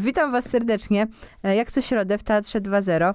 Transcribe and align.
Witam 0.00 0.32
Was 0.32 0.44
serdecznie. 0.48 1.06
E, 1.42 1.56
jak 1.56 1.70
co 1.70 1.80
środę 1.80 2.18
w 2.18 2.22
Teatrze 2.22 2.60
2.0. 2.60 3.14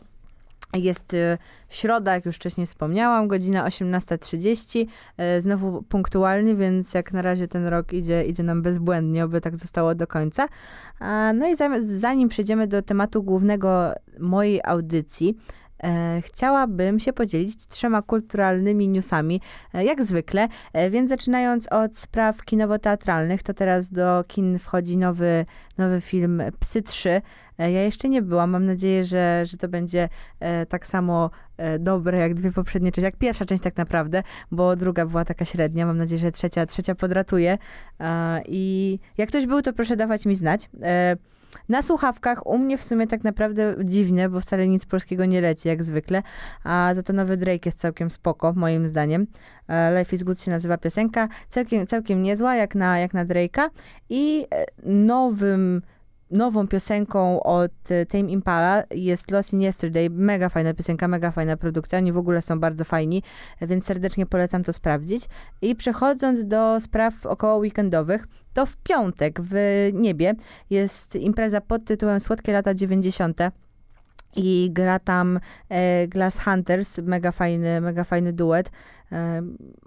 Jest 0.74 1.14
e, 1.14 1.38
środa, 1.70 2.14
jak 2.14 2.26
już 2.26 2.36
wcześniej 2.36 2.68
wspomniałam, 2.68 3.28
godzina 3.28 3.68
18.30. 3.68 4.86
E, 5.18 5.42
Znowu 5.42 5.82
punktualnie, 5.82 6.56
więc 6.56 6.94
jak 6.94 7.14
na 7.14 7.22
razie 7.22 7.48
ten 7.48 7.66
rok 7.66 7.94
idzie, 7.94 8.24
idzie 8.26 8.44
nam 8.44 8.62
bezbłędnie, 8.62 9.26
oby 9.26 9.42
tak 9.42 9.58
zostało 9.58 9.96
do 9.96 10.08
końca. 10.08 10.48
No 11.34 11.48
i 11.48 11.56
zanim 11.82 12.30
przejdziemy 12.30 12.68
do 12.68 12.82
tematu 12.82 13.24
głównego 13.24 13.94
mojej 14.20 14.62
audycji, 14.64 15.38
chciałabym 16.22 17.00
się 17.00 17.14
podzielić 17.14 17.68
trzema 17.68 18.02
kulturalnymi 18.02 18.88
newsami, 18.88 19.42
e, 19.74 19.86
jak 19.86 20.04
zwykle. 20.04 20.48
E, 20.74 20.90
więc 20.90 21.10
zaczynając 21.10 21.68
od 21.68 21.98
spraw 21.98 22.46
kinowo-teatralnych, 22.46 23.44
to 23.44 23.54
teraz 23.54 23.92
do 23.92 24.24
kin 24.28 24.60
wchodzi 24.60 24.98
nowy, 24.98 25.46
nowy 25.78 26.02
film 26.02 26.42
Psy 26.60 26.82
3. 26.82 27.22
E, 27.58 27.72
Ja 27.72 27.84
jeszcze 27.84 28.10
nie 28.10 28.22
byłam, 28.22 28.50
mam 28.50 28.66
nadzieję, 28.66 29.06
że, 29.06 29.44
że 29.46 29.58
to 29.58 29.68
będzie 29.68 30.10
e, 30.40 30.66
tak 30.66 30.88
samo 30.88 31.30
e, 31.58 31.80
dobre 31.80 32.18
jak 32.18 32.34
dwie 32.34 32.52
poprzednie 32.52 32.92
części, 32.92 33.06
jak 33.06 33.18
pierwsza 33.18 33.46
część 33.46 33.64
tak 33.64 33.78
naprawdę, 33.78 34.24
bo 34.52 34.76
druga 34.76 35.06
była 35.06 35.26
taka 35.26 35.46
średnia, 35.46 35.86
mam 35.86 35.98
nadzieję, 35.98 36.20
że 36.20 36.32
trzecia, 36.32 36.66
trzecia 36.66 36.96
podratuje. 36.96 37.58
E, 38.00 38.42
I 38.48 39.00
jak 39.18 39.30
ktoś 39.30 39.48
był, 39.48 39.62
to 39.62 39.74
proszę 39.74 39.96
dawać 39.96 40.26
mi 40.26 40.36
znać. 40.36 40.70
Na 41.70 41.82
słuchawkach 41.82 42.48
u 42.48 42.58
mnie 42.58 42.78
w 42.78 42.84
sumie 42.84 43.08
tak 43.08 43.24
naprawdę 43.24 43.76
dziwne, 43.84 44.30
bo 44.30 44.40
wcale 44.40 44.68
nic 44.68 44.86
polskiego 44.86 45.26
nie 45.26 45.42
leci 45.42 45.68
jak 45.68 45.84
zwykle, 45.84 46.22
a 46.64 46.92
za 46.96 47.04
to 47.04 47.14
nowy 47.14 47.38
Drake 47.38 47.66
jest 47.66 47.80
całkiem 47.80 48.12
spoko, 48.12 48.54
moim 48.56 48.88
zdaniem. 48.88 49.28
E, 49.68 50.00
Life 50.00 50.16
is 50.16 50.24
Good 50.24 50.42
się 50.42 50.52
nazywa 50.52 50.78
piosenka, 50.78 51.28
całkiem, 51.48 51.88
całkiem 51.88 52.24
niezła 52.24 52.56
jak 52.56 52.76
na, 52.76 53.00
jak 53.00 53.14
na 53.14 53.26
Drake'a 53.26 53.70
i 54.10 54.46
e, 54.52 54.66
nowym 54.84 55.82
nową 56.32 56.68
piosenką 56.68 57.44
od 57.44 57.72
e, 57.90 58.06
Tame 58.06 58.32
Impala 58.32 58.84
jest 58.92 59.32
Lost 59.32 59.54
in 59.54 59.62
Yesterday. 59.62 60.10
Mega 60.10 60.50
fajna 60.50 60.74
piosenka, 60.74 61.08
mega 61.08 61.32
fajna 61.32 61.58
produkcja. 61.58 61.98
Oni 61.98 62.12
w 62.12 62.18
ogóle 62.18 62.42
są 62.42 62.60
bardzo 62.60 62.84
fajni, 62.84 63.24
więc 63.62 63.86
serdecznie 63.86 64.26
polecam 64.26 64.64
to 64.64 64.74
sprawdzić. 64.74 65.26
I 65.62 65.76
przechodząc 65.76 66.46
do 66.46 66.80
spraw 66.80 67.26
około 67.26 67.58
weekendowych, 67.58 68.28
to 68.54 68.66
w 68.66 68.78
piątek 68.78 69.42
w 69.42 69.56
niebie 69.94 70.34
jest 70.70 71.16
impreza 71.16 71.62
pod 71.62 71.86
tytułem 71.86 72.20
Słodkie 72.20 72.54
lata 72.54 72.74
90. 72.74 73.40
I 74.36 74.70
gra 74.74 75.00
tam 75.00 75.40
e, 75.70 76.08
Glass 76.08 76.40
Hunters, 76.40 76.98
mega 76.98 77.32
fajny, 77.32 77.82
mega 77.82 78.04
fajny 78.04 78.34
duet. 78.34 78.72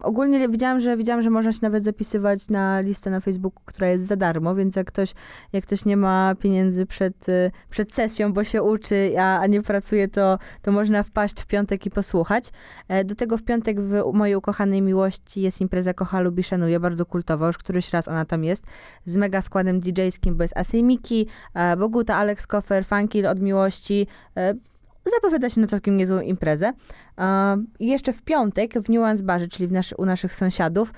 Ogólnie 0.00 0.48
widziałam 0.48 0.80
że, 0.80 0.96
widziałam, 0.96 1.22
że 1.22 1.30
można 1.30 1.52
się 1.52 1.58
nawet 1.62 1.84
zapisywać 1.84 2.48
na 2.48 2.80
listę 2.80 3.10
na 3.10 3.20
Facebooku, 3.20 3.62
która 3.64 3.88
jest 3.88 4.06
za 4.06 4.16
darmo, 4.16 4.54
więc 4.54 4.76
jak 4.76 4.86
ktoś, 4.86 5.14
jak 5.52 5.64
ktoś 5.64 5.84
nie 5.84 5.96
ma 5.96 6.34
pieniędzy 6.40 6.86
przed, 6.86 7.28
e, 7.28 7.50
przed 7.70 7.94
sesją, 7.94 8.32
bo 8.32 8.44
się 8.44 8.62
uczy, 8.62 9.14
a, 9.18 9.38
a 9.38 9.46
nie 9.46 9.62
pracuje, 9.62 10.08
to, 10.08 10.38
to 10.62 10.72
można 10.72 11.02
wpaść 11.02 11.40
w 11.40 11.46
piątek 11.46 11.86
i 11.86 11.90
posłuchać. 11.90 12.50
E, 12.88 13.04
do 13.04 13.14
tego 13.14 13.38
w 13.38 13.42
piątek 13.42 13.80
w 13.80 14.12
mojej 14.12 14.36
ukochanej 14.36 14.82
miłości 14.82 15.42
jest 15.42 15.60
impreza 15.60 15.94
Kocha 15.94 16.20
Lubi 16.20 16.42
Szanuje, 16.42 16.80
bardzo 16.80 17.06
kultowa, 17.06 17.46
już 17.46 17.58
któryś 17.58 17.92
raz 17.92 18.08
ona 18.08 18.24
tam 18.24 18.44
jest, 18.44 18.64
z 19.04 19.16
mega 19.16 19.42
składem 19.42 19.80
DJ-skim, 19.80 20.34
bo 20.34 20.44
jest 20.44 20.56
Asej 20.56 20.82
Miki, 20.82 21.26
e, 21.54 21.76
Boguta, 21.76 22.16
Alex 22.16 22.46
Koffer, 22.46 22.84
Funkil 22.86 23.26
od 23.26 23.42
Miłości, 23.42 24.06
e, 24.36 24.54
zapowiada 25.10 25.50
się 25.50 25.60
na 25.60 25.66
całkiem 25.66 25.96
niezłą 25.96 26.20
imprezę. 26.20 26.72
I 27.78 27.86
jeszcze 27.86 28.12
w 28.12 28.22
piątek 28.22 28.74
w 28.80 28.88
Nuance 28.88 29.24
Barze, 29.24 29.48
czyli 29.48 29.66
w 29.66 29.72
u 29.98 30.04
naszych 30.04 30.34
sąsiadów, 30.34 30.92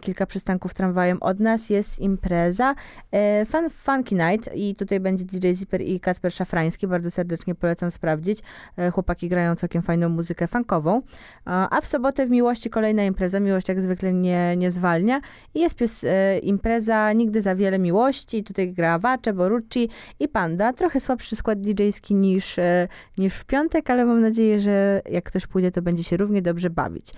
kilka 0.00 0.26
przystanków 0.26 0.74
tramwajem 0.74 1.18
od 1.20 1.40
nas, 1.40 1.70
jest 1.70 1.98
impreza 1.98 2.74
e, 3.12 3.46
Fun, 3.46 3.70
Funky 3.70 4.14
Night 4.14 4.50
i 4.54 4.74
tutaj 4.74 5.00
będzie 5.00 5.24
DJ 5.24 5.52
Zipper 5.54 5.80
i 5.80 6.00
Kacper 6.00 6.32
Szafrański. 6.32 6.86
Bardzo 6.86 7.10
serdecznie 7.10 7.54
polecam 7.54 7.90
sprawdzić. 7.90 8.38
E, 8.76 8.90
chłopaki 8.90 9.28
grają 9.28 9.54
całkiem 9.56 9.82
fajną 9.82 10.08
muzykę 10.08 10.48
funkową. 10.48 10.96
E, 10.96 11.02
a 11.46 11.80
w 11.80 11.86
sobotę 11.86 12.26
w 12.26 12.30
Miłości 12.30 12.70
kolejna 12.70 13.04
impreza. 13.04 13.40
Miłość 13.40 13.68
jak 13.68 13.82
zwykle 13.82 14.12
nie, 14.12 14.56
nie 14.56 14.70
zwalnia. 14.70 15.20
I 15.54 15.60
jest 15.60 15.76
pies, 15.76 16.04
e, 16.04 16.38
impreza 16.38 17.12
Nigdy 17.12 17.42
za 17.42 17.54
wiele 17.54 17.78
miłości. 17.78 18.44
Tutaj 18.44 18.72
gra 18.72 18.98
Wacze, 18.98 19.32
Borucci 19.32 19.88
i 20.20 20.28
Panda. 20.28 20.72
Trochę 20.72 21.00
słabszy 21.00 21.36
skład 21.36 21.60
DJ-ski 21.60 22.14
niż, 22.14 22.58
e, 22.58 22.88
niż 23.18 23.34
w 23.34 23.44
piątek, 23.44 23.90
ale 23.90 24.04
mam 24.04 24.20
nadzieję, 24.20 24.60
że 24.60 25.02
jak 25.10 25.24
ktoś 25.24 25.46
pójdzie, 25.46 25.70
to 25.70 25.82
będzie 25.82 26.04
się 26.04 26.16
równie 26.16 26.42
dobrze 26.42 26.70
bawić. 26.70 27.12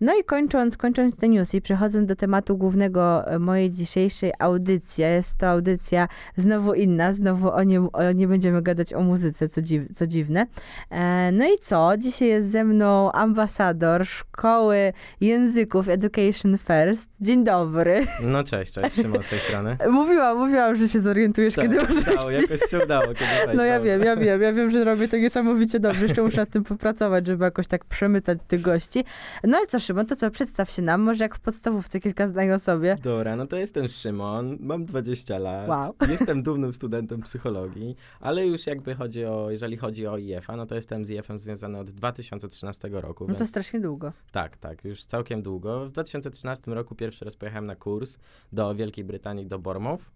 No 0.00 0.12
i 0.20 0.24
kończąc, 0.24 0.76
kończąc 0.76 1.16
te 1.16 1.28
newsy 1.28 1.56
i 1.56 1.60
przechodząc 1.96 2.08
do 2.08 2.16
tematu 2.16 2.56
głównego 2.56 3.26
e, 3.26 3.38
mojej 3.38 3.70
dzisiejszej 3.70 4.32
audycji, 4.38 5.04
jest 5.04 5.38
to 5.38 5.48
audycja 5.48 6.08
znowu 6.36 6.74
inna, 6.74 7.12
znowu 7.12 7.50
o 7.50 7.62
nie, 7.62 7.80
o, 7.80 8.12
nie 8.12 8.28
będziemy 8.28 8.62
gadać 8.62 8.92
o 8.92 9.00
muzyce, 9.00 9.48
co, 9.48 9.62
dziw, 9.62 9.82
co 9.94 10.06
dziwne. 10.06 10.46
E, 10.90 11.32
no 11.32 11.44
i 11.44 11.58
co? 11.60 11.92
Dzisiaj 11.98 12.28
jest 12.28 12.50
ze 12.50 12.64
mną 12.64 13.12
ambasador 13.12 14.06
Szkoły 14.06 14.92
Języków 15.20 15.88
Education 15.88 16.58
First. 16.58 17.10
Dzień 17.20 17.44
dobry. 17.44 18.04
No 18.26 18.44
cześć, 18.44 18.72
cześć, 18.72 18.96
Szymon 18.96 19.22
z 19.22 19.28
tej 19.28 19.38
strony. 19.38 19.76
Mówiłam, 20.00 20.38
mówiłam, 20.38 20.76
że 20.76 20.88
się 20.88 21.00
zorientujesz, 21.00 21.54
Tak, 21.54 21.64
kiedy 21.64 21.76
możesz 21.76 22.08
udało, 22.08 22.30
jakoś 22.30 22.60
się 22.70 22.84
udało. 22.84 23.06
Kiedy 23.06 23.56
no 23.56 23.64
ja 23.64 23.80
wiem, 23.80 24.02
ja 24.02 24.16
wiem, 24.16 24.42
ja 24.42 24.52
wiem, 24.52 24.70
że 24.70 24.84
robię 24.84 25.08
to 25.08 25.16
niesamowicie 25.16 25.80
dobrze. 25.80 26.02
Jeszcze 26.02 26.22
muszę 26.22 26.36
nad 26.36 26.50
tym 26.50 26.64
popracować, 26.64 27.26
żeby 27.26 27.44
jakoś 27.44 27.66
tak 27.66 27.84
przemycać 27.84 28.38
tych 28.48 28.60
gości. 28.60 29.04
No 29.44 29.56
ale 29.56 29.66
co, 29.66 29.80
Szymon, 29.80 30.06
to 30.06 30.16
co, 30.16 30.30
przedstaw 30.30 30.70
się 30.70 30.82
nam, 30.82 31.00
może 31.00 31.24
jak 31.24 31.34
w 31.34 31.40
podstawówce 31.40 31.85
kilka 32.00 32.28
zdań 32.28 32.50
o 32.50 32.58
sobie. 32.58 32.96
Dobra, 33.02 33.36
no 33.36 33.46
to 33.46 33.56
jestem 33.56 33.88
Szymon, 33.88 34.56
mam 34.60 34.84
20 34.84 35.38
lat, 35.38 35.68
Wow. 35.68 35.94
jestem 36.10 36.42
dumnym 36.42 36.72
studentem 36.72 37.22
psychologii, 37.22 37.96
ale 38.20 38.46
już 38.46 38.66
jakby 38.66 38.94
chodzi 38.94 39.24
o, 39.24 39.50
jeżeli 39.50 39.76
chodzi 39.76 40.06
o 40.06 40.18
IF-a, 40.18 40.56
no 40.56 40.66
to 40.66 40.74
jestem 40.74 41.04
z 41.04 41.10
IF-em 41.10 41.38
związany 41.38 41.78
od 41.78 41.90
2013 41.90 42.88
roku, 42.92 43.24
No 43.24 43.28
więc 43.28 43.38
to 43.38 43.46
strasznie 43.46 43.80
długo. 43.80 44.12
tak, 44.32 44.56
tak, 44.56 44.84
już 44.84 45.04
całkiem 45.04 45.42
długo. 45.42 45.86
W 45.86 45.90
2013 45.90 46.74
roku 46.74 46.94
pierwszy 46.94 47.24
raz 47.24 47.36
pojechałem 47.36 47.66
na 47.66 47.76
kurs 47.76 48.16
do 48.52 48.74
Wielkiej 48.74 49.04
Brytanii, 49.04 49.46
do 49.46 49.58
Bormów. 49.58 50.10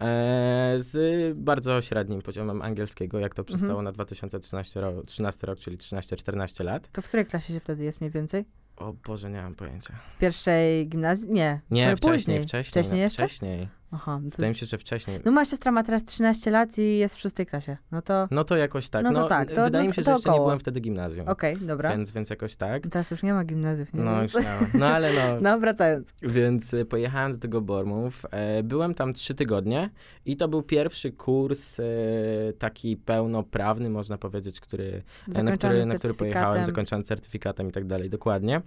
E, 0.00 0.74
z 0.78 0.96
bardzo 1.38 1.80
średnim 1.80 2.22
poziomem 2.22 2.62
angielskiego, 2.62 3.18
jak 3.18 3.34
to 3.34 3.44
przystało 3.44 3.70
Mhm. 3.72 3.84
na 3.84 3.92
2013 3.92 4.80
ro- 4.80 5.02
13 5.04 5.46
rok, 5.46 5.58
czyli 5.58 5.78
13-14 5.78 6.64
lat. 6.64 6.88
To 6.92 7.02
w 7.02 7.08
której 7.08 7.26
klasie 7.26 7.52
się 7.52 7.60
wtedy 7.60 7.84
jest 7.84 8.00
mniej 8.00 8.10
więcej? 8.10 8.44
O 8.82 8.92
Boże, 9.06 9.30
nie 9.30 9.42
mam 9.42 9.54
pojęcia. 9.54 9.94
W 10.16 10.18
pierwszej 10.18 10.88
gimnazjum? 10.88 11.34
Nie. 11.34 11.60
Nie, 11.70 11.96
wcześniej, 11.96 12.12
później. 12.12 12.42
wcześniej. 12.42 12.70
Wcześniej 12.70 13.00
no, 13.00 13.04
jeszcze? 13.04 13.26
Wcześniej. 13.26 13.68
Aha. 13.94 14.20
No, 14.24 14.30
to... 14.30 14.36
Wydaje 14.36 14.52
mi 14.52 14.58
się, 14.58 14.66
że 14.66 14.78
wcześniej. 14.78 15.18
no 15.24 15.32
moja 15.32 15.44
siostra 15.44 15.72
ma 15.72 15.82
teraz 15.82 16.04
13 16.04 16.50
lat 16.50 16.78
i 16.78 16.98
jest 16.98 17.16
w 17.16 17.20
szóstej 17.20 17.46
klasie. 17.46 17.76
No 17.92 18.02
to 18.02 18.28
No 18.30 18.44
to 18.44 18.56
jakoś 18.56 18.88
tak. 18.88 19.04
No 19.04 19.10
No, 19.10 19.22
to 19.22 19.28
tak, 19.28 19.52
to- 19.52 19.64
wydaje 19.64 19.84
no 19.84 19.90
mi 19.90 19.96
się, 19.96 20.02
że 20.02 20.10
jeszcze 20.10 20.28
nie 20.28 20.34
około. 20.34 20.46
byłem 20.46 20.58
wtedy 20.58 20.80
gimnazjum. 20.80 21.28
okej, 21.28 21.56
dobra. 21.60 21.90
Więc, 21.90 22.10
więc 22.10 22.30
jakoś 22.30 22.56
tak. 22.56 22.82
Teraz 22.82 23.10
już 23.10 23.22
nie 23.22 23.34
ma 23.34 23.44
gimnazjów, 23.44 23.94
nie 23.94 24.00
No, 24.04 24.16
Więc... 24.20 24.34
już 24.34 24.42
nie 24.42 24.48
ma. 24.50 24.66
no 24.74 24.86
ale 24.86 25.12
no. 25.12 25.40
No, 25.50 25.58
wracając. 25.58 26.14
Więc 26.22 26.74
y, 26.74 26.84
pojechałem 26.84 27.32
do 27.32 27.38
tego 27.38 27.60
Bormów. 27.60 28.26
E, 28.30 28.62
byłem 28.62 28.94
tam 28.94 29.12
trzy 29.14 29.34
tygodnie 29.34 29.90
i 30.26 30.36
to 30.36 30.48
był 30.48 30.62
pierwszy 30.62 31.12
kurs 31.12 31.80
e, 31.80 31.84
taki 32.58 32.96
pełnoprawny, 32.96 33.90
można 33.90 34.18
powiedzieć, 34.18 34.60
który, 34.60 35.02
e, 35.34 35.42
na 35.42 35.52
który, 35.52 35.86
na 35.86 35.94
który 35.94 36.14
pojechałem, 36.14 36.66
zakończony 36.66 37.04
certyfikatem 37.04 37.68
i 37.68 37.72
tak 37.72 37.84
dalej, 37.86 38.10
dokładnie. 38.10 38.60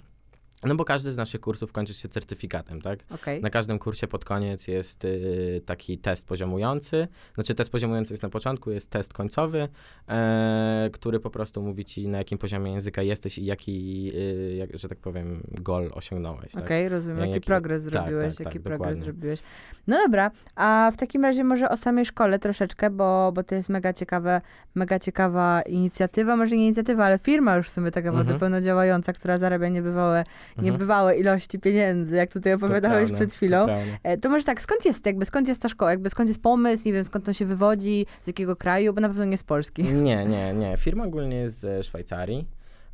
No 0.65 0.75
bo 0.75 0.85
każdy 0.85 1.11
z 1.11 1.17
naszych 1.17 1.41
kursów 1.41 1.71
kończy 1.71 1.93
się 1.93 2.09
certyfikatem, 2.09 2.81
tak? 2.81 2.99
Okej. 3.09 3.41
Na 3.41 3.49
każdym 3.49 3.79
kursie 3.79 4.07
pod 4.07 4.25
koniec 4.25 4.67
jest 4.67 5.05
y, 5.05 5.61
taki 5.65 5.97
test 5.97 6.27
poziomujący. 6.27 7.07
Znaczy 7.35 7.55
test 7.55 7.71
poziomujący 7.71 8.13
jest 8.13 8.23
na 8.23 8.29
początku, 8.29 8.71
jest 8.71 8.89
test 8.89 9.13
końcowy, 9.13 9.67
e, 10.09 10.89
który 10.93 11.19
po 11.19 11.29
prostu 11.29 11.61
mówi 11.61 11.85
ci 11.85 12.07
na 12.07 12.17
jakim 12.17 12.37
poziomie 12.37 12.71
języka 12.73 13.01
jesteś 13.01 13.37
i 13.37 13.45
jaki, 13.45 14.11
y, 14.15 14.55
jak, 14.55 14.77
że 14.77 14.89
tak 14.89 14.97
powiem, 14.97 15.43
gol 15.51 15.91
osiągnąłeś. 15.93 16.51
Tak? 16.51 16.63
Okej, 16.63 16.89
rozumiem. 16.89 17.17
Ja- 17.19 17.25
Jaki, 17.25 17.33
jaki- 17.33 17.45
progres 17.45 17.83
tak, 17.83 17.93
zrobiłeś, 17.93 18.35
tak, 18.35 18.45
jaki 18.45 18.53
tak, 18.59 18.63
progres 18.63 18.79
dokładnie. 18.79 19.03
zrobiłeś. 19.03 19.39
No 19.87 19.97
dobra, 20.05 20.31
a 20.55 20.91
w 20.93 20.97
takim 20.97 21.23
razie 21.25 21.43
może 21.43 21.69
o 21.69 21.77
samej 21.77 22.05
szkole 22.05 22.39
troszeczkę, 22.39 22.89
bo, 22.89 23.31
bo 23.35 23.43
to 23.43 23.55
jest 23.55 23.69
mega 23.69 23.93
ciekawe, 23.93 24.41
mega 24.75 24.99
ciekawa 24.99 25.61
inicjatywa, 25.61 26.35
może 26.35 26.57
nie 26.57 26.65
inicjatywa, 26.65 27.05
ale 27.05 27.19
firma 27.19 27.55
już 27.55 27.67
w 27.67 27.71
sumie 27.71 27.91
tak 27.91 28.03
naprawdę 28.05 28.21
Mhm. 28.33 28.39
pełno 28.39 28.61
działająca, 28.61 29.13
która 29.13 29.37
zarabia 29.37 29.69
niebywałe. 29.69 30.23
Niebywałe 30.61 31.17
ilości 31.17 31.59
pieniędzy, 31.59 32.15
jak 32.15 32.31
tutaj 32.33 32.51
To 32.53 32.65
opowiadałeś 32.65 33.11
przed 33.11 33.29
to 33.29 33.35
chwilą. 33.35 33.65
prawda. 33.65 33.83
E, 34.03 34.17
To 34.17 34.29
może 34.29 34.45
tak, 34.45 34.61
skąd 34.61 34.85
jest 34.85 35.05
jakby, 35.05 35.25
skąd 35.25 35.47
jest 35.47 35.61
ta 35.61 35.69
szkoła, 35.69 35.91
jakby 35.91 36.09
skąd 36.09 36.29
jest 36.29 36.41
pomysł, 36.41 36.87
nie 36.87 36.93
wiem, 36.93 37.03
skąd 37.05 37.27
on 37.27 37.33
się 37.33 37.45
wywodzi, 37.45 38.05
z 38.21 38.27
jakiego 38.27 38.55
kraju, 38.55 38.93
bo 38.93 39.01
na 39.01 39.07
pewno 39.07 39.25
nie 39.25 39.37
z 39.37 39.43
Polski. 39.43 39.83
Nie, 39.83 40.25
nie, 40.25 40.53
nie. 40.53 40.77
Firma 40.77 41.03
ogólnie 41.03 41.37
jest 41.37 41.59
ze 41.59 41.83
Szwajcarii. 41.83 42.47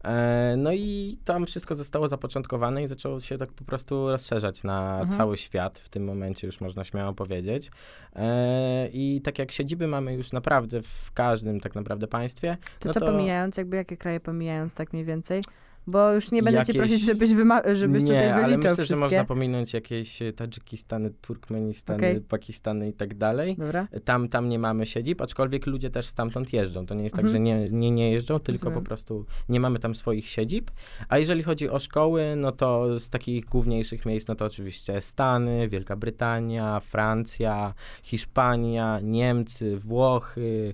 E, 0.03 0.55
No 0.57 0.71
i 0.73 1.17
tam 1.25 1.45
wszystko 1.45 1.75
zostało 1.75 2.07
zapoczątkowane 2.07 2.83
i 2.83 2.87
zaczęło 2.87 3.19
się 3.19 3.37
tak 3.37 3.51
po 3.51 3.63
prostu 3.63 4.09
rozszerzać 4.09 4.63
na 4.63 4.99
Mhm. 5.01 5.17
cały 5.19 5.37
świat. 5.37 5.79
W 5.79 5.89
tym 5.89 6.03
momencie 6.03 6.47
już 6.47 6.61
można 6.61 6.83
śmiało 6.83 7.13
powiedzieć. 7.13 7.71
E, 8.15 8.87
I 8.93 9.21
tak 9.23 9.39
jak 9.39 9.51
siedziby 9.51 9.87
mamy 9.87 10.13
już 10.13 10.31
naprawdę 10.31 10.81
w 10.81 11.11
każdym 11.13 11.59
tak 11.59 11.75
naprawdę 11.75 12.07
państwie. 12.07 12.57
To 12.79 12.87
no 12.87 12.93
co 12.93 12.99
to- 12.99 13.05
pomijając, 13.05 13.57
jakby 13.57 13.75
jakie 13.77 13.97
kraje 13.97 14.19
pomijając 14.19 14.75
tak 14.75 14.93
mniej 14.93 15.05
więcej? 15.05 15.43
Bo 15.87 16.13
już 16.13 16.31
nie 16.31 16.43
będę 16.43 16.59
Jakieś- 16.59 16.73
cię 16.73 16.79
prosić, 16.79 17.01
żebyś, 17.05 17.29
wyma- 17.29 17.75
żebyś 17.75 18.03
nie, 18.03 18.09
tutaj 18.09 18.31
ale 18.31 18.43
wyliczał 18.49 18.71
myślę, 18.71 18.75
że 18.75 18.83
wszystkie. 18.83 18.99
można 18.99 19.25
pominąć 19.25 19.73
jakieś 19.73 20.21
e, 20.21 20.33
Tadżykistany, 20.33 21.09
Turkmenistany, 21.21 21.97
Okej. 21.97 22.21
Pakistany 22.21 22.89
i 22.89 22.93
tak 22.93 23.13
dalej. 23.15 23.55
Dobra. 23.57 23.87
Tam, 24.05 24.29
tam 24.29 24.49
nie 24.49 24.59
mamy 24.59 24.85
siedzib, 24.85 25.21
aczkolwiek 25.21 25.65
ludzie 25.67 25.89
też 25.89 26.05
stamtąd 26.07 26.53
jeżdżą. 26.53 26.85
To 26.85 26.93
nie 26.95 27.03
jest 27.03 27.15
tak, 27.15 27.25
Mhm. 27.25 27.31
że 27.33 27.39
nie, 27.39 27.69
nie, 27.69 27.91
nie 27.91 28.11
jeżdżą, 28.11 28.39
tylko 28.39 28.51
Rozumiem. 28.65 28.79
po 28.83 28.85
prostu 28.87 29.25
nie 29.49 29.59
mamy 29.59 29.79
tam 29.79 29.95
swoich 29.95 30.27
siedzib. 30.29 30.71
A 31.09 31.17
jeżeli 31.17 31.43
chodzi 31.43 31.69
o 31.69 31.79
szkoły, 31.79 32.33
no 32.37 32.51
to 32.51 32.99
z 32.99 33.09
takich 33.09 33.45
główniejszych 33.45 34.05
miejsc, 34.05 34.27
no 34.27 34.35
to 34.35 34.45
oczywiście 34.45 35.01
Stany, 35.01 35.67
Wielka 35.69 35.95
Brytania, 35.95 36.79
Francja, 36.79 37.73
Hiszpania, 38.03 38.99
Niemcy, 39.03 39.77
Włochy, 39.77 40.73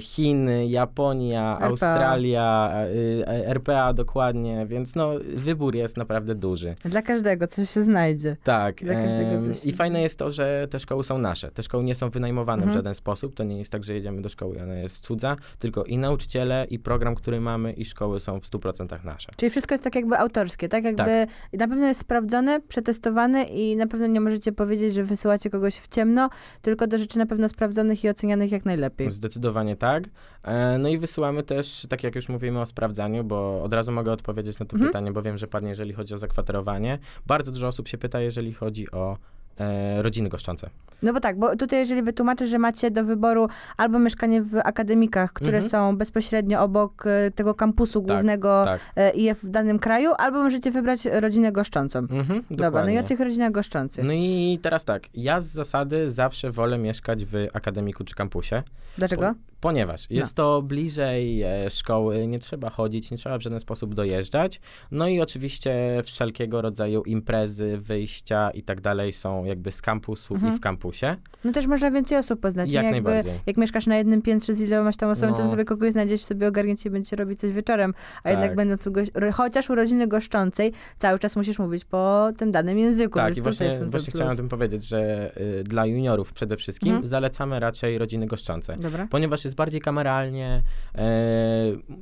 Chiny, 0.00 0.66
Japonia, 0.66 1.54
RPA. 1.56 1.66
Australia, 1.66 2.74
y, 2.94 3.46
RPA 3.46 3.92
dokładnie, 3.92 4.66
więc 4.66 4.94
no 4.94 5.10
wybór 5.36 5.74
jest 5.74 5.96
naprawdę 5.96 6.34
duży. 6.34 6.74
Dla 6.84 7.02
każdego 7.02 7.46
coś 7.46 7.70
się 7.70 7.82
znajdzie. 7.82 8.36
Tak. 8.44 8.84
Dla 8.84 8.94
każdego 8.94 9.44
coś 9.46 9.64
I 9.66 9.72
fajne 9.72 10.02
jest 10.02 10.18
to, 10.18 10.30
że 10.30 10.68
te 10.70 10.80
szkoły 10.80 11.04
są 11.04 11.18
nasze. 11.18 11.50
Te 11.50 11.62
szkoły 11.62 11.84
nie 11.84 11.94
są 11.94 12.10
wynajmowane 12.10 12.62
Mhm. 12.62 12.72
w 12.72 12.76
żaden 12.78 12.94
sposób. 12.94 13.34
To 13.34 13.44
nie 13.44 13.58
jest 13.58 13.70
tak, 13.72 13.84
że 13.84 13.94
jedziemy 13.94 14.22
do 14.22 14.28
szkoły 14.28 14.56
i 14.56 14.60
ona 14.60 14.74
jest 14.74 15.00
cudza, 15.00 15.36
tylko 15.58 15.84
i 15.84 15.98
nauczyciele, 15.98 16.66
i 16.70 16.78
program, 16.78 17.14
który 17.14 17.40
mamy, 17.40 17.72
i 17.72 17.84
szkoły 17.84 18.20
są 18.20 18.40
w 18.40 18.46
100% 18.46 19.04
nasze. 19.04 19.32
Czyli 19.36 19.50
wszystko 19.50 19.74
jest 19.74 19.84
tak 19.84 19.94
jakby 19.94 20.18
autorskie, 20.18 20.68
tak 20.68 20.84
jakby 20.84 21.26
na 21.52 21.68
pewno 21.68 21.86
jest 21.86 22.00
sprawdzone, 22.00 22.60
przetestowane 22.60 23.42
i 23.42 23.76
na 23.76 23.86
pewno 23.86 24.06
nie 24.06 24.20
możecie 24.20 24.52
powiedzieć, 24.52 24.94
że 24.94 25.04
wysyłacie 25.04 25.50
kogoś 25.50 25.76
w 25.76 25.88
ciemno, 25.88 26.28
tylko 26.62 26.86
do 26.86 26.98
rzeczy 26.98 27.18
na 27.18 27.26
pewno 27.26 27.48
sprawdzonych 27.48 28.04
i 28.04 28.08
ocenianych 28.08 28.52
jak 28.52 28.64
najlepiej. 28.64 29.10
Zdecydowanie 29.10 29.53
tak. 29.76 30.04
E, 30.42 30.78
No 30.78 30.88
i 30.88 30.98
wysyłamy 30.98 31.42
też, 31.42 31.86
tak 31.88 32.02
jak 32.04 32.14
już 32.14 32.28
mówimy 32.28 32.60
o 32.60 32.66
sprawdzaniu, 32.66 33.24
bo 33.24 33.62
od 33.62 33.72
razu 33.72 33.92
mogę 33.92 34.12
odpowiedzieć 34.12 34.58
na 34.58 34.66
to 34.66 34.74
Mhm. 34.74 34.88
pytanie, 34.90 35.12
bo 35.12 35.22
wiem, 35.22 35.38
że 35.38 35.46
padnie, 35.46 35.68
jeżeli 35.68 35.92
chodzi 35.92 36.14
o 36.14 36.18
zakwaterowanie. 36.18 36.98
Bardzo 37.26 37.52
dużo 37.52 37.66
osób 37.68 37.88
się 37.88 37.98
pyta, 37.98 38.20
jeżeli 38.20 38.52
chodzi 38.54 38.90
o 38.90 39.16
e, 39.58 40.02
rodziny 40.02 40.28
goszczące. 40.28 40.70
No 41.02 41.12
bo 41.12 41.20
tak, 41.20 41.38
bo 41.38 41.56
tutaj 41.56 41.78
jeżeli 41.78 42.02
wytłumaczę, 42.02 42.46
że 42.46 42.58
macie 42.58 42.90
do 42.90 43.04
wyboru 43.04 43.48
albo 43.76 43.98
mieszkanie 43.98 44.42
w 44.42 44.56
akademikach, 44.64 45.32
które 45.32 45.58
Mhm. 45.58 45.70
są 45.70 45.96
bezpośrednio 45.96 46.62
obok 46.62 47.04
e, 47.06 47.30
tego 47.30 47.54
kampusu 47.54 48.00
Tak, 48.00 48.08
głównego 48.16 48.64
tak. 48.64 48.80
e, 48.96 49.10
IF 49.10 49.42
w 49.42 49.50
danym 49.50 49.78
kraju, 49.78 50.10
albo 50.18 50.42
możecie 50.42 50.70
wybrać 50.70 51.04
rodzinę 51.04 51.52
goszczącą. 51.52 51.98
Mhm, 51.98 52.42
Dobra, 52.50 52.84
no 52.84 52.90
i 52.90 52.98
o 52.98 53.02
tych 53.02 53.20
rodzinach 53.20 53.52
goszczących. 53.52 54.04
No 54.04 54.12
i 54.12 54.58
teraz 54.62 54.84
tak, 54.84 55.02
ja 55.14 55.40
z 55.40 55.46
zasady 55.46 56.10
zawsze 56.10 56.50
wolę 56.50 56.78
mieszkać 56.78 57.24
w 57.24 57.46
akademiku 57.52 58.04
czy 58.04 58.14
kampusie, 58.14 58.62
Dlaczego? 58.98 59.34
ponieważ 59.60 60.06
jest 60.10 60.34
to 60.34 60.62
bliżej 60.62 61.42
e, 61.42 61.70
szkoły, 61.70 62.26
nie 62.26 62.38
trzeba 62.38 62.70
chodzić, 62.70 63.10
nie 63.10 63.16
trzeba 63.16 63.38
w 63.38 63.42
żaden 63.42 63.60
sposób 63.60 63.94
dojeżdżać. 63.94 64.60
No 64.90 65.08
i 65.08 65.20
oczywiście 65.20 65.74
wszelkiego 66.04 66.62
rodzaju 66.62 67.02
imprezy, 67.02 67.78
wyjścia 67.78 68.50
i 68.50 68.62
tak 68.62 68.80
dalej 68.80 69.12
są 69.12 69.43
jakby 69.46 69.72
z 69.72 69.82
kampusu 69.82 70.34
Mhm. 70.34 70.54
i 70.54 70.56
w 70.56 70.60
kampusie. 70.60 71.16
No 71.44 71.52
też 71.52 71.66
można 71.66 71.90
więcej 71.90 72.18
osób 72.18 72.40
poznać. 72.40 72.72
Jak 72.72 72.84
nie? 72.84 72.90
Jakby, 72.90 73.10
najbardziej. 73.10 73.40
jak 73.46 73.56
mieszkasz 73.56 73.86
na 73.86 73.96
jednym 73.96 74.22
piętrze 74.22 74.54
z 74.54 74.60
ilomaś 74.60 74.96
tam 74.96 75.10
osobami, 75.10 75.36
to 75.38 75.44
No. 75.44 75.50
sobie 75.50 75.64
kogoś 75.64 75.92
znajdziesz, 75.92 76.24
sobie 76.24 76.48
ogarniecie 76.48 76.88
i 76.88 76.92
będziecie 76.92 77.16
robić 77.16 77.40
coś 77.40 77.52
wieczorem. 77.52 77.94
A 78.18 78.22
Tak. 78.22 78.32
jednak 78.32 78.54
będąc 78.56 78.86
u 78.86 78.90
goś- 78.90 79.10
chociaż 79.34 79.70
u 79.70 79.74
rodziny 79.74 80.06
goszczącej, 80.06 80.72
cały 80.96 81.18
czas 81.18 81.36
musisz 81.36 81.58
mówić 81.58 81.84
po 81.84 82.28
tym 82.38 82.52
danym 82.52 82.78
języku. 82.78 83.14
Tak, 83.16 83.36
i 83.36 83.40
właśnie, 83.42 83.70
właśnie 83.88 84.12
chciałem 84.14 84.32
o 84.32 84.36
tym 84.36 84.48
powiedzieć, 84.48 84.84
że 84.84 85.30
y, 85.60 85.64
dla 85.64 85.86
juniorów 85.86 86.32
przede 86.32 86.56
wszystkim 86.56 86.88
Mhm. 86.88 87.06
zalecamy 87.06 87.60
raczej 87.60 87.98
rodziny 87.98 88.26
goszczące. 88.26 88.76
Dobra. 88.76 89.06
Ponieważ 89.10 89.44
jest 89.44 89.56
bardziej 89.56 89.80
kameralnie, 89.80 90.62
e, 90.94 91.02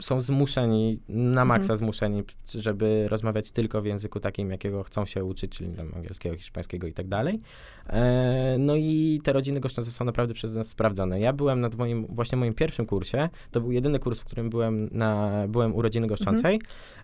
są 0.01 0.21
zmuszeni, 0.21 1.01
na 1.09 1.45
maksa 1.45 1.63
Mhm. 1.63 1.77
zmuszeni, 1.79 2.23
żeby 2.59 3.07
rozmawiać 3.09 3.51
tylko 3.53 3.83
w 3.83 3.87
języku 3.87 4.21
takim, 4.21 4.51
jakiego 4.51 4.83
chcą 4.83 5.07
się 5.07 5.25
uczyć, 5.25 5.53
czyli 5.57 5.73
tam 5.73 5.93
angielskiego, 5.95 6.37
hiszpańskiego 6.37 6.87
i 6.87 6.93
tak 6.93 7.09
dalej. 7.09 7.32
E, 7.87 8.57
no 8.59 8.77
i 8.77 9.21
te 9.25 9.33
rodziny 9.33 9.61
goszczące 9.61 9.91
są 9.91 10.05
naprawdę 10.05 10.35
przez 10.35 10.55
nas 10.57 10.69
sprawdzone. 10.69 11.21
Ja 11.21 11.33
byłem 11.33 11.61
na 11.61 11.69
moim, 11.79 12.07
właśnie 12.09 12.39
moim 12.39 12.55
pierwszym 12.55 12.87
kursie, 12.87 13.29
to 13.51 13.61
był 13.61 13.73
jedyny 13.73 13.99
kurs, 13.99 14.21
w 14.21 14.25
którym 14.25 14.51
byłem, 14.51 14.89
na, 14.93 15.31
byłem 15.49 15.75
u 15.75 15.83
rodziny 15.83 16.07
goszczącej 16.07 16.61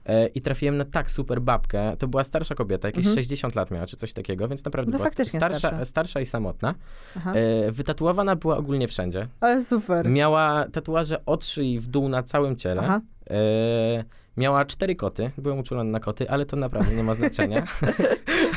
e, 0.07 0.27
i 0.27 0.41
trafiłem 0.43 0.77
na 0.77 0.85
tak 0.85 1.11
super 1.11 1.41
babkę. 1.41 1.97
To 1.99 2.09
była 2.09 2.25
starsza 2.25 2.55
kobieta, 2.55 2.89
jakieś 2.89 3.07
Mhm. 3.07 3.15
60 3.17 3.55
lat 3.55 3.71
miała, 3.71 3.87
czy 3.87 3.97
coś 3.97 4.13
takiego, 4.13 4.49
więc 4.49 4.65
naprawdę 4.65 4.93
No 4.93 4.99
była 4.99 5.11
starsza, 5.11 5.39
starsza. 5.39 5.85
starsza 5.85 6.21
i 6.21 6.27
samotna. 6.27 6.75
Aha. 7.17 7.33
E, 7.35 7.73
wytatuowana 7.73 8.37
była 8.37 8.57
ogólnie 8.57 8.89
wszędzie. 8.89 9.27
Ale 9.41 9.65
super. 9.65 10.09
Miała 10.11 10.65
tatuaże 10.73 11.25
od 11.27 11.45
szyi 11.47 11.79
w 11.81 11.87
dół 11.87 12.09
na 12.09 12.23
całym 12.23 12.57
ciele. 12.57 12.83
Aha. 12.85 13.01
Miała 14.37 14.65
cztery 14.65 14.97
koty. 14.97 15.31
Byłem 15.39 15.59
uczulony 15.59 15.91
na 15.91 16.01
koty, 16.01 16.31
ale 16.31 16.47
to 16.47 16.57
naprawdę 16.57 16.95
nie 16.97 17.03
ma 17.03 17.15
znaczenia. 17.21 17.65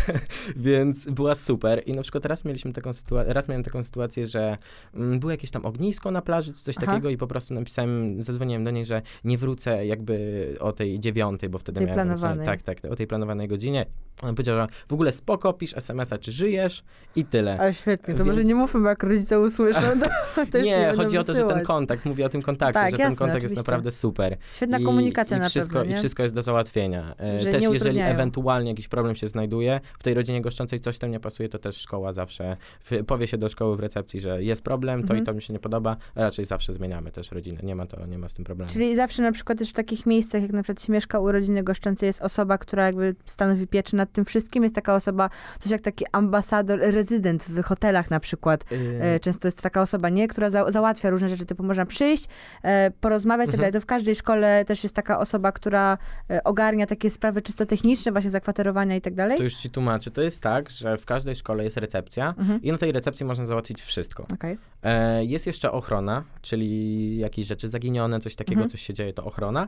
Więc 0.55 1.09
była 1.09 1.35
super. 1.35 1.83
I 1.85 1.91
na 1.93 2.01
przykład 2.01 2.25
raz 2.25 2.45
mieliśmy 2.45 2.73
taką 2.73 2.93
sytuację, 2.93 3.33
raz 3.33 3.47
miałem 3.47 3.63
taką 3.63 3.83
sytuację, 3.83 4.27
że 4.27 4.57
mm, 4.93 5.19
było 5.19 5.31
jakieś 5.31 5.51
tam 5.51 5.65
ognisko 5.65 6.11
na 6.11 6.21
plaży, 6.21 6.53
czy 6.53 6.59
coś 6.63 6.75
Aha. 6.77 6.85
takiego 6.85 7.09
i 7.09 7.17
po 7.17 7.27
prostu 7.27 7.53
napisałem, 7.53 8.23
zadzwoniłem 8.23 8.63
do 8.63 8.71
niej, 8.71 8.85
że 8.85 9.01
nie 9.23 9.37
wrócę 9.37 9.85
jakby 9.85 10.55
o 10.59 10.71
tej 10.71 10.99
dziewiątej, 10.99 11.49
bo 11.49 11.57
wtedy 11.57 11.77
Tej 11.77 11.87
miałem 11.87 12.07
planowanej. 12.07 12.45
Tak, 12.45 12.61
tak, 12.61 12.91
o 12.91 12.95
tej 12.95 13.07
planowanej 13.07 13.47
godzinie. 13.47 13.85
Ona 14.21 14.33
powiedziała, 14.33 14.61
że 14.61 14.67
w 14.87 14.93
ogóle 14.93 15.11
spoko, 15.11 15.53
pisz 15.53 15.77
SMS-a, 15.77 16.17
czy 16.17 16.31
żyjesz 16.31 16.83
i 17.15 17.25
tyle. 17.25 17.59
Ale 17.59 17.73
świetnie, 17.73 18.13
to 18.13 18.23
Więc- 18.23 18.37
może 18.37 18.43
nie 18.47 18.55
mówmy, 18.55 18.81
bo 18.81 18.89
jak 18.89 19.03
rodzice 19.03 19.39
usłyszą, 19.39 19.81
to, 20.35 20.57
jeszcze 20.57 20.61
nie, 20.61 20.75
będą 20.87 21.03
chodzi 21.03 21.17
o 21.17 21.23
to, 21.23 21.35
że 21.35 21.43
ten 21.43 21.63
kontakt, 21.63 22.05
mówię 22.05 22.25
o 22.25 22.29
tym 22.29 22.41
kontakcie, 22.41 22.73
Tak, 22.73 22.91
że 22.91 22.97
ten 22.97 23.05
jasne, 23.05 23.17
kontakt 23.17 23.37
oczywiście. 23.37 23.55
jest 23.55 23.67
naprawdę 23.67 23.91
super. 23.91 24.37
Świetna 24.53 24.79
I- 24.79 24.83
komunikacja 24.83 25.37
i 25.37 25.39
na 25.39 25.49
wszystko, 25.49 25.73
pewno, 25.73 25.89
nie? 25.91 25.95
I 25.95 25.99
wszystko 25.99 26.23
jest 26.23 26.35
do 26.35 26.41
załatwienia. 26.41 27.15
E, 27.19 27.39
Że 27.39 27.51
Też 27.51 27.63
nie 27.63 27.69
jeżeli 27.69 27.99
ewentualnie 27.99 28.69
jakiś 28.71 28.87
problem 28.87 29.15
się 29.15 29.27
znajduje, 29.27 29.81
w 29.99 30.03
tej 30.03 30.13
rodzinie 30.13 30.41
goszczącej 30.41 30.79
coś 30.79 30.97
tam 30.97 31.11
nie 31.11 31.19
pasuje, 31.19 31.49
to 31.49 31.59
też 31.59 31.77
szkoła 31.77 32.13
zawsze 32.13 32.57
w, 32.83 33.03
powie 33.07 33.27
się 33.27 33.37
do 33.37 33.49
szkoły 33.49 33.77
w 33.77 33.79
recepcji, 33.79 34.19
że 34.19 34.43
jest 34.43 34.61
problem, 34.63 34.99
to 34.99 35.03
Mhm. 35.03 35.19
i 35.23 35.25
to 35.25 35.33
mi 35.33 35.41
się 35.41 35.53
nie 35.53 35.59
podoba, 35.59 35.97
raczej 36.15 36.45
zawsze 36.45 36.73
zmieniamy 36.73 37.11
też 37.11 37.31
rodzinę. 37.31 37.59
Nie 37.63 37.75
ma 37.75 37.85
to, 37.85 38.05
nie 38.05 38.17
ma 38.17 38.29
z 38.29 38.33
tym 38.33 38.45
problemu. 38.45 38.71
Czyli 38.71 38.95
zawsze 38.95 39.21
na 39.21 39.31
przykład 39.31 39.59
też 39.59 39.69
w 39.69 39.73
takich 39.73 40.05
miejscach, 40.05 40.41
jak 40.41 40.51
na 40.51 40.63
przykład 40.63 40.81
się 40.81 40.93
mieszka 40.93 41.19
u 41.19 41.31
rodziny 41.31 41.63
goszczącej, 41.63 42.07
jest 42.07 42.21
osoba, 42.21 42.57
która 42.57 42.85
jakby 42.85 43.15
stanowi 43.25 43.67
pieczę 43.67 43.97
nad 43.97 44.11
tym 44.11 44.25
wszystkim. 44.25 44.63
Jest 44.63 44.75
taka 44.75 44.95
osoba, 44.95 45.29
coś 45.59 45.71
jak 45.71 45.81
taki 45.81 46.05
ambasador, 46.11 46.79
rezydent 46.79 47.43
w 47.43 47.63
hotelach 47.63 48.09
na 48.09 48.19
przykład. 48.19 48.71
Y, 48.71 48.99
E, 49.01 49.19
Często 49.19 49.47
jest 49.47 49.57
to 49.57 49.61
taka 49.63 49.81
osoba, 49.81 50.09
nie, 50.09 50.27
która 50.27 50.49
za, 50.49 50.71
załatwia 50.71 51.09
różne 51.09 51.29
rzeczy, 51.29 51.45
typu 51.45 51.63
można 51.63 51.85
przyjść, 51.85 52.25
e, 52.63 52.91
porozmawiać, 53.01 53.53
Mhm. 53.53 53.73
to 53.73 53.81
w 53.81 53.85
każdej 53.85 54.15
szkole 54.15 54.65
też 54.65 54.83
jest 54.83 54.95
taka 54.95 55.19
osoba, 55.19 55.51
która 55.51 55.97
e, 56.29 56.43
ogarnia 56.43 56.85
takie 56.85 57.09
sprawy 57.09 57.41
czysto 57.41 57.65
techniczne, 57.65 58.11
właśnie 58.11 58.29
zakwaterowania 58.29 58.95
i 58.95 59.01
tak 59.01 59.13
dalej. 59.13 59.37
to 59.37 59.43
już 59.43 59.55
ci 59.55 59.69
tłumaczę. 59.81 60.11
To 60.11 60.21
jest 60.21 60.41
tak, 60.41 60.69
że 60.69 60.97
w 60.97 61.05
każdej 61.05 61.35
szkole 61.35 61.63
jest 61.63 61.77
recepcja 61.77 62.33
Mhm. 62.37 62.61
i 62.61 62.71
na 62.71 62.77
tej 62.77 62.91
recepcji 62.91 63.25
można 63.25 63.45
załatwić 63.45 63.81
wszystko. 63.81 64.25
Okej. 64.33 64.57
E, 64.83 65.25
jest 65.25 65.47
jeszcze 65.47 65.71
ochrona, 65.71 66.23
czyli 66.41 67.17
jakieś 67.17 67.47
rzeczy 67.47 67.69
zaginione, 67.69 68.19
coś 68.19 68.35
takiego, 68.35 68.61
Mhm. 68.61 68.69
coś 68.69 68.81
się 68.81 68.93
dzieje, 68.93 69.13
to 69.13 69.23
ochrona. 69.25 69.67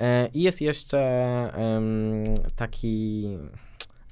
E, 0.00 0.28
I 0.34 0.42
jest 0.42 0.60
jeszcze 0.60 0.98
em, 1.54 2.24
taki. 2.56 3.28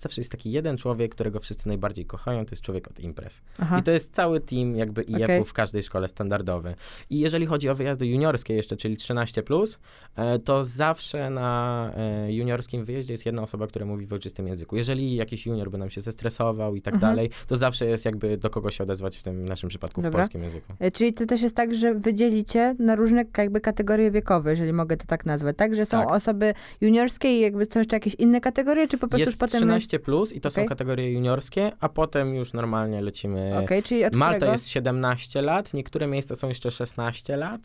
Zawsze 0.02 0.21
jest 0.21 0.30
taki 0.32 0.52
jeden 0.52 0.76
człowiek, 0.78 1.12
którego 1.12 1.40
wszyscy 1.40 1.68
najbardziej 1.68 2.06
kochają, 2.06 2.44
to 2.47 2.50
jest 2.52 2.62
człowiek 2.62 2.88
od 2.88 3.00
imprez. 3.00 3.42
Aha. 3.59 3.78
I 3.78 3.82
to 3.82 3.90
jest 3.90 4.14
cały 4.14 4.40
team 4.40 4.76
jakby 4.76 5.02
IF-u 5.02 5.25
Okej. 5.25 5.44
w 5.44 5.52
każdej 5.52 5.82
szkole 5.82 6.09
standardowy. 6.09 6.75
I 7.11 7.18
jeżeli 7.21 7.47
chodzi 7.47 7.68
o 7.68 7.75
wyjazdy 7.75 8.06
juniorskie 8.06 8.54
jeszcze, 8.54 8.76
czyli 8.76 8.97
13+, 8.97 9.42
plus, 9.42 9.78
e, 10.16 10.38
to 10.38 10.64
zawsze 10.64 11.30
na 11.30 11.90
e, 11.97 12.32
juniorskim 12.32 12.85
wyjeździe 12.85 13.14
jest 13.14 13.26
jedna 13.26 13.42
osoba, 13.42 13.66
która 13.66 13.87
mówi 13.87 14.06
w 14.06 14.12
ojczystym 14.12 14.47
języku. 14.49 14.76
Jeżeli 14.76 15.14
jakiś 15.14 15.47
junior 15.47 15.71
by 15.71 15.78
nam 15.78 15.90
się 15.90 16.00
zestresował 16.00 16.76
i 16.76 16.82
tak 16.82 16.94
Mhm. 16.94 17.12
dalej, 17.12 17.30
to 17.47 17.56
zawsze 17.56 17.87
jest 17.87 18.04
jakby 18.04 18.37
do 18.38 18.50
kogo 18.50 18.71
się 18.71 18.85
odezwać 18.85 19.16
w 19.18 19.23
tym 19.23 19.44
naszym 19.44 19.68
przypadku 19.68 20.02
Dobra. 20.02 20.18
w 20.18 20.23
polskim 20.23 20.42
języku. 20.42 20.73
E, 20.78 20.90
Czyli 20.90 21.12
to 21.14 21.26
też 21.26 21.42
jest 21.42 21.56
tak, 21.56 21.75
że 21.75 21.94
wydzielicie 21.94 22.75
na 22.78 22.97
różne 22.97 23.25
jakby 23.38 23.61
kategorie 23.61 24.11
wiekowe, 24.11 24.50
jeżeli 24.50 24.73
mogę 24.73 24.97
to 24.97 25.04
tak 25.06 25.26
nazwać, 25.26 25.56
tak? 25.56 25.75
Że 25.76 25.87
są 25.87 26.00
Tak. 26.00 26.11
osoby 26.12 26.54
juniorskie 26.80 27.37
i 27.37 27.40
jakby 27.40 27.66
są 27.73 27.80
jeszcze 27.80 27.97
jakieś 27.97 28.14
inne 28.14 28.40
kategorie, 28.40 28.88
czy 28.88 28.99
po 28.99 29.09
prostu 29.09 29.21
już 29.21 29.26
Jest 29.28 29.38
potem 29.40 29.68
13 29.68 29.91
plus 29.99 30.32
i 30.32 30.40
to 30.40 30.49
Okej. 30.49 30.64
są 30.64 30.68
kategorie 30.68 31.12
juniorskie, 31.12 31.72
a 31.80 31.88
potem 31.88 32.34
już 32.34 32.52
normalnie 32.52 33.00
lecimy. 33.00 33.58
Okej, 33.64 33.82
czyli 33.82 34.02
Malta 34.12 34.37
którego? 34.37 34.52
jest 34.52 34.68
17 34.68 35.42
lat, 35.42 35.75
niektóre 35.75 36.06
miejsca 36.06 36.34
są 36.34 36.49
jeszcze 36.49 36.70
16 36.70 37.37
lat, 37.37 37.61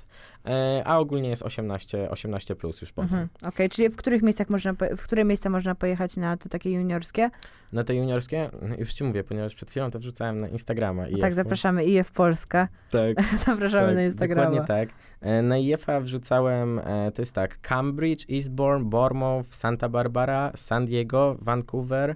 e, 0.46 0.82
a 0.86 0.98
ogólnie 1.00 1.30
jest 1.30 1.44
18, 1.44 2.10
18 2.10 2.56
plus 2.56 2.82
już 2.82 2.92
potem. 2.92 3.10
Mhm. 3.10 3.30
Okej, 3.46 3.70
czyli 3.70 3.90
w 3.90 3.96
których 3.96 4.22
miejscach 4.22 4.50
można, 4.50 4.74
w 4.98 5.04
które 5.04 5.26
miejsca 5.26 5.50
można 5.50 5.76
pojechać 5.76 6.18
na 6.18 6.38
te 6.38 6.50
takie 6.50 6.72
juniorskie? 6.72 7.30
Na 7.72 7.84
te 7.84 7.96
juniorskie, 7.96 8.50
już 8.78 8.94
ci 8.94 9.04
mówię, 9.04 9.24
ponieważ 9.24 9.56
przed 9.56 9.72
chwilą 9.72 9.92
to 9.92 10.00
wrzucałem 10.00 10.38
na 10.38 10.48
Instagrama. 10.48 11.04
tak, 11.22 11.34
zapraszamy 11.34 11.86
IF 11.86 12.12
Polska. 12.12 12.68
Tak, 12.92 13.24
zapraszamy 13.46 13.88
tak, 13.88 13.96
na 13.96 14.04
Instagrama. 14.04 14.50
Dokładnie 14.50 14.68
tak. 14.68 14.90
E, 15.22 15.42
Na 15.42 15.58
IF-a 15.58 16.00
wrzucałem, 16.00 16.80
e, 16.80 17.12
to 17.12 17.22
jest 17.22 17.36
tak, 17.36 17.62
Cambridge, 17.62 18.26
Eastbourne, 18.32 18.86
Bournemouth, 18.86 19.48
Santa 19.56 19.90
Barbara, 19.90 20.52
San 20.56 20.86
Diego, 20.86 21.38
Vancouver, 21.42 22.16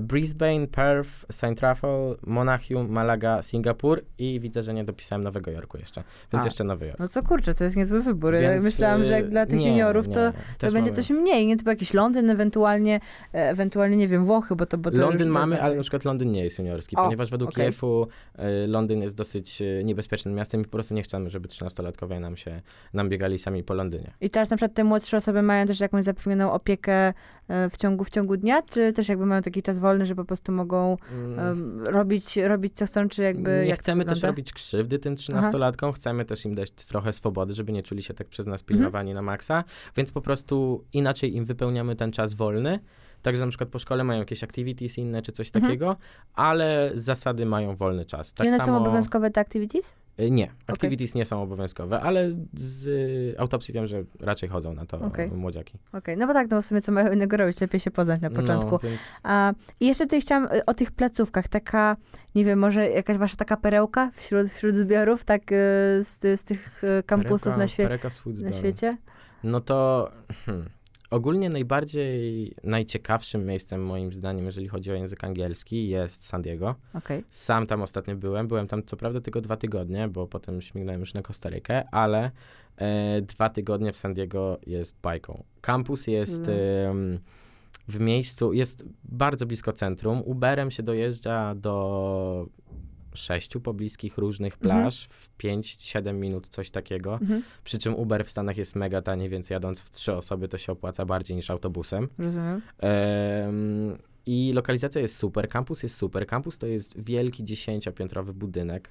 Brisbane, 0.00 0.66
Perth, 0.66 1.10
St. 1.32 1.60
Raphael, 1.60 2.16
Monachium, 2.26 2.90
Malaga, 2.90 3.42
Singapur 3.42 4.02
i 4.18 4.40
widzę, 4.40 4.62
że 4.62 4.74
nie 4.74 4.84
dopisałem 4.84 5.22
Nowego 5.22 5.50
Jorku 5.50 5.78
jeszcze, 5.78 6.02
więc 6.32 6.44
A, 6.44 6.46
jeszcze 6.46 6.64
Nowy 6.64 6.86
Jork. 6.86 6.98
No 6.98 7.08
to 7.08 7.22
kurczę, 7.22 7.54
to 7.54 7.64
jest 7.64 7.76
niezły 7.76 8.02
wybór. 8.02 8.34
Więc, 8.40 8.64
myślałam, 8.64 9.04
że 9.04 9.12
jak 9.12 9.24
e, 9.24 9.28
dla 9.28 9.46
tych 9.46 9.58
nie, 9.58 9.68
juniorów 9.68 10.08
nie, 10.08 10.14
to, 10.14 10.26
nie. 10.26 10.32
to 10.58 10.66
będzie 10.66 10.80
mamy- 10.80 10.92
coś 10.92 11.10
mniej, 11.10 11.46
nie? 11.46 11.56
Typu 11.56 11.70
jakiś 11.70 11.94
Londyn, 11.94 12.30
ewentualnie, 12.30 13.00
e, 13.34 13.50
ewentualnie 13.50 13.96
nie 13.96 14.08
wiem, 14.08 14.24
Włochy, 14.24 14.56
bo 14.56 14.66
to... 14.66 14.78
Bo 14.78 14.90
to 14.90 14.98
Londyn 14.98 15.28
mamy, 15.28 15.62
ale 15.62 15.74
na 15.76 15.82
przykład 15.82 16.04
Londyn 16.04 16.32
nie 16.32 16.44
jest 16.44 16.58
juniorski, 16.58 16.96
O, 16.96 17.04
ponieważ 17.04 17.30
według 17.30 17.50
okej. 17.50 17.68
IF-u 17.68 18.06
e, 18.38 18.66
Londyn 18.66 19.02
jest 19.02 19.14
dosyć 19.14 19.62
e, 19.62 19.84
niebezpiecznym 19.84 20.34
miastem 20.34 20.60
i 20.60 20.64
po 20.64 20.70
prostu 20.70 20.94
nie 20.94 21.02
chcemy, 21.02 21.30
żeby 21.30 21.48
13-latkowie 21.48 22.20
nam 22.20 22.36
się, 22.36 22.60
nam 22.92 23.08
biegali 23.08 23.38
sami 23.38 23.64
po 23.64 23.74
Londynie. 23.74 24.12
I 24.20 24.30
teraz 24.30 24.50
na 24.50 24.56
przykład 24.56 24.74
te 24.74 24.84
młodsze 24.84 25.16
osoby 25.16 25.42
mają 25.42 25.66
też 25.66 25.80
jakąś 25.80 26.04
zapewnioną 26.04 26.52
opiekę 26.52 26.92
e, 27.48 27.70
w 27.70 27.76
ciągu, 27.76 28.04
w 28.04 28.10
ciągu 28.10 28.36
dnia, 28.36 28.62
czy 28.62 28.92
też 28.92 29.08
jakby 29.08 29.26
mają 29.26 29.42
taki 29.42 29.62
czas 29.62 29.75
wolny, 29.78 30.06
że 30.06 30.14
po 30.14 30.24
prostu 30.24 30.52
mogą 30.52 30.96
em, 31.38 31.84
robić, 31.84 32.36
robić 32.36 32.76
co 32.76 32.86
chcą, 32.86 33.08
czy 33.08 33.22
jakby... 33.22 33.50
nie 33.50 33.68
jak 33.68 33.80
chcemy 33.80 34.04
też 34.04 34.22
robić 34.22 34.52
krzywdy 34.52 34.98
tym 34.98 35.14
13-latkom, 35.14 35.92
chcemy 35.92 36.24
też 36.24 36.44
im 36.44 36.54
dać 36.54 36.70
trochę 36.70 37.12
swobody, 37.12 37.52
żeby 37.54 37.72
nie 37.72 37.82
czuli 37.82 38.02
się 38.02 38.14
tak 38.14 38.28
przez 38.28 38.46
Mhm. 38.46 38.52
nas 38.52 38.62
pilnowani 38.62 39.14
na 39.14 39.22
maksa, 39.22 39.64
więc 39.96 40.12
po 40.12 40.20
prostu 40.20 40.84
inaczej 40.92 41.36
im 41.36 41.44
wypełniamy 41.44 41.96
ten 41.96 42.12
czas 42.12 42.34
wolny. 42.34 42.78
Także 43.22 43.44
na 43.44 43.48
przykład 43.48 43.70
po 43.70 43.78
szkole 43.78 44.04
mają 44.04 44.18
jakieś 44.20 44.44
activities 44.44 44.98
inne 44.98 45.22
czy 45.22 45.32
coś 45.32 45.46
Mhm. 45.48 45.64
takiego, 45.64 45.96
ale 46.34 46.90
z 46.94 47.04
zasady 47.04 47.46
mają 47.46 47.76
wolny 47.76 48.04
czas. 48.04 48.32
Tak 48.34 48.46
I 48.46 48.48
one 48.50 48.58
samo, 48.58 48.78
są 48.78 48.84
obowiązkowe 48.84 49.30
te 49.30 49.40
activities? 49.40 49.94
Y, 50.20 50.30
Nie, 50.30 50.50
activities 50.66 51.14
nie 51.14 51.24
są 51.24 51.42
obowiązkowe, 51.42 52.00
ale 52.00 52.30
z- 52.30 52.36
z 52.54 52.86
y, 52.86 53.34
autopsji 53.38 53.74
wiem, 53.74 53.86
że 53.86 53.96
raczej 54.20 54.48
chodzą 54.48 54.74
na 54.74 54.86
to 54.86 54.98
Okej. 55.00 55.30
młodziaki. 55.30 55.78
Okej, 55.92 56.16
no 56.16 56.26
bo 56.26 56.32
tak, 56.32 56.50
no 56.50 56.62
w 56.62 56.66
sumie 56.66 56.80
co 56.80 56.92
mają 56.92 57.12
innego 57.12 57.36
robić, 57.36 57.60
lepiej 57.60 57.80
się 57.80 57.90
poznać 57.90 58.20
na 58.20 58.30
początku. 58.30 58.70
No, 58.70 58.78
więc 58.78 59.00
A, 59.22 59.52
I 59.80 59.86
jeszcze 59.86 60.04
tutaj 60.04 60.20
chciałam 60.20 60.44
y, 60.52 60.64
o 60.64 60.74
tych 60.74 60.90
placówkach, 60.90 61.48
taka, 61.48 61.96
nie 62.34 62.44
wiem, 62.44 62.58
może 62.58 62.90
jakaś 62.90 63.16
wasza 63.16 63.36
taka 63.36 63.56
perełka 63.56 64.10
wśród, 64.14 64.48
wśród 64.50 64.74
zbiorów, 64.74 65.24
tak 65.24 65.42
z, 66.00 66.40
z 66.40 66.44
tych 66.44 66.82
kampusów 67.06 67.54
Pereka- 67.54 67.58
na, 67.58 67.64
świe- 67.66 68.42
na 68.42 68.52
świecie? 68.52 68.96
No 69.44 69.60
to 69.60 70.10
hmm, 70.46 70.66
ogólnie 71.10 71.50
najbardziej, 71.50 72.52
najciekawszym 72.64 73.46
miejscem 73.46 73.84
moim 73.84 74.12
zdaniem, 74.12 74.46
jeżeli 74.46 74.68
chodzi 74.68 74.90
o 74.92 74.94
język 74.94 75.24
angielski 75.24 75.88
jest 75.88 76.24
San 76.24 76.42
Diego. 76.42 76.74
Okej. 76.94 77.24
Sam 77.30 77.66
tam 77.66 77.82
ostatnio 77.82 78.16
byłem, 78.16 78.48
byłem 78.48 78.68
tam 78.68 78.82
co 78.82 78.96
prawda 78.96 79.20
tylko 79.20 79.40
dwa 79.40 79.56
tygodnie, 79.56 80.08
bo 80.08 80.26
potem 80.26 80.62
śmignąłem 80.62 81.00
już 81.00 81.14
na 81.14 81.22
Kostarykę, 81.22 81.84
ale 81.90 82.30
e, 82.76 83.22
dwa 83.22 83.50
tygodnie 83.50 83.92
w 83.92 83.96
San 83.96 84.14
Diego 84.14 84.58
jest 84.66 84.96
bajką. 85.02 85.42
Kampus 85.60 86.06
jest 86.06 86.38
Mhm. 86.38 86.58
em, 86.58 87.18
w 87.88 88.00
miejscu, 88.00 88.52
jest 88.52 88.84
bardzo 89.04 89.46
blisko 89.46 89.72
centrum. 89.72 90.22
Uberem 90.24 90.70
się 90.70 90.82
dojeżdża 90.82 91.54
do 91.54 92.46
sześciu 93.16 93.60
pobliskich 93.60 94.18
różnych 94.18 94.54
Mhm. 94.54 94.82
plaż 94.82 95.06
w 95.10 95.36
5-7 95.36 96.14
minut, 96.14 96.48
coś 96.48 96.70
takiego. 96.70 97.18
Mhm. 97.22 97.42
Przy 97.64 97.78
czym 97.78 97.94
Uber 97.94 98.24
w 98.24 98.30
Stanach 98.30 98.56
jest 98.56 98.76
mega 98.76 99.02
tani, 99.02 99.28
więc 99.28 99.50
jadąc 99.50 99.80
w 99.80 99.90
trzy 99.90 100.12
osoby 100.14 100.48
to 100.48 100.58
się 100.58 100.72
opłaca 100.72 101.04
bardziej 101.04 101.36
niż 101.36 101.50
autobusem. 101.50 102.08
Rozumiem. 102.18 102.62
Em, 102.78 103.96
I 104.26 104.52
lokalizacja 104.54 105.00
jest 105.00 105.16
super, 105.16 105.48
kampus 105.48 105.82
jest 105.82 105.94
super. 105.96 106.26
Kampus 106.26 106.58
to 106.58 106.66
jest 106.66 107.00
wielki 107.00 107.44
dziesięciopiętrowy 107.44 108.34
budynek. 108.34 108.88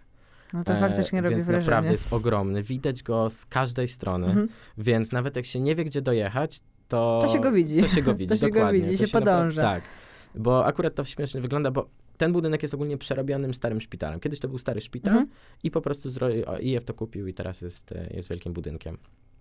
No 0.54 0.64
to 0.64 0.74
E, 0.74 0.80
faktycznie 0.80 1.22
robi 1.22 1.36
więc 1.36 1.46
wrażenie. 1.46 1.66
naprawdę 1.66 1.92
jest 1.92 2.14
ogromny. 2.14 2.64
Widać 2.64 3.04
go 3.04 3.30
z 3.30 3.46
każdej 3.46 3.88
strony, 3.88 4.28
Mhm. 4.28 4.48
więc 4.78 5.12
nawet 5.12 5.36
jak 5.36 5.46
się 5.46 5.60
nie 5.60 5.76
wie, 5.76 5.86
gdzie 5.86 6.02
dojechać, 6.02 6.60
to... 6.88 7.20
To 7.22 7.28
się 7.34 7.40
go 7.40 7.52
widzi. 7.52 7.82
To 7.82 7.88
się 7.88 8.02
go 8.02 8.16
widzi, 8.20 8.30
To 8.30 8.36
się 8.38 8.50
go 8.50 8.54
dokładnie. 8.56 8.82
widzi, 8.82 8.92
To 8.98 9.06
się 9.06 9.12
napra- 9.12 9.20
podąża. 9.20 9.62
Tak. 9.62 9.84
Bo 10.36 10.66
akurat 10.66 10.96
to 10.96 11.04
śmiesznie 11.04 11.42
wygląda, 11.42 11.72
bo 11.72 11.90
ten 12.18 12.34
budynek 12.34 12.62
jest 12.62 12.74
ogólnie 12.74 12.98
przerobionym 12.98 13.54
starym 13.54 13.82
szpitalem. 13.82 14.20
Kiedyś 14.20 14.40
to 14.40 14.48
był 14.48 14.58
stary 14.58 14.82
szpital 14.82 15.14
Mhm. 15.14 15.30
i 15.64 15.72
po 15.72 15.82
prostu 15.82 16.10
IF 16.62 16.86
to 16.86 16.94
kupił 16.94 17.28
i 17.28 17.34
teraz 17.34 17.62
jest, 17.62 17.92
e, 17.92 18.10
jest 18.14 18.30
wielkim 18.30 18.54
budynkiem. 18.54 18.98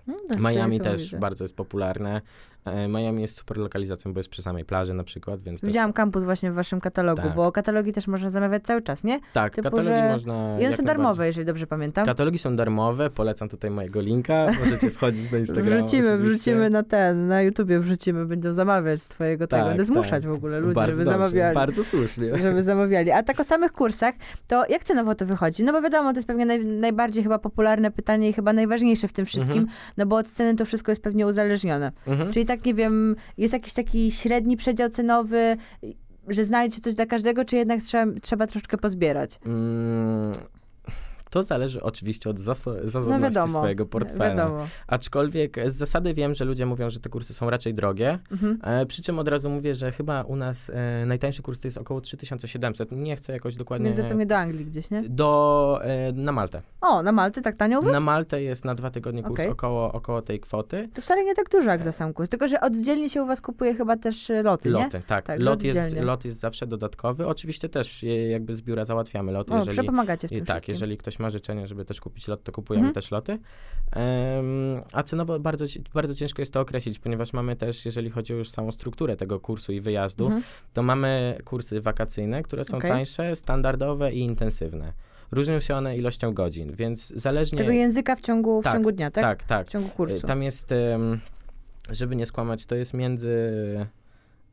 No, 0.07 0.15
to 0.29 0.35
Miami 0.39 0.79
to 0.79 0.85
też 0.85 0.93
niesamowite. 0.93 1.19
bardzo 1.19 1.45
jest 1.45 1.55
popularne. 1.57 2.21
E, 2.65 2.89
Miami 2.89 3.23
jest 3.23 3.37
super 3.37 3.57
lokalizacją, 3.59 4.13
bo 4.13 4.21
jest 4.21 4.29
przy 4.31 4.43
samej 4.43 4.65
plaży 4.65 4.95
na 4.95 5.05
przykład, 5.05 5.41
więc 5.43 5.61
to, 5.61 5.67
Widziałam 5.67 5.93
kampus 5.93 6.25
właśnie 6.25 6.51
w 6.51 6.55
waszym 6.55 6.81
katalogu, 6.81 7.23
Tak. 7.23 7.35
bo 7.35 7.53
katalogi 7.53 7.93
też 7.93 8.07
można 8.09 8.31
zamawiać 8.31 8.63
cały 8.63 8.83
czas, 8.83 9.05
nie? 9.05 9.21
tak, 9.33 9.55
typu, 9.55 9.63
katalogi 9.71 9.89
że- 9.89 10.13
można 10.13 10.57
I 10.61 10.67
one 10.67 10.77
są 10.77 10.85
darmowe, 10.85 11.27
jeżeli 11.27 11.47
dobrze 11.47 11.67
pamiętam. 11.67 12.07
Katalogi 12.07 12.39
są 12.39 12.57
darmowe, 12.57 13.11
polecam 13.11 13.49
tutaj 13.49 13.71
mojego 13.71 14.01
linka, 14.01 14.47
możecie 14.65 14.91
wchodzić 14.91 15.31
na 15.31 15.39
Instagrama 15.39 15.77
Wrzucimy, 15.77 16.09
oczywiście. 16.09 16.29
wrzucimy 16.35 16.71
na 16.71 16.83
ten, 16.83 17.27
na 17.27 17.43
YouTubie 17.43 17.81
wrzucimy, 17.81 18.27
będą 18.27 18.53
zamawiać 18.53 19.01
z 19.03 19.09
twojego 19.09 19.47
tego. 19.47 19.61
Tak, 19.63 19.69
Będę 19.71 19.85
zmuszać 19.85 20.23
tak. 20.23 20.33
w 20.33 20.35
ogóle 20.35 20.61
ludzi, 20.61 20.75
bardzo 20.75 20.93
żeby 20.93 21.05
dobrze, 21.05 21.19
zamawiali. 21.19 21.55
Bardzo 21.55 21.85
słusznie. 21.85 22.39
żeby 22.39 22.63
zamawiali. 22.63 23.11
A 23.11 23.23
tak 23.23 23.41
o 23.41 23.45
samych 23.45 23.73
kursach, 23.73 24.15
to 24.47 24.65
jak 24.69 24.85
cenowo 24.85 25.15
to 25.15 25.27
wychodzi? 25.27 25.65
No 25.65 25.73
bo 25.73 25.83
wiadomo, 25.83 26.13
to 26.13 26.17
jest 26.19 26.27
pewnie 26.27 26.47
naj, 26.47 26.65
najbardziej 26.67 27.23
chyba 27.23 27.39
popularne 27.39 27.91
pytanie 27.91 28.29
i 28.29 28.33
chyba 28.33 28.53
najważniejsze 28.53 29.09
w 29.09 29.13
tym 29.13 29.27
wszystkim, 29.27 29.59
Mhm. 29.63 29.69
No 29.97 30.07
bo 30.07 30.17
od 30.17 30.29
ceny 30.29 30.57
to 30.57 30.65
wszystko 30.65 30.93
jest 30.93 31.03
pewnie 31.03 31.27
uzależnione. 31.27 31.93
Mhm. 32.07 32.33
Czyli 32.33 32.47
tak, 32.47 32.65
nie 32.65 32.75
wiem, 32.75 33.17
jest 33.39 33.53
jakiś 33.55 33.73
taki 33.73 34.11
średni 34.11 34.57
przedział 34.57 34.89
cenowy, 34.89 35.57
że 36.29 36.45
znajdzie 36.45 36.81
coś 36.81 36.95
dla 36.95 37.07
każdego, 37.07 37.45
czy 37.45 37.57
jednak 37.57 37.83
trzeba, 37.83 38.13
trzeba 38.21 38.47
troszeczkę 38.47 38.77
pozbierać? 38.77 39.39
Mm, 39.47 40.33
to 41.35 41.43
zależy 41.43 41.83
oczywiście 41.83 42.31
od 42.31 42.39
zaso- 42.39 42.75
No 42.83 42.89
zasobności 42.91 43.23
wiadomo, 43.23 43.59
swojego 43.59 43.87
portfela. 43.87 44.25
wiadomo. 44.25 44.67
Aczkolwiek 44.87 45.57
z 45.67 45.75
zasady 45.77 46.15
wiem, 46.15 46.35
że 46.35 46.45
ludzie 46.45 46.67
mówią, 46.67 46.91
że 46.91 47.01
te 47.01 47.09
kursy 47.09 47.35
są 47.35 47.51
raczej 47.51 47.75
drogie. 47.75 48.19
Mhm. 48.33 48.59
E, 48.63 48.87
przy 48.87 49.03
czym 49.03 49.19
od 49.19 49.29
razu 49.29 49.51
mówię, 49.51 49.75
że 49.75 49.93
chyba 49.93 50.23
u 50.23 50.37
nas 50.37 50.71
e, 50.71 51.07
najtańszy 51.07 51.43
kurs 51.43 51.61
to 51.61 51.69
jest 51.69 51.79
około 51.79 52.01
3700. 52.01 52.93
Nie 52.93 53.17
chcę 53.17 53.33
jakoś 53.33 53.57
dokładnie... 53.57 53.91
Do, 53.91 54.03
pewnie 54.03 54.27
do 54.27 54.37
Anglii 54.37 54.67
gdzieś, 54.67 54.91
nie? 54.91 55.03
Do, 55.03 55.81
e, 55.83 56.13
na 56.13 56.33
Maltę. 56.33 56.63
O, 56.81 57.03
na 57.03 57.13
Malty 57.13 57.43
tak 57.43 57.57
tanio 57.57 57.83
was? 57.83 57.93
Na 57.93 58.01
Maltę 58.01 58.43
jest 58.43 58.65
na 58.65 58.75
dwa 58.75 58.91
tygodnie 58.91 59.23
kurs 59.23 59.41
Okej. 59.41 59.49
około, 59.49 59.93
około 59.93 60.23
tej 60.23 60.41
kwoty. 60.41 60.89
To 60.95 61.03
wcale 61.03 61.25
nie 61.25 61.35
tak 61.35 61.51
dużo 61.51 61.71
jak 61.71 61.83
za 61.83 61.93
sam 61.93 62.13
kurs, 62.13 62.29
tylko 62.29 62.49
że 62.49 62.61
oddzielnie 62.61 63.09
się 63.09 63.23
u 63.23 63.27
was 63.27 63.41
kupuje 63.41 63.75
chyba 63.75 63.97
też 63.97 64.33
loty, 64.45 64.69
nie? 64.69 64.75
Loty, 64.85 65.03
tak. 65.07 65.27
Tak, 65.27 65.41
lot, 65.41 65.63
jest, 65.63 65.97
lot 65.97 66.25
jest 66.25 66.39
zawsze 66.39 66.67
dodatkowy. 66.67 67.27
Oczywiście 67.27 67.69
też 67.69 68.05
e, 68.05 68.07
jakby 68.07 68.55
z 68.55 68.63
biura 68.63 68.85
załatwiamy 68.85 69.33
loty, 69.33 69.53
O, 69.53 69.59
jeżeli... 69.59 69.73
przepomagacie 69.73 70.29
w 70.29 70.31
tym 70.31 70.43
I 70.43 70.47
tak, 70.47 70.69
jeżeli 70.69 70.97
ktoś 70.97 71.19
ma 71.19 71.24
życzenie, 71.31 71.67
żeby 71.67 71.85
też 71.85 72.01
kupić 72.01 72.29
lot, 72.29 72.43
to 72.43 72.53
kupujemy 72.53 72.87
Mhm. 72.87 72.95
też 72.95 73.11
loty. 73.11 73.33
Em, 73.33 73.41
a 74.93 75.03
cenowo 75.03 75.41
bardzo, 75.41 75.65
bardzo 75.95 76.15
ciężko 76.15 76.43
jest 76.43 76.53
to 76.53 76.61
określić, 76.61 76.99
ponieważ 76.99 77.33
mamy 77.33 77.57
też, 77.57 77.87
jeżeli 77.87 78.11
chodzi 78.11 78.35
o 78.35 78.37
już 78.37 78.51
samą 78.51 78.73
strukturę 78.73 79.17
tego 79.17 79.41
kursu 79.41 79.73
i 79.73 79.81
wyjazdu, 79.81 80.25
Mhm. 80.25 80.43
to 80.73 80.83
mamy 80.83 81.39
kursy 81.45 81.81
wakacyjne, 81.81 82.43
które 82.43 82.65
są 82.65 82.77
Okej. 82.77 82.91
tańsze, 82.91 83.37
standardowe 83.37 84.13
i 84.13 84.19
intensywne. 84.21 84.93
Różnią 85.33 85.61
się 85.61 85.77
one 85.77 85.97
ilością 85.97 86.35
godzin, 86.35 86.73
więc 86.75 87.09
zależnie... 87.09 87.59
Tego 87.59 87.71
języka 87.73 88.17
w 88.17 88.21
ciągu, 88.21 88.61
w 88.61 88.65
Tak, 88.65 88.73
ciągu 88.73 88.93
dnia, 88.93 89.11
tak? 89.11 89.25
tak, 89.25 89.43
tak. 89.49 89.67
W 89.67 89.71
ciągu 89.71 89.89
kursu. 89.89 90.27
Tam 90.27 90.43
jest, 90.43 90.71
żeby 91.91 92.17
nie 92.17 92.27
skłamać, 92.27 92.67
to 92.67 92.75
jest 92.75 92.95
między 92.95 93.29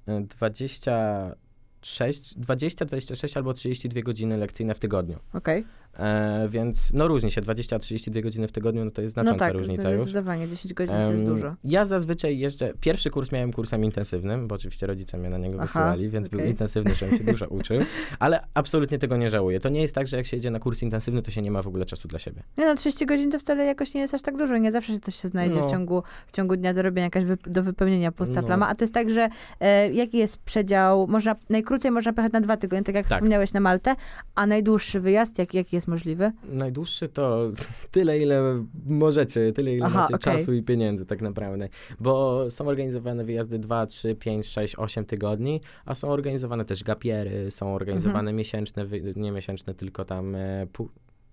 e, 0.08 0.22
26, 0.22 2.36
20, 2.40 2.86
26 2.86 3.38
albo 3.38 3.54
32 3.54 4.02
godziny 4.02 4.38
lekcyjne 4.38 4.76
w 4.76 4.80
tygodniu. 4.80 5.20
Okej. 5.34 5.66
E, 6.00 6.48
więc 6.50 6.94
no 6.94 7.08
różni 7.08 7.32
się, 7.32 7.42
20-32 7.42 8.22
godziny 8.22 8.48
w 8.48 8.52
tygodniu, 8.52 8.86
no 8.86 8.92
to 8.92 9.02
jest 9.02 9.16
No 9.16 9.24
znacząca 9.24 9.46
tak, 9.46 9.54
różnica 9.54 9.84
to 9.84 9.92
już. 9.92 10.02
zdecydowanie, 10.02 10.48
10 10.48 10.74
godzin 10.74 10.96
to 11.06 11.12
jest 11.12 11.26
dużo. 11.26 11.56
Ja 11.64 11.86
zazwyczaj 11.86 12.40
jeżdżę, 12.40 12.74
pierwszy 12.80 13.10
kurs 13.10 13.32
miałem 13.32 13.54
kursem 13.54 13.84
intensywnym, 13.86 14.48
bo 14.48 14.56
oczywiście 14.56 14.88
rodzice 14.88 15.18
mnie 15.18 15.30
na 15.30 15.38
niego 15.38 15.56
Aha, 15.56 15.66
wysyłali, 15.66 16.10
więc 16.10 16.28
był 16.28 16.40
okej. 16.40 16.52
intensywny, 16.52 16.94
żebym 16.96 17.18
się 17.18 17.24
dużo 17.32 17.48
uczył, 17.48 17.78
ale 18.20 18.40
absolutnie 18.54 19.00
tego 19.00 19.18
nie 19.18 19.30
żałuję. 19.30 19.60
To 19.60 19.70
nie 19.70 19.82
jest 19.82 19.96
tak, 19.96 20.08
że 20.08 20.18
jak 20.18 20.26
się 20.26 20.38
jedzie 20.38 20.52
na 20.52 20.60
kurs 20.60 20.82
intensywny, 20.82 21.22
to 21.22 21.32
się 21.32 21.42
nie 21.42 21.52
ma 21.52 21.62
w 21.62 21.68
ogóle 21.68 21.86
czasu 21.86 22.08
dla 22.08 22.20
siebie. 22.20 22.44
Nie 22.58 22.66
no, 22.66 22.76
30 22.76 23.06
godzin 23.06 23.32
to 23.32 23.40
wcale 23.40 23.66
jakoś 23.66 23.94
nie 23.94 24.02
jest 24.02 24.14
aż 24.14 24.22
tak 24.22 24.38
dużo. 24.38 24.58
Nie 24.58 24.72
zawsze 24.72 24.94
się 24.94 25.00
coś 25.00 25.16
się 25.16 25.28
znajdzie 25.28 25.60
No. 25.60 25.68
w, 25.68 25.72
ciągu, 25.72 26.04
w 26.28 26.32
ciągu 26.32 26.56
dnia 26.56 26.74
do 26.74 26.82
robienia, 26.82 27.06
jakaś 27.06 27.24
wyp- 27.24 27.50
do 27.50 27.64
wypełnienia 27.64 28.12
pusta 28.12 28.42
No. 28.42 28.48
plama. 28.48 28.68
A 28.68 28.76
to 28.76 28.84
jest 28.84 28.94
tak, 28.94 29.10
że 29.10 29.30
e, 29.60 29.92
jaki 29.94 30.18
jest 30.18 30.38
przedział? 30.38 31.08
Można, 31.08 31.36
najkrócej 31.50 31.92
można 31.92 32.14
pojechać 32.14 32.34
na 32.34 32.42
dwa 32.42 32.58
tygodnie, 32.58 32.84
tak 32.84 32.96
jak 32.96 33.08
Tak. 33.08 33.18
wspomniałeś 33.18 33.54
na 33.54 33.60
Maltę, 33.60 33.96
a 34.36 34.48
najdłuższy 34.48 35.00
wyjazd, 35.00 35.38
jak, 35.40 35.54
jaki 35.54 35.76
jest 35.76 35.81
możliwy? 35.88 36.32
Najdłuższy 36.44 37.10
to 37.10 37.52
tyle, 37.92 38.20
ile 38.20 38.66
możecie, 38.86 39.54
tyle, 39.54 39.76
ile 39.76 39.86
Aha, 39.86 40.00
macie 40.02 40.16
okej. 40.16 40.38
czasu 40.38 40.54
i 40.54 40.64
pieniędzy 40.64 41.06
tak 41.06 41.22
naprawdę. 41.22 41.70
Bo 42.00 42.46
są 42.50 42.68
organizowane 42.68 43.24
wyjazdy 43.24 43.60
2, 43.60 43.86
3, 43.86 44.16
5, 44.16 44.46
6, 44.48 44.76
8 44.78 45.06
tygodni, 45.06 45.62
a 45.86 45.96
są 45.96 46.08
organizowane 46.10 46.66
też 46.66 46.84
gapiery, 46.84 47.52
są 47.52 47.76
organizowane 47.76 48.20
Mhm. 48.20 48.36
miesięczne, 48.36 48.86
nie 49.16 49.32
miesięczne, 49.32 49.74
tylko 49.74 50.06
tam 50.06 50.36
e, 50.36 50.68
pół, 50.74 50.90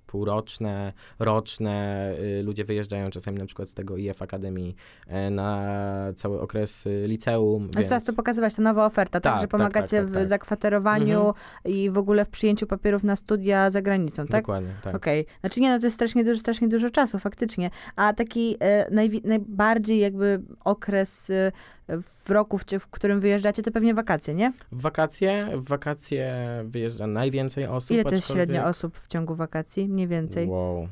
półroczne, 0.09 0.93
roczne. 1.19 2.15
Y, 2.41 2.43
ludzie 2.43 2.65
wyjeżdżają 2.65 3.11
czasami 3.11 3.39
na 3.39 3.47
przykład 3.47 3.69
z 3.69 3.75
tego 3.75 3.97
IF 3.97 4.23
Akademii 4.23 4.77
e, 5.07 5.31
na 5.31 5.69
cały 6.17 6.41
okres 6.41 6.87
y, 6.87 7.05
liceum. 7.07 7.71
Więc... 7.77 7.89
Teraz 7.89 8.05
to 8.05 8.13
pokazywać, 8.13 8.55
to 8.55 8.63
nowa 8.63 8.87
oferta, 8.87 9.21
tak? 9.21 9.33
Tak, 9.33 9.41
Że 9.41 9.49
tak, 9.49 9.51
pomagacie 9.51 9.97
tak, 9.97 10.05
tak, 10.05 10.11
w 10.11 10.15
tak. 10.15 10.27
zakwaterowaniu 10.27 11.19
Mhm. 11.19 11.35
i 11.65 11.91
w 11.91 11.99
ogóle 11.99 12.25
w 12.25 12.29
przyjęciu 12.29 12.67
papierów 12.67 13.05
na 13.05 13.17
studia 13.17 13.71
za 13.71 13.83
granicą, 13.83 14.27
tak? 14.27 14.43
Dokładnie, 14.43 14.71
tak. 14.83 14.95
Okej. 14.95 15.27
Znaczy 15.41 15.61
nie, 15.61 15.71
no 15.71 15.79
to 15.79 15.87
jest 15.87 15.95
strasznie 15.95 16.25
dużo, 16.25 16.41
strasznie 16.41 16.69
dużo 16.69 16.91
czasu, 16.91 17.19
faktycznie. 17.19 17.71
A 17.97 18.13
taki 18.13 18.57
e, 18.61 18.91
najwi- 18.91 19.25
najbardziej 19.25 19.99
jakby 19.99 20.43
okres 20.65 21.31
e, 21.31 21.53
w 22.03 22.31
roku, 22.31 22.59
w, 22.59 22.65
w 22.79 22.89
którym 22.89 23.21
wyjeżdżacie, 23.21 23.63
to 23.63 23.71
pewnie 23.71 23.95
wakacje, 23.95 24.35
nie? 24.35 24.53
W 24.73 24.81
wakacje, 24.81 25.49
w 25.55 25.69
wakacje 25.69 26.35
wyjeżdża 26.65 27.07
najwięcej 27.07 27.67
osób. 27.67 27.91
Ile 27.91 28.05
to 28.05 28.15
jest 28.15 28.33
średnia 28.33 28.67
osób 28.67 28.99
w 28.99 29.09
ciągu 29.09 29.35
wakacji? 29.35 29.89
Mniej 29.89 30.09
więcej. 30.09 30.47
Wow. 30.47 30.89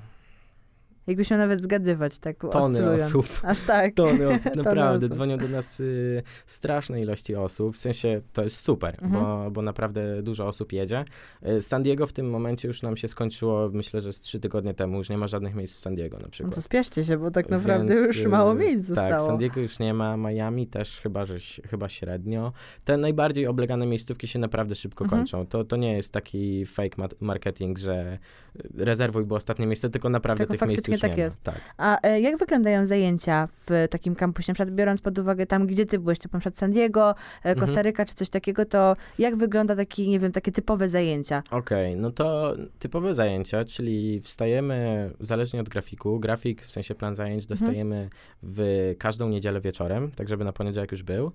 Jakbyś 1.07 1.31
miał 1.31 1.39
nawet 1.39 1.61
zgadywać, 1.61 2.19
tak 2.19 2.37
Tony 2.39 2.57
oscylując. 2.57 3.03
osób. 3.03 3.27
Aż 3.43 3.61
tak. 3.61 3.95
Tony 4.05 4.29
osób, 4.29 4.43
Tony 4.53 4.57
naprawdę. 4.57 5.07
osób. 5.07 5.15
Dzwonią 5.17 5.39
do 5.39 5.49
nas 5.49 5.81
y, 5.81 6.23
straszne 6.47 7.01
ilości 7.03 7.35
osób. 7.35 7.77
W 7.77 7.79
sensie 7.79 8.21
to 8.33 8.43
jest 8.45 8.57
super, 8.57 8.99
Mhm. 9.03 9.25
bo, 9.25 9.51
bo 9.51 9.63
naprawdę 9.63 10.23
dużo 10.23 10.47
osób 10.47 10.73
jedzie. 10.73 11.05
Y, 11.49 11.63
San 11.63 11.83
Diego 11.83 12.07
w 12.07 12.13
tym 12.13 12.31
momencie 12.31 12.69
już 12.69 12.83
nam 12.83 12.97
się 12.97 13.09
skończyło, 13.09 13.69
myślę, 13.73 14.01
że 14.01 14.13
z 14.13 14.21
trzy 14.21 14.41
tygodnie 14.41 14.75
temu. 14.75 14.99
Już 14.99 15.09
nie 15.09 15.19
ma 15.19 15.27
żadnych 15.29 15.55
miejsc 15.55 15.77
w 15.77 15.79
San 15.81 15.95
Diego 15.95 16.17
na 16.17 16.23
No 16.23 16.29
przykład. 16.31 16.55
to 16.55 16.63
spieszcie 16.63 17.03
się, 17.03 17.19
bo 17.19 17.31
tak 17.31 17.49
naprawdę 17.49 17.95
Więc, 17.95 18.07
już 18.07 18.19
y, 18.25 18.29
mało 18.29 18.55
miejsc 18.55 18.87
Tak, 18.89 18.97
zostało. 18.97 19.27
San 19.29 19.39
Diego 19.39 19.61
już 19.61 19.79
nie 19.79 19.95
ma, 19.95 20.17
Miami 20.17 20.67
też 20.67 21.01
chyba, 21.01 21.25
że 21.25 21.37
chyba 21.71 21.89
średnio. 21.89 22.53
Te 22.85 22.97
najbardziej 22.97 23.47
oblegane 23.47 23.87
miejscówki 23.87 24.27
się 24.29 24.39
naprawdę 24.39 24.75
szybko 24.75 25.05
Mhm. 25.05 25.21
kończą. 25.23 25.47
To, 25.47 25.65
to 25.65 25.77
nie 25.77 25.97
jest 25.97 26.13
taki 26.13 26.67
fake 26.67 26.95
ma- 26.97 27.09
marketing, 27.21 27.79
że 27.79 28.19
y, 28.57 28.85
rezerwuj, 28.85 29.25
bo 29.25 29.37
ostatnie 29.37 29.67
miejsce, 29.67 29.91
tylko 29.91 30.09
naprawdę 30.09 30.47
Tylko 30.47 30.53
tych 30.67 30.69
miejsc 30.69 30.89
już 30.97 31.03
tak 31.03 31.17
nie 31.17 31.23
jest. 31.23 31.43
Tak. 31.43 31.55
A 31.77 32.01
e, 32.03 32.21
jak 32.21 32.39
wyglądają 32.39 32.87
zajęcia 32.87 33.49
w 33.69 33.87
takim 33.91 34.15
kampusie? 34.15 34.51
Na 34.53 34.55
przykład 34.55 34.75
biorąc 34.75 35.01
pod 35.01 35.19
uwagę 35.19 35.47
tam, 35.47 35.67
gdzie 35.67 35.87
ty 35.87 35.99
byłeś, 35.99 36.19
typu 36.19 36.37
na 36.37 36.41
przykład 36.41 36.59
San 36.59 36.71
Diego, 36.71 37.11
e, 37.11 37.15
Mhm. 37.49 37.59
Kostaryka 37.67 38.05
czy 38.05 38.15
coś 38.15 38.31
takiego, 38.31 38.65
to 38.65 38.97
jak 39.19 39.37
wygląda 39.37 39.77
taki, 39.77 40.09
nie 40.09 40.21
wiem, 40.21 40.33
takie 40.33 40.53
typowe 40.53 40.89
zajęcia? 40.89 41.43
Okej, 41.51 41.97
no 41.97 42.11
to 42.11 42.55
typowe 42.79 43.15
zajęcia, 43.15 43.65
czyli 43.65 44.21
wstajemy 44.21 45.11
zależnie 45.21 45.61
od 45.61 45.69
grafiku. 45.69 46.21
Grafik, 46.21 46.63
w 46.63 46.71
sensie 46.71 46.95
plan 46.95 47.15
zajęć, 47.17 47.45
Mhm. 47.45 47.59
dostajemy 47.61 48.11
w 48.43 48.95
każdą 48.99 49.29
niedzielę 49.29 49.61
wieczorem, 49.61 50.11
tak 50.11 50.29
żeby 50.29 50.45
na 50.45 50.53
poniedziałek 50.53 50.93
już 50.93 51.03
był. 51.03 51.33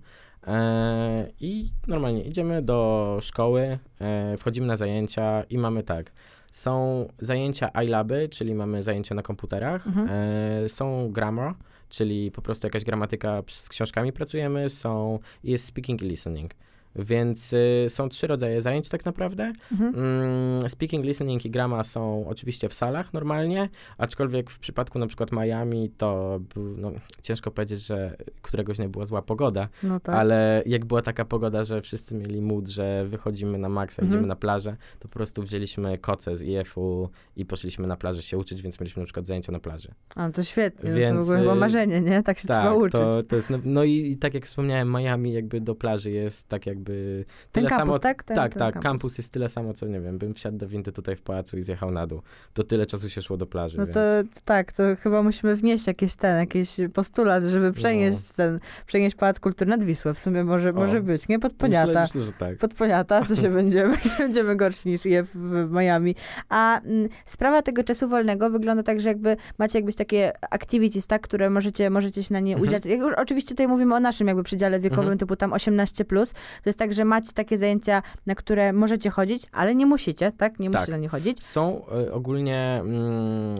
E, 0.47 1.27
I 1.39 1.69
normalnie 1.87 2.23
idziemy 2.23 2.61
do 2.61 3.17
szkoły, 3.21 3.79
e, 4.01 4.37
wchodzimy 4.37 4.67
na 4.67 4.77
zajęcia 4.77 5.43
i 5.49 5.57
mamy 5.57 5.83
tak. 5.83 6.11
Są 6.51 7.05
zajęcia 7.19 7.67
iLaby, 7.67 8.29
czyli 8.29 8.55
mamy 8.55 8.83
zajęcia 8.83 9.15
na 9.15 9.21
komputerach. 9.21 9.87
Mhm. 9.87 10.09
E, 10.09 10.69
są 10.69 11.11
grammar, 11.11 11.55
czyli 11.89 12.31
po 12.31 12.41
prostu 12.41 12.67
jakaś 12.67 12.83
gramatyka 12.83 13.43
z 13.47 13.69
książkami 13.69 14.13
pracujemy. 14.13 14.69
Są, 14.69 15.19
jest 15.43 15.65
speaking 15.65 16.01
i 16.01 16.05
listening. 16.05 16.51
Więc 16.95 17.53
y, 17.53 17.85
są 17.89 18.09
trzy 18.09 18.27
rodzaje 18.27 18.61
zajęć 18.61 18.89
tak 18.89 19.05
naprawdę. 19.05 19.53
Mhm. 19.71 19.95
Mm, 19.95 20.69
speaking, 20.69 21.05
listening 21.05 21.45
i 21.45 21.49
grama 21.49 21.83
są 21.83 22.25
oczywiście 22.27 22.69
w 22.69 22.73
salach 22.73 23.13
normalnie, 23.13 23.69
aczkolwiek 23.97 24.49
w 24.49 24.59
przypadku 24.59 24.99
na 24.99 25.07
przykład 25.07 25.31
Miami 25.31 25.89
to 25.97 26.39
no, 26.55 26.91
ciężko 27.21 27.51
powiedzieć, 27.51 27.79
że 27.85 28.15
któregoś 28.41 28.77
dnia 28.77 28.89
była 28.89 29.05
zła 29.05 29.21
pogoda, 29.21 29.67
No 29.83 29.99
tak. 29.99 30.15
ale 30.15 30.63
jak 30.65 30.85
była 30.85 31.01
taka 31.01 31.25
pogoda, 31.25 31.63
że 31.63 31.81
wszyscy 31.81 32.15
mieli 32.15 32.41
mood, 32.41 32.67
że 32.67 33.05
wychodzimy 33.05 33.57
na 33.57 33.69
maksa, 33.69 34.01
Mhm. 34.01 34.09
idziemy 34.17 34.27
na 34.27 34.35
plażę, 34.35 34.75
to 34.99 35.07
po 35.07 35.13
prostu 35.13 35.43
wzięliśmy 35.43 35.97
koce 35.97 36.37
z 36.37 36.41
IF-u 36.41 37.09
i 37.35 37.45
poszliśmy 37.45 37.87
na 37.87 37.95
plażę 37.97 38.21
się 38.21 38.37
uczyć, 38.37 38.61
więc 38.61 38.79
mieliśmy 38.79 38.99
na 38.99 39.05
przykład 39.05 39.25
zajęcia 39.27 39.51
na 39.51 39.59
plaży. 39.59 39.89
A, 40.15 40.29
to 40.29 40.43
świetnie, 40.43 40.89
no 40.89 40.95
to 40.95 40.99
Więc, 40.99 41.29
chyba 41.29 41.53
y, 41.53 41.55
marzenie, 41.55 42.01
nie? 42.01 42.23
Tak 42.23 42.39
się 42.39 42.47
trzeba 42.47 42.73
uczyć. 42.73 42.91
to, 43.01 43.23
to 43.23 43.35
jest, 43.35 43.49
no, 43.49 43.59
no 43.65 43.83
i, 43.83 43.91
i 44.11 44.17
tak 44.17 44.33
jak 44.33 44.45
wspomniałem, 44.45 44.91
Miami 44.91 45.33
jakby 45.33 45.61
do 45.61 45.75
plaży 45.75 46.11
jest 46.11 46.47
tak 46.47 46.65
jakby 46.81 47.25
Ten 47.51 47.65
kampus, 47.65 47.77
samo, 47.87 47.99
tak? 47.99 48.23
Ten, 48.23 48.35
tak, 48.35 48.53
ten 48.53 48.59
tak, 48.59 48.73
kampus. 48.73 48.83
kampus. 48.89 49.17
jest 49.17 49.33
tyle 49.33 49.49
samo, 49.49 49.73
co 49.73 49.87
nie 49.87 50.01
wiem, 50.01 50.17
bym 50.17 50.33
wsiadł 50.33 50.57
do 50.57 50.67
windy 50.67 50.91
tutaj 50.91 51.15
w 51.15 51.21
pałacu 51.21 51.57
i 51.57 51.63
zjechał 51.63 51.91
na 51.91 52.07
dół. 52.07 52.21
To 52.53 52.63
tyle 52.63 52.85
czasu 52.85 53.09
się 53.09 53.21
szło 53.21 53.37
do 53.37 53.45
plaży, 53.47 53.77
No 53.77 53.85
więc... 53.85 53.93
to 53.95 54.01
tak, 54.45 54.71
to 54.71 54.83
chyba 55.03 55.23
musimy 55.23 55.55
wnieść 55.55 55.87
jakiś 55.87 56.15
ten, 56.15 56.37
jakiś 56.39 56.69
postulat, 56.93 57.43
żeby 57.43 57.73
przenieść 57.73 58.31
ten, 58.31 58.59
przenieść 58.85 59.15
Pałac 59.15 59.39
Kultury 59.39 59.69
nad 59.69 59.83
Wisłę. 59.83 60.13
W 60.13 60.19
sumie 60.19 60.43
może, 60.43 60.69
O. 60.69 60.73
może 60.73 61.01
być, 61.01 61.27
nie? 61.27 61.37
myślę, 61.37 61.49
Podponiata. 61.49 62.01
myślę, 62.01 62.21
że 62.21 62.31
tak. 62.33 62.57
Podponiata, 62.57 63.25
co 63.25 63.35
się 63.35 63.49
będziemy, 63.61 63.95
będziemy 64.19 64.55
gorsi 64.55 64.89
niż 64.89 65.05
je 65.05 65.23
w, 65.23 65.35
w 65.35 65.71
Miami. 65.71 66.15
A 66.49 66.79
mm, 66.81 67.09
sprawa 67.25 67.61
tego 67.61 67.83
czasu 67.83 68.09
wolnego 68.09 68.49
wygląda 68.49 68.83
tak, 68.83 69.01
że 69.01 69.09
jakby 69.09 69.37
macie 69.57 69.77
jakbyś 69.79 69.95
takie 69.95 70.31
activities, 70.51 71.07
tak, 71.07 71.21
które 71.21 71.49
możecie, 71.49 71.89
możecie 71.89 72.23
się 72.23 72.33
na 72.33 72.39
nie 72.39 72.53
Mhm. 72.53 72.69
udziać. 72.69 72.85
Jak 72.85 72.99
już, 72.99 73.13
oczywiście 73.17 73.49
tutaj 73.49 73.67
mówimy 73.67 73.95
o 73.95 73.99
naszym 73.99 74.27
jakby 74.27 74.43
przedziale 74.43 74.79
wiekowym, 74.79 75.01
Mhm. 75.03 75.17
typu 75.17 75.35
tam 75.35 75.51
18+. 75.51 76.05
Plus. 76.05 76.31
To 76.63 76.69
jest 76.71 76.79
tak, 76.79 76.93
że 76.93 77.05
macie 77.05 77.33
takie 77.33 77.57
zajęcia, 77.57 78.01
na 78.25 78.35
które 78.35 78.73
możecie 78.73 79.09
chodzić, 79.09 79.43
ale 79.51 79.75
nie 79.75 79.85
musicie, 79.85 80.31
tak? 80.31 80.59
Nie 80.59 80.69
Tak. 80.69 80.73
musicie 80.79 80.91
na 80.91 80.97
nie 80.97 81.07
chodzić. 81.09 81.43
Są 81.43 81.81
y, 82.07 82.13
ogólnie... 82.13 82.79
Mm, 82.83 83.55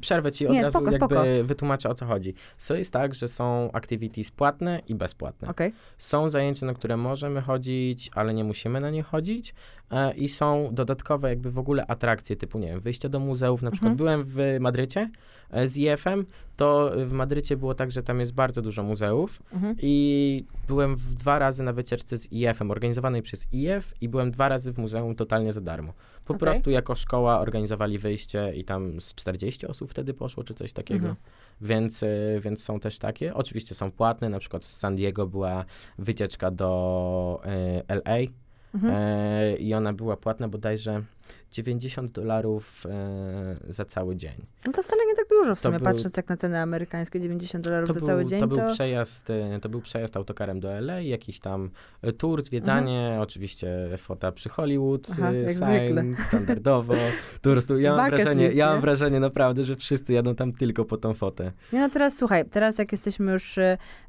przerwę 0.00 0.32
ci 0.32 0.46
od 0.46 0.52
Nie, 0.52 0.58
razu, 0.60 0.70
spoko, 0.70 0.90
jakby 0.90 1.06
spoko. 1.06 1.24
wytłumaczę 1.44 1.88
o 1.88 1.94
co 1.94 2.06
chodzi. 2.06 2.34
To 2.68 2.74
jest 2.74 2.92
tak, 2.92 3.14
że 3.14 3.28
są 3.28 3.70
activities 3.72 4.30
płatne 4.30 4.80
i 4.88 4.94
bezpłatne. 4.94 5.48
Okej. 5.48 5.72
Są 5.98 6.30
zajęcia, 6.30 6.66
na 6.66 6.74
które 6.74 6.96
możemy 6.96 7.40
chodzić, 7.40 8.10
ale 8.14 8.34
nie 8.34 8.44
musimy 8.44 8.80
na 8.80 8.90
nie 8.90 9.02
chodzić. 9.02 9.54
E, 9.90 10.14
I 10.14 10.28
są 10.28 10.68
dodatkowe 10.72 11.28
jakby 11.28 11.50
w 11.50 11.58
ogóle 11.58 11.86
atrakcje 11.86 12.36
typu, 12.36 12.58
nie 12.58 12.68
wiem, 12.68 12.80
wyjście 12.80 13.08
do 13.08 13.20
muzeów. 13.20 13.62
Na 13.62 13.70
przykład 13.70 13.92
Mhm. 13.92 13.96
byłem 13.96 14.24
w 14.24 14.56
Madrycie 14.60 15.10
z 15.64 15.76
IF-em, 15.76 16.26
to 16.56 16.90
w 17.06 17.12
Madrycie 17.12 17.56
było 17.56 17.74
tak, 17.74 17.90
że 17.90 18.02
tam 18.02 18.20
jest 18.20 18.32
bardzo 18.32 18.62
dużo 18.62 18.82
muzeów 18.82 19.42
Mhm. 19.52 19.76
i 19.82 20.44
byłem 20.68 20.96
w 20.96 21.14
dwa 21.14 21.38
razy 21.38 21.62
na 21.62 21.72
wycieczce 21.72 22.18
z 22.18 22.32
IF-em, 22.32 22.70
organizowanej 22.70 23.22
przez 23.22 23.46
IF 23.52 23.94
i 24.00 24.08
byłem 24.08 24.30
dwa 24.30 24.48
razy 24.48 24.72
w 24.72 24.78
muzeum 24.78 25.14
totalnie 25.14 25.52
za 25.52 25.60
darmo. 25.60 25.92
Po 26.24 26.34
Okej. 26.34 26.38
prostu 26.38 26.70
jako 26.70 26.94
szkoła 26.94 27.40
organizowali 27.40 27.98
wyjście 27.98 28.52
i 28.56 28.64
tam 28.64 29.00
z 29.00 29.14
40 29.14 29.66
osób 29.66 29.90
wtedy 29.90 30.14
poszło, 30.14 30.44
czy 30.44 30.54
coś 30.54 30.72
takiego. 30.72 31.08
Mhm. 31.08 31.16
Więc, 31.60 32.02
y, 32.02 32.40
więc 32.42 32.64
są 32.64 32.80
też 32.80 32.98
takie. 32.98 33.34
Oczywiście 33.34 33.74
są 33.74 33.90
płatne, 33.90 34.28
na 34.28 34.38
przykład 34.38 34.64
z 34.64 34.76
San 34.76 34.96
Diego 34.96 35.26
była 35.26 35.64
wycieczka 35.98 36.50
do 36.50 37.40
y, 37.78 37.82
LA 37.88 38.16
Mhm. 38.74 38.94
e, 38.96 39.56
i 39.56 39.74
ona 39.74 39.92
była 39.92 40.16
płatna 40.16 40.48
bodajże 40.48 41.02
90 41.62 42.12
dolarów 42.12 42.84
e, 42.86 43.56
za 43.72 43.84
cały 43.84 44.16
dzień. 44.16 44.46
No 44.66 44.72
to 44.72 44.82
wcale 44.82 45.06
nie 45.06 45.14
tak 45.16 45.26
dużo 45.28 45.54
w 45.54 45.60
sumie, 45.60 45.78
był- 45.78 45.84
patrząc 45.84 46.16
jak 46.16 46.28
na 46.28 46.36
ceny 46.36 46.58
amerykańskie, 46.60 47.20
90 47.20 47.64
dolarów 47.64 47.88
za 47.88 47.94
był, 47.94 48.06
cały 48.06 48.24
dzień, 48.24 48.40
to 48.40 48.48
to... 48.48 48.56
był 48.56 48.72
przejazd, 48.74 49.30
e, 49.30 49.60
to 49.60 49.68
był 49.68 49.80
przejazd 49.80 50.16
autokarem 50.16 50.60
do 50.60 50.72
LA, 50.78 51.00
jakiś 51.00 51.40
tam 51.40 51.70
e, 52.02 52.12
tour, 52.12 52.42
zwiedzanie, 52.42 53.18
oczywiście 53.20 53.68
fota 53.98 54.32
przy 54.32 54.48
Hollywood, 54.48 55.08
Mhm. 55.10 55.34
Aha, 55.36 55.46
e, 55.46 55.50
sign, 55.50 55.64
zwykle. 55.64 56.04
standardowo. 56.28 56.94
Prostu 57.42 57.78
ja 57.78 57.96
mam 57.96 58.04
Bucket 58.10 58.24
wrażenie, 58.24 58.44
list, 58.44 58.56
ja 58.56 58.66
mam 58.66 58.80
wrażenie 58.80 59.20
naprawdę, 59.20 59.64
że 59.64 59.76
wszyscy 59.76 60.12
jadą 60.12 60.34
tam 60.34 60.52
tylko 60.52 60.84
po 60.84 60.96
tą 60.96 61.14
fotę. 61.14 61.52
Nie, 61.72 61.80
no 61.80 61.88
teraz 61.88 62.16
słuchaj, 62.16 62.44
teraz 62.50 62.78
jak 62.78 62.92
jesteśmy 62.92 63.32
już 63.32 63.58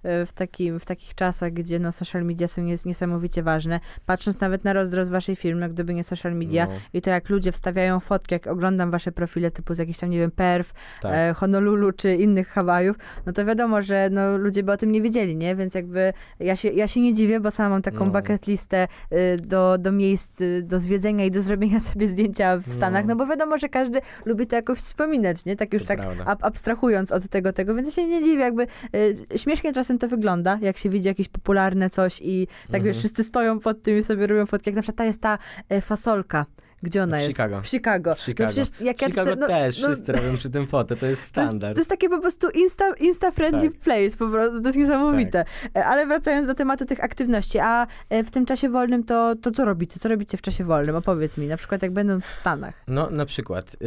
w, 0.04 0.30
takim, 0.34 0.80
w 0.80 0.86
takich 0.86 1.16
czasach, 1.16 1.54
gdzie 1.54 1.80
no 1.80 1.92
social 1.92 2.24
media 2.26 2.48
są 2.48 2.62
nies- 2.62 2.86
niesamowicie 2.86 3.44
ważne, 3.44 3.80
patrząc 4.06 4.40
nawet 4.42 4.64
na 4.64 4.74
rozdrost 4.74 5.12
waszej 5.12 5.36
firmy, 5.36 5.70
gdyby 5.70 5.94
nie 5.94 6.04
social 6.04 6.36
media 6.36 6.66
No, 6.66 6.72
i 6.94 7.02
to 7.02 7.10
jak 7.10 7.30
ludzie 7.30 7.37
wstawiają 7.52 8.00
fotki, 8.00 8.34
jak 8.36 8.48
oglądam 8.48 8.92
wasze 8.92 9.12
profile 9.12 9.52
typu 9.52 9.74
z 9.76 9.78
jakichś 9.78 10.00
tam, 10.00 10.10
nie 10.10 10.18
wiem, 10.20 10.32
Perf, 10.32 10.74
tak. 11.02 11.12
e, 11.16 11.34
Honolulu 11.34 11.92
czy 11.92 12.16
innych 12.16 12.48
Hawajów, 12.50 12.96
no 13.26 13.34
to 13.34 13.46
wiadomo, 13.46 13.82
że 13.82 14.10
no, 14.12 14.38
ludzie 14.38 14.64
by 14.64 14.72
o 14.72 14.78
tym 14.78 14.92
nie 14.92 15.02
wiedzieli, 15.02 15.38
nie? 15.38 15.56
Więc 15.56 15.74
jakby 15.76 16.14
ja 16.40 16.56
się, 16.56 16.70
ja 16.70 16.88
się 16.88 17.02
nie 17.02 17.14
dziwię, 17.14 17.40
bo 17.40 17.52
sama 17.52 17.70
mam 17.70 17.82
taką 17.82 18.06
No. 18.06 18.12
bucket 18.12 18.48
listę 18.48 18.88
y, 19.14 19.38
do, 19.42 19.78
do 19.78 19.92
miejsc, 19.92 20.42
y, 20.42 20.64
do 20.64 20.80
zwiedzenia 20.80 21.26
i 21.26 21.32
do 21.32 21.42
zrobienia 21.42 21.80
sobie 21.94 22.08
zdjęcia 22.08 22.58
w 22.58 22.68
No. 22.68 22.74
Stanach, 22.74 23.06
no 23.06 23.16
bo 23.16 23.28
wiadomo, 23.28 23.58
że 23.58 23.70
każdy 23.70 24.02
lubi 24.26 24.48
to 24.48 24.56
jakoś 24.56 24.78
wspominać, 24.78 25.46
nie? 25.46 25.56
Tak 25.56 25.74
już 25.74 25.82
To 25.82 25.88
tak 25.88 26.00
ab 26.26 26.40
abstrahując 26.46 27.12
od 27.12 27.30
tego, 27.30 27.54
tego, 27.54 27.76
więc 27.76 27.88
ja 27.88 27.94
się 28.04 28.08
nie 28.10 28.24
dziwię, 28.24 28.42
jakby 28.44 28.68
y, 28.96 29.16
śmiesznie 29.38 29.74
czasem 29.74 29.98
to 29.98 30.08
wygląda, 30.08 30.60
jak 30.62 30.78
się 30.78 30.90
widzi 30.90 31.08
jakieś 31.08 31.30
popularne 31.30 31.90
coś 31.90 32.20
i 32.24 32.48
tak 32.48 32.66
Mhm. 32.68 32.84
wiesz, 32.84 32.98
wszyscy 32.98 33.24
stoją 33.24 33.60
pod 33.60 33.82
tym 33.82 33.98
i 33.98 34.04
sobie 34.04 34.28
robią 34.28 34.46
fotki, 34.46 34.70
jak 34.70 34.76
na 34.76 34.82
przykład 34.82 34.98
ta 34.98 35.06
jest 35.06 35.22
ta 35.22 35.38
e, 35.70 35.82
fasolka, 35.82 36.46
gdzie 36.84 37.04
ona 37.04 37.18
W 37.18 37.20
jest? 37.20 37.32
Chicago. 37.32 37.62
W 37.62 37.68
Chicago. 37.68 38.16
W 38.16 38.20
Chicago. 38.20 38.44
No 38.44 38.50
przecież 38.50 38.82
jak 38.82 38.98
W 38.98 39.02
ja 39.02 39.08
Chicago 39.10 39.36
no, 39.36 39.48
też 39.48 39.82
no, 39.82 39.88
wszyscy 39.88 40.12
robią 40.12 40.36
przy 40.38 40.50
tym 40.50 40.68
fotę, 40.68 40.96
to 40.96 41.06
jest 41.06 41.32
to 41.34 41.42
jest, 41.42 41.50
standard. 41.52 41.74
to 41.76 41.80
jest 41.80 41.90
takie 41.90 42.10
po 42.10 42.20
prostu 42.22 42.50
insta, 42.50 42.92
insta-friendly 42.94 43.72
Tak. 43.72 43.80
place, 43.80 44.18
po 44.20 44.28
prostu, 44.28 44.62
to 44.62 44.68
jest 44.68 44.78
niesamowite. 44.78 45.46
E, 45.76 45.86
Ale 45.86 46.06
wracając 46.08 46.48
do 46.48 46.54
tematu 46.56 46.86
tych 46.86 47.04
aktywności, 47.04 47.60
a 47.60 47.88
e, 48.10 48.24
w 48.24 48.32
tym 48.32 48.46
czasie 48.46 48.70
wolnym 48.70 49.04
to, 49.04 49.36
to 49.42 49.52
co 49.52 49.66
robicie? 49.66 50.00
Co 50.00 50.10
robicie 50.10 50.38
w 50.38 50.42
czasie 50.42 50.64
wolnym? 50.64 50.96
Opowiedz 50.96 51.38
mi, 51.38 51.48
na 51.48 51.58
przykład 51.58 51.82
jak 51.82 51.92
będąc 51.92 52.26
w 52.26 52.34
Stanach. 52.34 52.74
No, 52.88 53.10
na 53.10 53.26
przykład 53.26 53.74
y, 53.74 53.78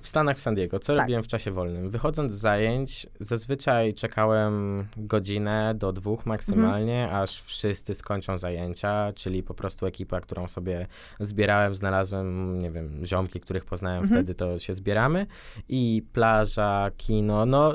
w 0.00 0.08
Stanach, 0.08 0.36
w 0.36 0.40
San 0.40 0.54
Diego, 0.54 0.78
co 0.78 0.92
Tak. 0.92 1.00
robiłem 1.00 1.22
w 1.22 1.28
czasie 1.28 1.50
wolnym? 1.50 1.90
Wychodząc 1.90 2.32
z 2.32 2.38
zajęć, 2.38 3.06
zazwyczaj 3.20 3.94
czekałem 3.94 4.84
godzinę 4.96 5.74
do 5.76 5.92
dwóch 5.92 6.26
maksymalnie, 6.26 7.02
Mhm. 7.02 7.22
aż 7.22 7.42
wszyscy 7.42 7.94
skończą 7.94 8.38
zajęcia, 8.38 9.12
czyli 9.12 9.42
po 9.42 9.54
prostu 9.54 9.86
ekipa, 9.86 10.20
którą 10.20 10.48
sobie 10.48 10.86
zbierałem, 11.20 11.74
znalazłem, 11.74 12.19
nie 12.58 12.70
wiem, 12.70 13.06
ziomki, 13.06 13.40
których 13.40 13.64
poznałem 13.64 14.02
Mhm. 14.02 14.20
wtedy, 14.20 14.34
to 14.34 14.58
się 14.58 14.74
zbieramy 14.74 15.26
i 15.68 16.02
plaża, 16.12 16.90
kino, 16.96 17.46
no 17.46 17.74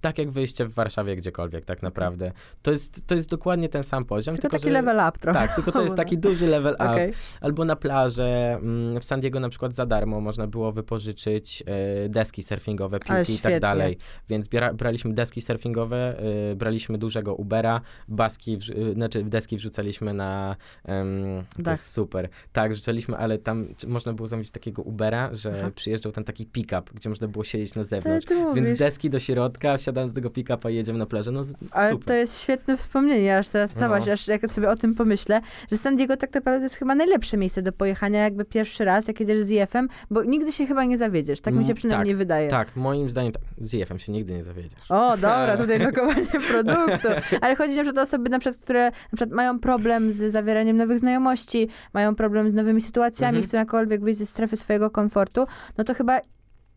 tak 0.00 0.18
jak 0.18 0.30
wyjście 0.30 0.64
w 0.64 0.74
Warszawie 0.74 1.16
gdziekolwiek 1.16 1.64
tak 1.64 1.82
naprawdę. 1.82 2.32
To 2.62 2.70
jest, 2.70 3.06
to 3.06 3.14
jest 3.14 3.30
dokładnie 3.30 3.68
ten 3.68 3.84
sam 3.84 4.04
poziom. 4.04 4.34
Tylko, 4.34 4.48
taki 4.48 4.64
że, 4.64 4.70
level 4.70 4.96
up 5.08 5.18
trochę. 5.18 5.38
Tak, 5.38 5.54
tylko 5.54 5.72
to 5.72 5.82
jest 5.82 5.96
taki 5.96 6.18
duży 6.28 6.46
level 6.46 6.74
up. 6.74 6.90
Okej. 6.90 7.12
Albo 7.40 7.64
na 7.64 7.76
plażę. 7.76 8.58
mm, 8.62 9.00
W 9.00 9.04
San 9.04 9.20
Diego 9.20 9.40
na 9.40 9.48
przykład 9.48 9.74
za 9.74 9.86
darmo 9.86 10.20
można 10.20 10.46
było 10.46 10.72
wypożyczyć 10.72 11.62
e, 11.66 12.08
deski 12.08 12.42
surfingowe, 12.42 13.00
piłki 13.00 13.34
i 13.34 13.38
tak 13.38 13.60
dalej. 13.60 13.98
Więc 14.28 14.48
biera, 14.48 14.74
braliśmy 14.74 15.14
deski 15.14 15.40
surfingowe, 15.40 16.18
e, 16.52 16.56
braliśmy 16.56 16.98
dużego 16.98 17.34
Ubera, 17.34 17.80
baski, 18.08 18.58
e, 18.90 18.94
znaczy 18.94 19.22
deski 19.22 19.56
wrzucaliśmy 19.56 20.14
na... 20.14 20.56
em, 20.84 21.44
to 21.64 21.70
jest 21.70 21.92
super. 21.92 22.28
Tak, 22.52 22.72
wrzucaliśmy, 22.72 23.16
ale 23.16 23.38
tam 23.38 23.66
można 23.86 24.12
było 24.12 24.28
zamówić 24.28 24.50
takiego 24.50 24.82
Ubera, 24.82 25.34
że 25.34 25.56
Aha. 25.60 25.70
przyjeżdżał 25.74 26.12
ten 26.12 26.24
taki 26.24 26.46
pick-up, 26.46 26.82
gdzie 26.94 27.08
można 27.08 27.28
było 27.28 27.44
siedzieć 27.44 27.74
na 27.74 27.82
zewnątrz. 27.82 28.26
Więc 28.54 28.78
deski 28.78 29.10
do 29.10 29.18
środka, 29.18 29.78
siadam 29.90 30.08
z 30.10 30.14
tego 30.14 30.30
pick-upa 30.30 30.70
i 30.70 30.74
jedziemy 30.74 30.98
na 30.98 31.06
plażę. 31.06 31.32
No 31.32 31.44
z- 31.44 31.54
Ale 31.70 31.90
super. 31.90 32.06
to 32.06 32.12
jest 32.14 32.42
świetne 32.42 32.76
wspomnienie, 32.76 33.38
aż 33.38 33.48
teraz 33.48 33.74
No. 33.74 33.80
zobacz, 33.80 34.08
aż 34.08 34.28
jak 34.28 34.50
sobie 34.50 34.70
o 34.70 34.76
tym 34.76 34.94
pomyślę, 34.94 35.40
że 35.70 35.76
San 35.78 35.96
Diego 35.96 36.16
tak 36.16 36.34
naprawdę 36.34 36.58
to 36.58 36.64
jest 36.64 36.76
chyba 36.76 36.94
najlepsze 36.94 37.36
miejsce 37.36 37.62
do 37.62 37.72
pojechania 37.72 38.24
jakby 38.24 38.44
pierwszy 38.44 38.84
raz, 38.84 39.08
jak 39.08 39.20
jedziesz 39.20 39.44
z 39.44 39.50
IF-em, 39.50 39.88
bo 40.10 40.22
nigdy 40.24 40.52
się 40.52 40.66
chyba 40.66 40.84
nie 40.84 40.98
zawiedziesz, 40.98 41.40
tak 41.40 41.54
mi 41.54 41.60
się 41.64 41.70
Mm, 41.70 41.76
przynajmniej 41.76 42.14
wydaje. 42.16 42.48
Tak, 42.48 42.76
moim 42.76 43.10
zdaniem 43.10 43.32
tak. 43.32 43.42
Z 43.60 43.74
IF-em 43.74 43.98
się 43.98 44.12
nigdy 44.12 44.32
nie 44.34 44.44
zawiedziesz. 44.44 44.90
O, 44.90 45.16
dobra, 45.16 45.56
tutaj 45.56 45.78
lokowanie 45.78 46.26
produktu. 46.50 47.08
Ale 47.40 47.56
chodzi 47.56 47.76
na 47.76 47.82
przykład 47.82 47.98
o 47.98 48.02
osoby, 48.02 48.30
na 48.30 48.38
przykład, 48.38 48.62
które 48.62 48.84
na 48.84 49.16
przykład 49.16 49.30
mają 49.30 49.58
problem 49.58 50.12
z 50.12 50.32
zawieraniem 50.32 50.76
nowych 50.76 50.98
znajomości, 50.98 51.68
mają 51.92 52.14
problem 52.14 52.50
z 52.50 52.54
nowymi 52.54 52.80
sytuacjami, 52.80 53.36
Mhm. 53.38 53.44
chcą 53.48 53.56
jakkolwiek 53.58 54.00
wyjść 54.04 54.18
ze 54.18 54.26
strefy 54.26 54.56
swojego 54.56 54.90
komfortu, 54.90 55.46
no 55.78 55.84
to 55.84 55.94
chyba 55.94 56.20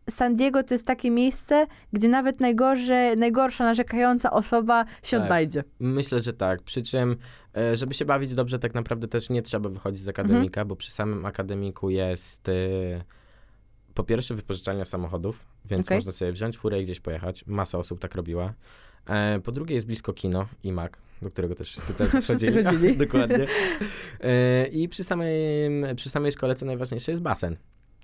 San 0.10 0.36
Diego 0.36 0.64
to 0.64 0.74
jest 0.74 0.88
takie 0.88 1.12
miejsce, 1.12 1.68
gdzie 1.94 2.10
nawet 2.10 2.40
najgorsze, 2.40 3.16
najgorsza 3.16 3.64
narzekająca 3.64 4.32
osoba 4.32 4.86
się 5.04 5.18
Tak. 5.18 5.24
odnajdzie. 5.24 5.64
Myślę, 5.80 6.20
że 6.20 6.34
tak. 6.34 6.62
Przy 6.62 6.82
czym, 6.84 7.18
e, 7.58 7.78
żeby 7.78 7.94
się 7.94 8.06
bawić 8.06 8.34
dobrze, 8.34 8.60
tak 8.60 8.74
naprawdę 8.74 9.08
też 9.08 9.30
nie 9.30 9.42
trzeba 9.42 9.70
wychodzić 9.70 10.04
z 10.04 10.08
akademika, 10.08 10.66
bo 10.66 10.76
przy 10.76 10.92
samym 10.92 11.26
akademiku 11.26 11.90
jest 11.90 12.50
e, 12.50 12.52
po 13.94 14.04
pierwsze 14.04 14.36
wypożyczalnia 14.36 14.86
samochodów, 14.86 15.46
więc 15.66 15.88
Okej. 15.88 15.98
można 15.98 16.12
sobie 16.12 16.32
wziąć 16.32 16.58
furę 16.58 16.82
i 16.82 16.84
gdzieś 16.84 17.00
pojechać. 17.00 17.44
Masa 17.48 17.78
osób 17.78 18.00
tak 18.00 18.16
robiła. 18.16 18.54
E, 19.08 19.40
po 19.40 19.52
drugie 19.52 19.76
jest 19.76 19.88
blisko 19.88 20.14
kino 20.14 20.48
i 20.64 20.72
Mac, 20.72 20.92
do 21.22 21.30
którego 21.30 21.56
też 21.56 21.70
wszyscy 21.70 21.94
cały 21.94 22.10
czas 22.10 22.28
chodzili. 22.40 22.98
Dokładnie. 23.06 23.46
E, 24.22 24.68
I 24.68 24.90
przy 24.90 25.04
samej, 25.04 25.34
przy 25.96 26.10
samej 26.10 26.32
szkole, 26.32 26.56
co 26.56 26.66
najważniejsze, 26.66 27.12
jest 27.12 27.22
basen, 27.22 27.58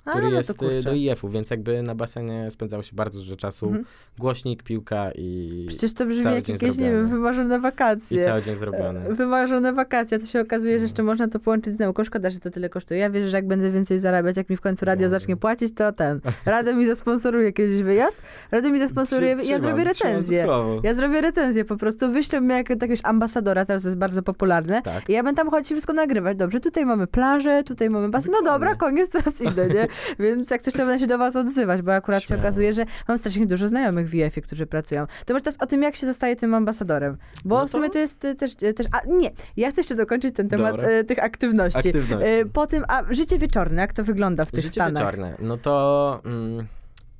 A, 0.05 0.09
który 0.09 0.25
no 0.25 0.31
to 0.57 0.71
jest 0.71 0.87
do 0.87 0.93
IF-u, 0.93 1.29
więc 1.29 1.49
jakby 1.49 1.83
na 1.83 1.95
basenie 1.95 2.51
spędzało 2.51 2.83
się 2.83 2.95
bardzo 2.95 3.19
dużo 3.19 3.35
czasu. 3.35 3.65
Mhm. 3.65 3.85
Głośnik, 4.17 4.63
piłka 4.63 5.11
i, 5.15 5.65
Przecież 5.69 5.93
to 5.93 6.05
brzmi 6.05 6.23
jak 6.33 6.49
jakieś, 6.49 6.77
nie 6.77 6.91
wiem, 6.91 7.09
wymarzone 7.09 7.57
i 7.57 7.61
wakacje. 7.61 8.25
cały 8.25 8.41
dzień 8.41 8.57
zrobione. 8.57 9.13
Wymarzone 9.13 9.73
wakacje, 9.73 10.19
to 10.19 10.25
się 10.25 10.41
okazuje, 10.41 10.79
że 10.79 10.83
jeszcze 10.83 11.03
można 11.03 11.27
to 11.27 11.39
połączyć 11.39 11.73
z 11.73 11.79
nauką. 11.79 12.03
Szkoda, 12.03 12.29
że 12.29 12.39
to 12.39 12.49
tyle 12.49 12.69
kosztuje. 12.69 12.99
Ja 12.99 13.09
wierzę, 13.09 13.27
że 13.27 13.37
jak 13.37 13.47
będę 13.47 13.71
więcej 13.71 13.99
zarabiać, 13.99 14.37
jak 14.37 14.49
mi 14.49 14.57
w 14.57 14.61
końcu 14.61 14.85
radio 14.85 15.07
Dobra. 15.07 15.19
zacznie 15.19 15.37
płacić, 15.37 15.73
to 15.75 15.91
ten. 15.91 16.21
Radę 16.45 16.73
mi 16.73 16.85
zasponsoruje 16.85 17.53
kiedyś 17.53 17.81
wyjazd. 17.81 18.21
Radę 18.51 18.71
mi 18.71 18.79
zasponsoruje, 18.79 19.35
Trzy- 19.35 19.47
ja 19.49 19.59
zrobię 19.59 19.83
recenzję. 19.83 20.47
Ja 20.83 20.93
zrobię 20.93 21.21
recenzję 21.21 21.65
po 21.65 21.77
prostu. 21.77 22.11
Wyślę 22.11 22.41
mnie 22.41 22.55
jako 22.55 22.73
jakiegoś 22.73 22.99
ambasadora, 23.03 23.65
teraz 23.65 23.81
to 23.81 23.87
jest 23.87 23.97
bardzo 23.97 24.21
popularne. 24.23 24.81
Tak. 24.81 25.09
I 25.09 25.13
ja 25.13 25.23
będę 25.23 25.41
tam 25.41 25.51
chodzić 25.51 25.71
i 25.71 25.73
wszystko 25.73 25.93
nagrywać. 25.93 26.37
Dobrze, 26.37 26.59
tutaj 26.59 26.85
mamy 26.85 27.07
plażę, 27.07 27.63
tutaj 27.63 27.89
mamy 27.89 28.09
basen. 28.09 28.31
No 28.31 28.51
dobra, 28.51 28.75
koniec, 28.75 29.09
teraz 29.09 29.41
idę, 29.41 29.67
nie? 29.67 29.87
Więc 30.19 30.51
jak 30.51 30.61
coś, 30.61 30.73
to 30.73 30.77
będę 30.79 30.99
się 30.99 31.07
do 31.07 31.17
was 31.17 31.35
odzywać, 31.35 31.81
bo 31.81 31.93
akurat 31.93 32.21
się 32.21 32.27
Śmiało. 32.27 32.41
okazuje, 32.41 32.73
że 32.73 32.85
mam 33.07 33.17
strasznie 33.17 33.47
dużo 33.47 33.67
znajomych 33.67 34.07
w 34.07 34.11
WF-ie, 34.11 34.41
którzy 34.41 34.65
pracują. 34.65 35.05
To 35.25 35.33
może 35.33 35.43
teraz 35.43 35.57
o 35.61 35.65
tym, 35.65 35.83
jak 35.83 35.95
się 35.95 36.07
zostaje 36.07 36.35
tym 36.35 36.53
ambasadorem. 36.53 37.17
Bo 37.45 37.59
No 37.59 37.67
w 37.67 37.71
sumie 37.71 37.87
to- 37.87 37.93
to 37.93 37.99
jest 37.99 38.25
e, 38.25 38.35
też, 38.35 38.51
e, 38.63 38.73
też... 38.73 38.87
A 38.91 39.07
nie, 39.07 39.31
ja 39.57 39.71
chcę 39.71 39.81
jeszcze 39.81 39.95
dokończyć 39.95 40.35
ten 40.35 40.49
temat 40.49 40.71
Dobra. 40.75 40.89
e, 40.89 41.03
tych 41.03 41.23
aktywności. 41.23 41.79
Aktywności. 41.89 42.25
Po 42.53 42.67
tym, 42.67 42.83
a 42.87 43.03
życie 43.13 43.37
wieczorne, 43.39 43.81
jak 43.81 43.93
to 43.93 44.03
wygląda 44.03 44.45
w 44.45 44.51
tych 44.51 44.61
Życie 44.63 44.71
Stanach? 44.71 45.03
wieczorne. 45.03 45.35
No 45.39 45.57
to... 45.57 46.21
Mm, 46.25 46.67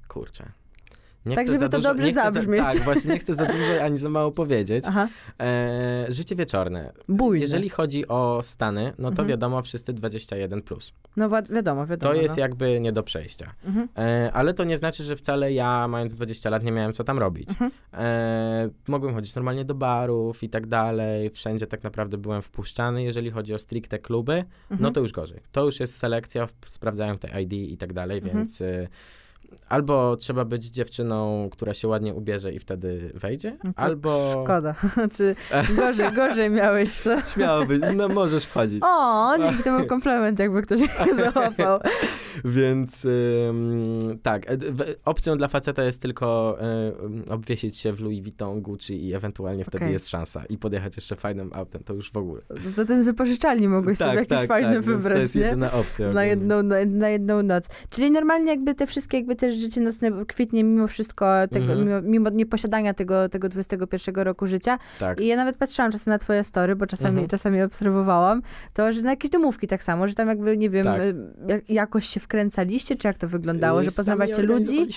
kurczę. 0.08 0.46
Nie 1.26 1.36
Tak, 1.36 1.48
żeby 1.48 1.70
to 1.70 1.80
dobrze 1.80 2.12
zabrzmieć. 2.14 2.64
Za, 2.64 2.70
tak, 2.72 2.82
właśnie 2.82 3.14
nie 3.14 3.20
chcę 3.20 3.36
za 3.36 3.46
dużo 3.46 3.84
ani 3.84 3.98
za 3.98 4.10
mało 4.10 4.32
powiedzieć. 4.32 4.86
E, 5.40 6.06
życie 6.10 6.36
wieczorne. 6.36 6.94
bujne. 7.10 7.42
Jeżeli 7.42 7.70
chodzi 7.70 8.08
o 8.08 8.40
Stany, 8.44 8.94
no 8.98 9.08
to 9.08 9.12
Mhm. 9.12 9.28
wiadomo, 9.28 9.62
wszyscy 9.62 9.94
21+. 9.94 10.62
Plus. 10.62 10.94
No 11.18 11.30
wa- 11.30 11.42
wiadomo, 11.42 11.86
wiadomo. 11.88 12.14
To 12.14 12.22
jest 12.22 12.36
no. 12.38 12.42
jakby 12.42 12.80
nie 12.80 12.92
do 12.92 13.04
przejścia. 13.04 13.54
Mhm. 13.66 13.88
E, 13.98 14.32
ale 14.34 14.54
to 14.54 14.64
nie 14.64 14.78
znaczy, 14.78 15.04
że 15.04 15.16
wcale 15.16 15.54
ja, 15.54 15.88
mając 15.88 16.16
20 16.16 16.50
lat, 16.50 16.64
nie 16.64 16.72
miałem 16.72 16.94
co 16.94 17.04
tam 17.04 17.20
robić. 17.20 17.50
Mhm. 17.50 17.72
E, 17.94 18.70
mogłem 18.88 19.14
chodzić 19.14 19.36
normalnie 19.36 19.66
do 19.66 19.76
barów 19.76 20.44
i 20.44 20.50
tak 20.50 20.68
dalej. 20.68 21.30
Wszędzie 21.30 21.68
tak 21.68 21.84
naprawdę 21.84 22.18
byłem 22.18 22.42
wpuszczany. 22.42 23.04
Jeżeli 23.04 23.32
chodzi 23.32 23.54
o 23.54 23.58
stricte 23.58 24.00
kluby, 24.00 24.34
Mhm. 24.34 24.48
no 24.82 24.92
to 24.92 25.00
już 25.00 25.12
gorzej. 25.12 25.40
To 25.52 25.66
już 25.66 25.80
jest 25.80 25.98
selekcja, 25.98 26.48
sprawdzają 26.66 27.18
te 27.18 27.42
ID 27.42 27.54
i 27.54 27.78
tak 27.78 27.94
dalej, 27.94 28.18
Mhm. 28.18 28.38
więc 28.38 28.62
y, 28.62 28.88
albo 29.70 30.18
trzeba 30.18 30.46
być 30.46 30.66
dziewczyną, 30.66 31.50
która 31.52 31.74
się 31.74 31.88
ładnie 31.88 32.14
ubierze 32.14 32.54
i 32.54 32.60
wtedy 32.60 33.12
wejdzie, 33.14 33.58
No 33.64 33.72
albo... 33.76 34.44
Szkoda. 34.44 34.76
Czy 35.16 35.36
gorzej, 35.76 36.12
gorzej 36.12 36.50
miałeś, 36.50 36.90
co? 36.90 37.22
Śmiało 37.34 37.66
być, 37.66 37.84
no 37.96 38.10
możesz 38.10 38.46
wchodzić. 38.46 38.82
O, 38.86 39.34
dzięki, 39.44 39.64
to 39.64 39.78
był 39.78 39.88
komplement, 39.88 40.40
jakby 40.40 40.62
ktoś 40.62 40.80
nie 41.08 41.16
załapał. 41.16 41.80
Więc 42.46 43.06
ym, 43.06 44.20
tak, 44.24 44.52
e, 44.52 44.58
opcją 45.06 45.38
dla 45.38 45.48
faceta 45.48 45.84
jest 45.84 46.02
tylko 46.02 46.58
y, 47.28 47.34
obwiesić 47.34 47.78
się 47.78 47.94
w 47.94 48.00
Louis 48.00 48.22
Vuitton, 48.22 48.62
Gucci 48.62 49.06
i 49.06 49.14
ewentualnie 49.14 49.66
wtedy 49.66 49.78
Okej. 49.78 49.94
jest 49.94 50.10
szansa. 50.10 50.46
I 50.46 50.58
podjechać 50.58 50.96
jeszcze 50.96 51.16
fajnym 51.16 51.52
autem, 51.54 51.84
to 51.84 51.94
już 51.94 52.12
w 52.12 52.18
ogóle. 52.18 52.42
To 52.76 52.86
ten 52.86 53.04
wypożyczalni 53.04 53.68
mogłeś 53.68 53.98
sobie 53.98 54.14
jakiś 54.14 54.48
fajny 54.48 54.74
więc 54.74 54.86
wybrać, 54.86 55.14
to 55.14 55.22
jest 55.22 55.36
nie? 55.36 55.42
jedyna 55.42 55.72
opcja. 55.72 56.06
Na 56.06 56.10
ogólnie. 56.12 56.28
jedną, 56.28 56.64
na, 56.64 56.76
na 56.86 57.10
jedną 57.10 57.44
noc. 57.44 57.70
Czyli 57.90 58.12
normalnie 58.12 58.52
jakby 58.52 58.76
te 58.76 58.88
wszystkie 58.88 59.18
jakby 59.18 59.36
też 59.40 59.56
życie 59.56 59.82
nocne 59.82 60.26
kwitnie 60.28 60.64
mimo 60.64 60.88
wszystko, 60.88 61.26
tego, 61.52 61.66
Mhm. 61.74 61.86
mimo, 61.86 62.02
mimo 62.02 62.30
nieposiadania 62.30 62.94
tego, 62.94 63.30
tego 63.30 63.50
21 63.50 64.24
roku 64.24 64.48
życia. 64.48 64.78
Tak. 65.00 65.20
I 65.22 65.28
ja 65.28 65.36
nawet 65.36 65.58
patrzyłam 65.58 65.92
czasem 65.92 66.12
na 66.12 66.18
twoje 66.18 66.44
story, 66.44 66.76
bo 66.76 66.88
czasami, 66.88 67.10
Mhm. 67.10 67.28
czasami 67.28 67.62
obserwowałam, 67.62 68.42
to, 68.74 68.92
że 68.92 69.02
na 69.02 69.10
jakieś 69.10 69.32
domówki 69.32 69.68
tak 69.68 69.84
samo, 69.84 70.08
że 70.08 70.14
tam 70.14 70.28
jakby, 70.28 70.58
nie 70.58 70.70
wiem, 70.70 70.84
Tak. 70.86 71.02
y, 71.02 71.16
jak, 71.48 71.70
jakoś 71.70 72.06
się 72.06 72.20
wkręcaliście, 72.20 72.96
czy 72.96 73.08
jak 73.08 73.18
to 73.18 73.28
wyglądało, 73.28 73.82
Y, 73.82 73.84
że 73.84 73.92
poznawaliście 73.92 74.42
ludzi? 74.42 74.88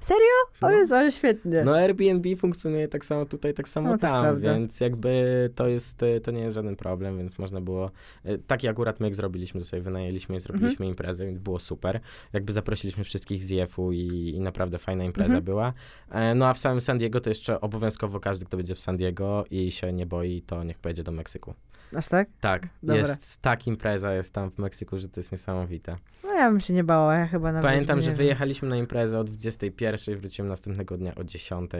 Serio? 0.00 0.22
O 0.60 0.66
No. 0.68 0.70
Jezu, 0.70 0.94
ale 0.94 1.12
świetnie. 1.12 1.62
No 1.64 1.76
Airbnb 1.76 2.36
funkcjonuje 2.36 2.88
tak 2.88 3.04
samo 3.04 3.26
tutaj, 3.26 3.54
tak 3.54 3.68
samo 3.68 3.88
No, 3.88 3.98
to 3.98 4.06
tam, 4.06 4.40
więc 4.40 4.80
jakby 4.80 5.50
to 5.54 5.68
jest, 5.68 6.02
y, 6.02 6.20
to 6.20 6.30
nie 6.30 6.40
jest 6.40 6.54
żaden 6.54 6.76
problem, 6.76 7.18
więc 7.18 7.38
można 7.38 7.60
było, 7.60 7.90
y, 8.26 8.38
taki 8.46 8.68
akurat 8.68 9.00
myk 9.00 9.14
zrobiliśmy, 9.14 9.60
że 9.60 9.66
sobie 9.66 9.82
wynajęliśmy 9.82 10.36
i 10.36 10.40
zrobiliśmy 10.40 10.72
Mhm. 10.72 10.90
imprezę, 10.90 11.26
więc 11.26 11.38
było 11.38 11.58
super. 11.58 12.00
Jakby 12.32 12.52
zaprosiliśmy 12.52 13.04
wszystkich 13.04 13.44
z 13.44 13.50
I, 13.92 14.32
i 14.36 14.40
naprawdę 14.40 14.78
fajna 14.78 15.04
impreza 15.04 15.26
Mhm. 15.26 15.44
była. 15.44 15.72
E, 16.10 16.34
No 16.34 16.48
a 16.48 16.54
w 16.54 16.58
samym 16.58 16.80
San 16.80 16.98
Diego 16.98 17.20
to 17.20 17.28
jeszcze 17.30 17.60
obowiązkowo 17.60 18.20
każdy, 18.20 18.44
kto 18.44 18.56
będzie 18.56 18.74
w 18.74 18.80
San 18.80 18.96
Diego 18.96 19.44
i 19.50 19.70
się 19.70 19.92
nie 19.92 20.06
boi, 20.06 20.42
to 20.42 20.64
niech 20.64 20.78
pojedzie 20.78 21.02
do 21.02 21.12
Meksyku. 21.12 21.54
Aż 21.96 22.08
tak? 22.08 22.28
Tak, 22.40 22.68
Dobra. 22.82 22.96
jest 22.96 23.42
tak 23.42 23.66
impreza 23.66 24.14
jest 24.14 24.34
tam 24.34 24.50
w 24.50 24.58
Meksyku, 24.58 24.98
że 24.98 25.08
to 25.08 25.20
jest 25.20 25.32
niesamowite. 25.32 25.96
No 26.24 26.32
ja 26.34 26.50
bym 26.50 26.60
się 26.60 26.74
nie 26.74 26.84
bała, 26.84 27.14
ja 27.14 27.26
chyba 27.26 27.52
nawet 27.52 27.70
Pamiętam, 27.70 28.02
że 28.02 28.12
wyjechaliśmy 28.12 28.68
na 28.68 28.76
imprezę 28.76 29.20
o 29.20 29.24
21, 29.24 30.16
wróciłem 30.16 30.48
następnego 30.48 30.96
dnia 30.96 31.14
o 31.14 31.24
10. 31.24 31.70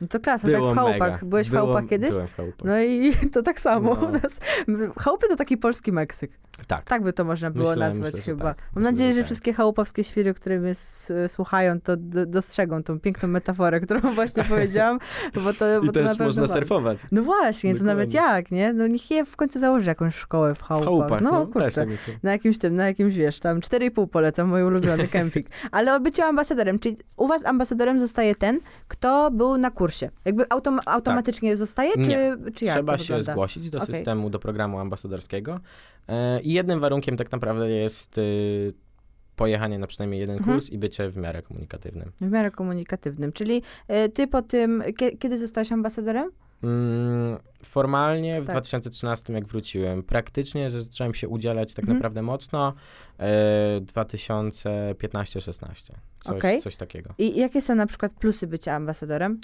No 0.00 0.08
to 0.08 0.20
klasa, 0.20 0.48
Było 0.48 0.66
tak 0.68 0.72
w 0.72 0.78
chałupach. 0.78 1.10
mega. 1.12 1.26
Byłeś 1.26 1.48
w 1.48 1.52
chałupach 1.52 1.86
kiedyś? 1.86 2.10
Byłem 2.10 2.28
w 2.28 2.34
chałupach. 2.36 2.64
No 2.66 2.80
i 2.80 3.12
to 3.34 3.42
tak 3.42 3.60
samo 3.60 3.94
No. 4.00 4.06
u 4.06 4.12
nas. 4.12 4.40
Chałupy 4.98 5.28
to 5.28 5.36
taki 5.36 5.56
polski 5.56 5.92
Meksyk. 5.92 6.30
Tak. 6.66 6.84
Tak 6.84 7.02
by 7.02 7.12
to 7.12 7.24
można 7.24 7.50
było 7.50 7.64
Myślę- 7.70 7.86
nazwać 7.86 8.14
myślę, 8.14 8.32
chyba. 8.32 8.44
tak. 8.44 8.56
Mam 8.56 8.66
Myślę, 8.74 8.92
nadzieję, 8.92 9.12
że 9.12 9.18
tak. 9.18 9.26
wszystkie 9.26 9.52
chałupowskie 9.52 10.04
świry, 10.04 10.34
które 10.34 10.58
mnie 10.58 10.72
słuchają, 11.28 11.80
to 11.80 11.92
dostrzegą 12.26 12.82
tą 12.82 13.00
piękną 13.00 13.28
metaforę, 13.28 13.80
którą 13.80 14.00
właśnie 14.14 14.44
powiedziałam, 14.54 14.98
bo 15.34 15.52
to, 15.52 15.64
bo 15.80 15.82
I 15.82 15.86
to 15.86 15.92
też 15.92 16.18
można 16.18 16.46
surfować. 16.46 16.98
No 17.12 17.22
właśnie, 17.22 17.74
to 17.74 17.84
nawet 17.84 18.08
Dokładnie. 18.12 18.34
jak, 18.36 18.50
nie? 18.50 18.72
No 18.72 18.86
niech 18.86 19.10
je 19.10 19.24
w 19.24 19.36
końcu 19.36 19.58
założy 19.58 19.88
jakąś 19.88 20.14
szkołę 20.14 20.54
w 20.54 20.58
W 20.58 20.62
chałupach. 20.62 20.86
chałupach, 20.88 21.20
no, 21.20 21.30
no, 21.30 21.46
kurczę. 21.46 21.70
tak. 21.70 21.88
Na 22.22 22.32
jakimś 22.32 22.58
tym, 22.58 22.74
na 22.74 22.86
jakimś, 22.86 23.14
wiesz, 23.14 23.40
tam 23.40 23.60
4,5 23.60 24.06
polecam, 24.08 24.48
mój 24.48 24.62
ulubiony 24.62 25.08
kemping. 25.08 25.46
Ale 25.70 25.94
o 25.96 26.00
byciu 26.00 26.22
ambasadorem, 26.22 26.78
czyli 26.78 26.96
u 27.16 27.26
was 27.26 27.44
ambasadorem 27.44 28.00
zostaje 28.00 28.34
ten, 28.34 28.60
kto 28.88 29.30
był 29.30 29.56
na 29.58 29.70
kursie. 29.70 29.85
Jakby 30.24 30.44
autom- 30.44 30.78
automatycznie 30.86 31.56
zostaje, 31.56 31.92
czy, 31.92 31.98
Nie. 32.10 32.36
czy 32.54 32.64
jak 32.64 32.74
Trzeba 32.76 32.98
się 32.98 33.22
zgłosić 33.22 33.70
do 33.70 33.78
Okej. 33.82 33.94
systemu, 33.94 34.30
do 34.30 34.38
programu 34.38 34.78
ambasadorskiego. 34.78 35.60
E, 36.08 36.40
I 36.40 36.52
jednym 36.52 36.80
warunkiem 36.80 37.16
tak 37.16 37.32
naprawdę 37.32 37.70
jest 37.70 38.18
y, 38.18 38.72
pojechanie 39.36 39.78
na 39.78 39.86
przynajmniej 39.86 40.20
jeden 40.20 40.36
Mhm. 40.38 40.56
kurs 40.58 40.70
i 40.70 40.78
bycie 40.78 41.10
w 41.10 41.16
miarę 41.16 41.42
komunikatywnym. 41.42 42.12
W 42.20 42.30
miarę 42.30 42.50
komunikatywnym, 42.50 43.32
czyli 43.32 43.62
y, 44.06 44.08
ty 44.08 44.26
po 44.28 44.42
tym, 44.42 44.82
kie- 44.98 45.16
kiedy 45.18 45.38
zostałeś 45.38 45.72
ambasadorem? 45.72 46.30
Mm, 46.64 47.38
formalnie 47.62 48.42
w 48.42 48.46
Tak. 48.46 48.54
2013, 48.54 49.32
jak 49.32 49.46
wróciłem, 49.46 50.02
praktycznie, 50.02 50.70
że 50.70 50.82
zacząłem 50.82 51.14
się 51.14 51.28
udzielać 51.28 51.74
tak 51.74 51.82
Mhm. 51.82 51.98
naprawdę 51.98 52.22
mocno, 52.22 52.72
e, 53.18 53.80
2015-16. 53.80 55.92
Coś, 56.20 56.36
Okej. 56.36 56.62
coś 56.62 56.76
takiego. 56.76 57.14
I 57.18 57.40
jakie 57.40 57.62
są 57.62 57.74
na 57.74 57.86
przykład 57.86 58.12
plusy 58.12 58.46
bycia 58.46 58.72
ambasadorem? 58.72 59.40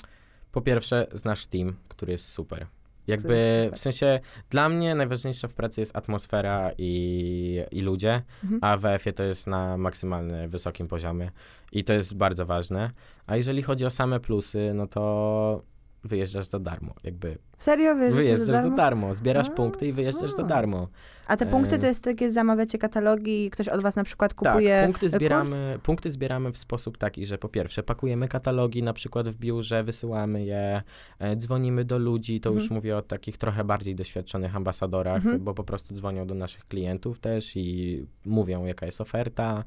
Po 0.52 0.60
pierwsze, 0.60 1.06
znasz 1.12 1.46
team, 1.46 1.76
który 1.88 2.12
jest 2.12 2.24
super. 2.24 2.58
jest 2.58 2.68
Jakby 3.06 3.62
super. 3.64 3.78
w 3.78 3.82
sensie 3.82 4.20
dla 4.50 4.68
mnie 4.68 4.94
najważniejsza 4.94 5.48
w 5.48 5.52
pracy 5.54 5.80
jest 5.80 5.96
atmosfera 5.96 6.70
i, 6.78 7.64
i 7.70 7.80
ludzie, 7.80 8.22
Mhm. 8.44 8.58
a 8.64 8.76
w 8.76 8.84
EF-ie 8.86 9.12
to 9.12 9.22
jest 9.22 9.46
na 9.46 9.76
maksymalnie 9.76 10.48
wysokim 10.48 10.88
poziomie 10.88 11.30
i 11.72 11.84
to 11.84 11.92
jest 11.92 12.14
bardzo 12.14 12.46
ważne. 12.46 12.90
A 13.26 13.36
jeżeli 13.36 13.62
chodzi 13.62 13.84
o 13.86 13.90
same 13.90 14.20
plusy, 14.20 14.72
no 14.74 14.86
to 14.86 15.62
wyjeżdżasz 16.04 16.46
za 16.46 16.58
darmo. 16.58 16.94
Jakby 17.04 17.38
Serio? 17.62 17.96
Wiesz, 17.96 18.14
wyjeżdżasz 18.14 18.46
za 18.46 18.52
za 18.52 18.62
darmo? 18.62 18.76
darmo, 18.76 19.14
zbierasz 19.14 19.48
A, 19.48 19.50
punkty 19.50 19.86
i 19.86 19.92
wyjeżdżasz 19.92 20.32
za 20.32 20.42
a. 20.42 20.46
darmo. 20.46 20.88
A 21.26 21.36
te 21.36 21.46
punkty 21.46 21.78
to 21.78 21.86
jest 21.86 22.04
takie, 22.04 22.30
zamawiacie 22.32 22.78
katalogi 22.78 23.44
i 23.46 23.50
ktoś 23.50 23.68
od 23.68 23.80
was 23.82 23.96
na 23.96 24.04
przykład 24.04 24.34
kupuje 24.34 24.76
tak, 24.76 24.84
punkty 24.86 25.00
kurs? 25.06 25.12
zbieramy, 25.12 25.78
punkty 25.82 26.10
zbieramy 26.10 26.52
w 26.52 26.58
sposób 26.58 26.98
taki, 26.98 27.26
że 27.26 27.38
po 27.38 27.48
pierwsze 27.48 27.82
pakujemy 27.82 28.28
katalogi 28.28 28.82
na 28.82 28.92
przykład 28.92 29.28
w 29.28 29.36
biurze, 29.36 29.84
wysyłamy 29.84 30.44
je, 30.44 30.82
e, 31.18 31.36
dzwonimy 31.36 31.84
do 31.84 31.98
ludzi, 31.98 32.40
to 32.40 32.50
już 32.50 32.62
Mhm. 32.62 32.74
mówię 32.78 32.96
o 32.96 33.02
takich 33.02 33.38
trochę 33.38 33.64
bardziej 33.64 33.94
doświadczonych 33.94 34.56
ambasadorach, 34.56 35.16
Mhm. 35.16 35.44
bo 35.44 35.54
po 35.54 35.64
prostu 35.64 35.94
dzwonią 35.94 36.26
do 36.26 36.34
naszych 36.34 36.64
klientów 36.68 37.18
też 37.18 37.56
i 37.56 38.06
mówią 38.24 38.64
jaka 38.64 38.86
jest 38.86 39.00
oferta, 39.00 39.64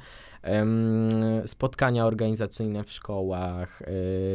spotkania 1.45 2.05
organizacyjne 2.05 2.83
w 2.83 2.91
szkołach, 2.91 3.81
e, 3.81 3.85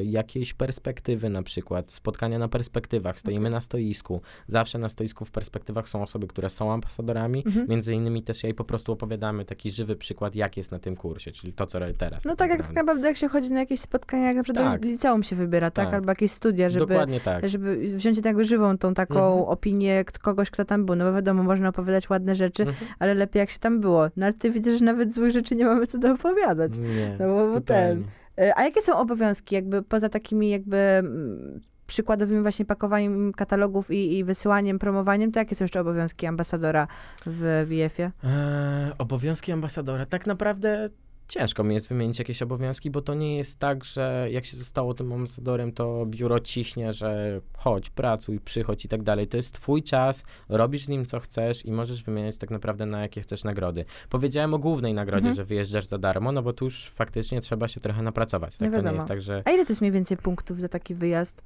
jakieś 0.04 0.54
perspektywy 0.54 1.30
na 1.30 1.42
przykład, 1.42 1.92
spotkania 1.92 2.38
na 2.38 2.48
perspektywach, 2.48 3.18
stoimy 3.18 3.49
na 3.50 3.60
stoisku, 3.60 4.20
zawsze 4.46 4.78
na 4.78 4.88
stoisku 4.88 5.24
w 5.24 5.30
perspektywach 5.30 5.88
są 5.88 6.02
osoby, 6.02 6.26
które 6.26 6.50
są 6.50 6.72
ambasadorami, 6.72 7.42
Mhm. 7.46 7.66
Między 7.68 7.94
innymi 7.94 8.22
też 8.22 8.44
jej 8.44 8.54
po 8.54 8.64
prostu 8.64 8.92
opowiadamy 8.92 9.44
taki 9.44 9.70
żywy 9.70 9.96
przykład, 9.96 10.34
jak 10.34 10.56
jest 10.56 10.70
na 10.72 10.78
tym 10.78 10.96
kursie, 10.96 11.32
czyli 11.32 11.52
to, 11.52 11.66
co 11.66 11.78
robię 11.78 11.94
teraz. 11.94 12.24
No 12.24 12.36
tak 12.36 12.50
jak 12.50 12.62
tak 12.66 12.72
naprawdę 12.74 13.08
jak 13.08 13.16
się 13.16 13.28
chodzi 13.28 13.52
na 13.52 13.60
jakieś 13.60 13.80
spotkania, 13.80 14.26
jak 14.26 14.36
na 14.36 14.42
przykład 14.42 14.64
Tak. 14.64 14.84
liceum 14.84 15.22
się 15.22 15.36
wybiera, 15.36 15.70
tak? 15.70 15.84
Tak. 15.86 15.94
Albo 15.94 16.10
jakieś 16.10 16.32
studia, 16.32 16.70
żeby, 16.70 16.96
tak. 17.24 17.48
żeby 17.48 17.76
wziąć 17.94 18.16
tak 18.16 18.24
jakby 18.24 18.44
żywą 18.44 18.78
tą 18.78 18.94
taką 18.94 19.26
Mhm. 19.32 19.48
opinię 19.48 20.04
kogoś, 20.22 20.50
kto 20.50 20.64
tam 20.64 20.86
był. 20.86 20.94
No 20.96 21.04
bo 21.04 21.12
wiadomo, 21.12 21.42
można 21.42 21.68
opowiadać 21.68 22.10
ładne 22.10 22.34
rzeczy, 22.34 22.62
Mhm. 22.62 22.90
ale 22.98 23.14
lepiej 23.14 23.40
jak 23.40 23.50
się 23.50 23.58
tam 23.58 23.80
było. 23.80 24.08
No 24.16 24.26
ale 24.26 24.32
ty 24.32 24.50
widzisz, 24.50 24.78
że 24.78 24.84
nawet 24.84 25.14
złych 25.14 25.32
rzeczy 25.32 25.56
nie 25.56 25.64
mamy 25.64 25.86
co 25.86 25.98
do 25.98 26.12
opowiadać. 26.12 26.72
Nie, 26.78 27.16
No 27.20 27.26
bo, 27.26 27.52
bo 27.52 27.60
ten. 27.60 28.04
E, 28.38 28.58
A 28.58 28.64
jakie 28.64 28.82
są 28.82 28.98
obowiązki, 28.98 29.54
jakby 29.54 29.82
poza 29.82 30.08
takimi 30.08 30.50
jakby 30.50 30.76
mm, 30.76 31.60
przykładowym 31.90 32.42
właśnie 32.42 32.64
pakowaniem 32.64 33.32
katalogów 33.32 33.90
i, 33.90 34.18
i 34.18 34.24
wysyłaniem, 34.24 34.78
promowaniem, 34.78 35.32
to 35.32 35.38
jakie 35.38 35.54
są 35.54 35.64
jeszcze 35.64 35.80
obowiązki 35.80 36.26
ambasadora 36.26 36.86
w 37.26 37.66
WF-ie? 37.68 38.10
Eee, 38.24 38.92
obowiązki 38.98 39.52
ambasadora. 39.52 40.06
Tak 40.06 40.26
naprawdę 40.26 40.88
ciężko 41.28 41.64
mi 41.64 41.74
jest 41.74 41.88
wymienić 41.88 42.18
jakieś 42.18 42.42
obowiązki, 42.42 42.90
bo 42.90 43.02
to 43.02 43.14
nie 43.14 43.36
jest 43.36 43.58
tak, 43.58 43.84
że 43.84 44.28
jak 44.30 44.44
się 44.44 44.56
zostało 44.56 44.94
tym 44.94 45.12
ambasadorem, 45.12 45.72
to 45.72 46.06
biuro 46.06 46.40
ciśnie, 46.40 46.92
że 46.92 47.40
chodź, 47.56 47.90
pracuj, 47.90 48.40
przychodź 48.40 48.84
i 48.84 48.88
tak 48.88 49.02
dalej. 49.02 49.28
To 49.28 49.36
jest 49.36 49.52
twój 49.52 49.82
czas, 49.82 50.22
robisz 50.48 50.84
z 50.84 50.88
nim 50.88 51.06
co 51.06 51.20
chcesz 51.20 51.66
i 51.66 51.72
możesz 51.72 52.02
wymieniać 52.04 52.38
tak 52.38 52.50
naprawdę 52.50 52.86
na 52.86 53.00
jakie 53.00 53.20
chcesz 53.20 53.44
nagrody. 53.44 53.84
Powiedziałem 54.10 54.54
o 54.54 54.58
głównej 54.58 54.94
nagrodzie, 54.94 55.28
Mhm. 55.28 55.36
że 55.36 55.44
wyjeżdżasz 55.44 55.86
za 55.86 55.98
darmo, 55.98 56.32
no 56.32 56.42
bo 56.42 56.52
tu 56.52 56.64
już 56.64 56.90
faktycznie 56.90 57.40
trzeba 57.40 57.68
się 57.68 57.80
trochę 57.80 58.02
napracować. 58.02 58.56
Tak? 58.56 58.70
Nie 58.72 58.82
To 58.82 58.88
nie 58.90 58.94
jest 58.96 59.08
tak, 59.08 59.20
że 59.20 59.42
A 59.44 59.50
ile 59.50 59.64
to 59.64 59.72
jest 59.72 59.80
mniej 59.80 59.92
więcej 59.92 60.16
punktów 60.16 60.60
za 60.60 60.68
taki 60.68 60.94
wyjazd? 60.94 61.42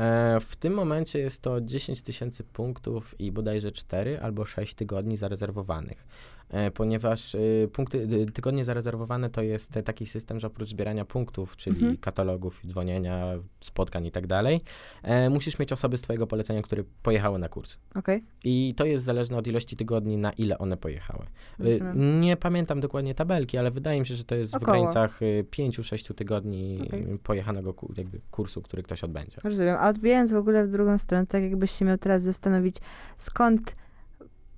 E, 0.00 0.40
w 0.40 0.56
tym 0.56 0.74
momencie 0.74 1.18
jest 1.18 1.42
to 1.42 1.60
10 1.60 2.02
tysięcy 2.02 2.44
punktów 2.44 3.20
i 3.20 3.32
bodajże 3.32 3.72
4 3.72 4.20
albo 4.20 4.44
6 4.44 4.74
tygodni 4.74 5.16
zarezerwowanych. 5.16 6.06
E, 6.50 6.70
ponieważ 6.70 7.34
y, 7.34 7.68
punkty, 7.72 7.98
y, 7.98 8.26
tygodnie 8.26 8.64
zarezerwowane 8.64 9.30
to 9.30 9.42
jest 9.42 9.76
e, 9.76 9.82
taki 9.82 10.06
system, 10.06 10.40
że 10.40 10.46
oprócz 10.46 10.68
zbierania 10.70 11.04
punktów, 11.04 11.56
czyli 11.56 11.76
Mhm. 11.76 11.96
katalogów, 11.96 12.60
dzwonienia, 12.66 13.26
spotkań 13.60 14.06
i 14.06 14.10
tak 14.12 14.26
dalej, 14.26 14.60
e, 15.02 15.30
musisz 15.30 15.58
mieć 15.58 15.72
osoby 15.72 15.98
z 15.98 16.02
twojego 16.02 16.26
polecenia, 16.26 16.62
które 16.62 16.84
pojechały 17.02 17.38
na 17.38 17.48
kurs. 17.48 17.76
Okej. 17.94 18.24
I 18.44 18.74
to 18.76 18.84
jest 18.84 19.04
zależne 19.04 19.36
od 19.36 19.46
ilości 19.46 19.76
tygodni, 19.76 20.16
na 20.16 20.32
ile 20.32 20.58
one 20.58 20.76
pojechały. 20.76 21.24
Y, 21.60 21.78
Rozumiem. 21.78 22.20
Nie 22.20 22.36
pamiętam 22.36 22.80
dokładnie 22.80 23.14
tabelki, 23.14 23.58
ale 23.58 23.70
wydaje 23.70 24.00
mi 24.00 24.06
się, 24.06 24.14
że 24.14 24.24
to 24.24 24.34
jest 24.34 24.52
w 24.52 24.54
Około. 24.54 24.72
granicach 24.72 25.20
5-6 25.50 26.14
tygodni 26.14 26.78
Okej. 26.86 27.14
y, 27.14 27.18
pojechanego 27.18 27.74
jakby 27.96 28.20
kursu, 28.30 28.62
który 28.62 28.82
ktoś 28.82 29.04
odbędzie. 29.04 29.36
Rozumiem. 29.44 29.76
A 29.80 29.88
odbijając 29.88 30.32
w 30.32 30.36
ogóle 30.36 30.64
w 30.64 30.70
drugą 30.70 30.98
stronę, 30.98 31.26
tak 31.26 31.42
jakbyś 31.42 31.70
się 31.70 31.84
miał 31.84 31.98
teraz 31.98 32.22
zastanowić, 32.22 32.76
skąd 33.18 33.74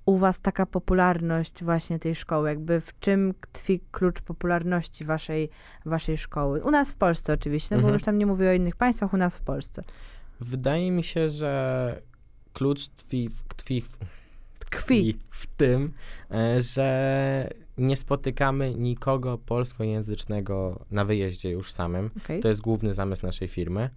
u 0.05 0.17
was 0.17 0.41
taka 0.41 0.65
popularność 0.65 1.63
właśnie 1.63 1.99
tej 1.99 2.15
szkoły? 2.15 2.49
Jakby 2.49 2.81
w 2.81 2.99
czym 2.99 3.33
tkwi 3.51 3.79
klucz 3.91 4.21
popularności 4.21 5.05
waszej, 5.05 5.49
waszej 5.85 6.17
szkoły? 6.17 6.63
U 6.63 6.71
nas 6.71 6.91
w 6.91 6.97
Polsce 6.97 7.33
oczywiście, 7.33 7.75
no 7.75 7.81
bo 7.81 7.87
Mhm. 7.87 7.93
już 7.93 8.03
tam 8.03 8.17
nie 8.17 8.25
mówię 8.25 8.49
o 8.49 8.53
innych 8.53 8.75
państwach, 8.75 9.13
u 9.13 9.17
nas 9.17 9.37
w 9.37 9.41
Polsce. 9.41 9.83
Wydaje 10.39 10.91
mi 10.91 11.03
się, 11.03 11.29
że 11.29 12.01
klucz 12.53 12.87
tkwi, 12.89 13.29
w- 13.29 13.43
tkwi, 13.47 13.81
w- 13.81 13.97
Tkwi. 14.59 15.19
w 15.31 15.47
tym, 15.47 15.93
e, 16.31 16.61
że 16.61 17.49
nie 17.77 17.95
spotykamy 17.97 18.73
nikogo 18.75 19.37
polskojęzycznego 19.37 20.85
na 20.91 21.05
wyjeździe 21.05 21.49
już 21.49 21.71
samym. 21.71 22.11
Okej. 22.23 22.39
To 22.39 22.47
jest 22.47 22.61
główny 22.61 22.93
zamysł 22.93 23.25
naszej 23.25 23.47
firmy, 23.47 23.89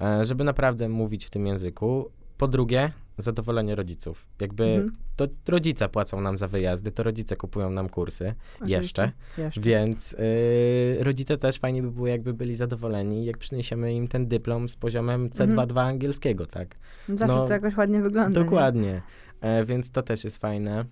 e, 0.00 0.26
żeby 0.26 0.44
naprawdę 0.44 0.88
mówić 0.88 1.24
w 1.26 1.30
tym 1.30 1.46
języku. 1.46 2.10
Po 2.38 2.48
drugie, 2.48 2.92
zadowolenie 3.18 3.74
rodziców. 3.74 4.26
Jakby 4.40 4.64
Mhm. 4.64 4.92
to 5.16 5.26
rodzice 5.48 5.88
płacą 5.88 6.20
nam 6.20 6.38
za 6.38 6.48
wyjazdy, 6.48 6.92
to 6.92 7.02
rodzice 7.02 7.36
kupują 7.36 7.70
nam 7.70 7.88
kursy 7.88 8.34
jeszcze, 8.66 9.12
Jeszcze. 9.38 9.60
więc 9.60 10.12
y, 10.12 10.96
rodzice 11.00 11.36
też 11.38 11.58
fajnie 11.58 11.82
by 11.82 11.90
było, 11.90 12.06
jakby 12.06 12.34
byli 12.34 12.56
zadowoleni, 12.56 13.24
jak 13.24 13.38
przyniesiemy 13.38 13.94
im 13.94 14.08
ten 14.08 14.26
dyplom 14.28 14.68
z 14.68 14.76
poziomem 14.76 15.28
C2-2 15.30 15.80
angielskiego, 15.80 16.46
tak? 16.46 16.76
Zawsze 17.08 17.26
no, 17.36 17.46
to 17.46 17.52
jakoś 17.52 17.76
ładnie 17.76 18.00
wygląda. 18.02 18.40
nie? 18.40 18.44
Dokładnie. 18.44 19.02
E, 19.40 19.64
więc 19.64 19.90
to 19.90 20.02
też 20.02 20.24
jest 20.24 20.38
fajne. 20.38 20.84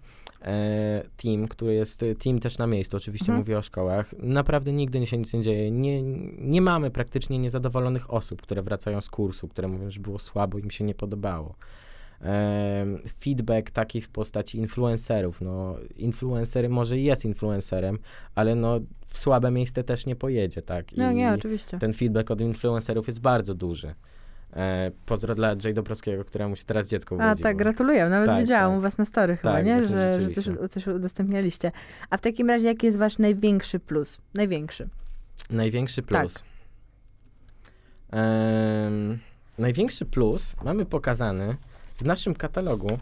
E, 0.42 1.02
team, 1.16 1.48
który 1.48 1.74
jest, 1.74 2.04
team 2.24 2.38
też 2.38 2.58
na 2.58 2.66
miejscu, 2.66 2.96
oczywiście 2.96 3.24
Mhm. 3.26 3.38
mówię 3.38 3.58
o 3.58 3.62
szkołach. 3.62 4.14
Naprawdę 4.18 4.72
nigdy 4.72 5.06
się 5.06 5.18
nic 5.18 5.32
nie 5.32 5.42
dzieje. 5.42 5.70
Nie, 5.70 6.02
nie 6.38 6.60
mamy 6.62 6.90
praktycznie 6.90 7.38
niezadowolonych 7.38 8.10
osób, 8.14 8.42
które 8.42 8.62
wracają 8.62 9.00
z 9.00 9.08
kursu, 9.10 9.48
które 9.48 9.68
mówią, 9.68 9.90
że 9.90 10.00
było 10.00 10.18
słabo, 10.18 10.58
im 10.58 10.70
się 10.70 10.84
nie 10.84 10.94
podobało. 10.94 11.54
Feedback 13.20 13.70
taki 13.70 14.00
w 14.00 14.08
postaci 14.08 14.58
influencerów. 14.58 15.40
No, 15.40 15.76
influencer 15.96 16.70
może 16.70 16.98
i 16.98 17.04
jest 17.04 17.24
influencerem, 17.24 17.98
ale 18.34 18.54
no, 18.54 18.80
w 19.06 19.18
słabe 19.18 19.50
miejsce 19.50 19.84
też 19.84 20.06
nie 20.06 20.16
pojedzie, 20.16 20.62
tak? 20.62 20.86
No 20.96 21.10
I 21.10 21.14
nie, 21.14 21.32
oczywiście. 21.32 21.78
ten 21.78 21.92
feedback 21.92 22.30
od 22.30 22.40
influencerów 22.40 23.06
jest 23.06 23.20
bardzo 23.20 23.54
duży. 23.54 23.94
E, 24.52 24.90
pozdro 25.06 25.34
dla 25.34 25.48
Jay 25.64 25.74
Dobrowskiego, 25.74 26.24
któremu 26.24 26.56
się 26.56 26.64
teraz 26.64 26.88
dziecko 26.88 27.14
A 27.14 27.18
urodziło. 27.18 27.42
tak, 27.42 27.56
gratuluję. 27.56 28.08
Nawet 28.08 28.30
Tak, 28.30 28.40
widziałam 28.40 28.70
tak. 28.70 28.78
u 28.78 28.82
was 28.82 28.98
na 28.98 29.04
story 29.04 29.36
chyba, 29.36 29.52
Tak, 29.54 29.66
nie? 29.66 29.82
Że, 29.82 30.22
że 30.22 30.30
coś, 30.30 30.44
coś 30.70 30.86
udostępnialiście. 30.86 31.72
A 32.10 32.16
w 32.16 32.20
takim 32.20 32.50
razie, 32.50 32.66
jaki 32.66 32.86
jest 32.86 32.98
wasz 32.98 33.18
największy 33.18 33.78
plus? 33.80 34.18
Największy. 34.34 34.88
Największy 35.50 36.02
plus. 36.02 36.34
Tak. 36.34 36.42
Największy 39.58 40.04
plus 40.04 40.56
mamy 40.64 40.86
pokazany 40.86 41.56
w 42.02 42.06
naszym 42.06 42.34
katalogu, 42.34 42.98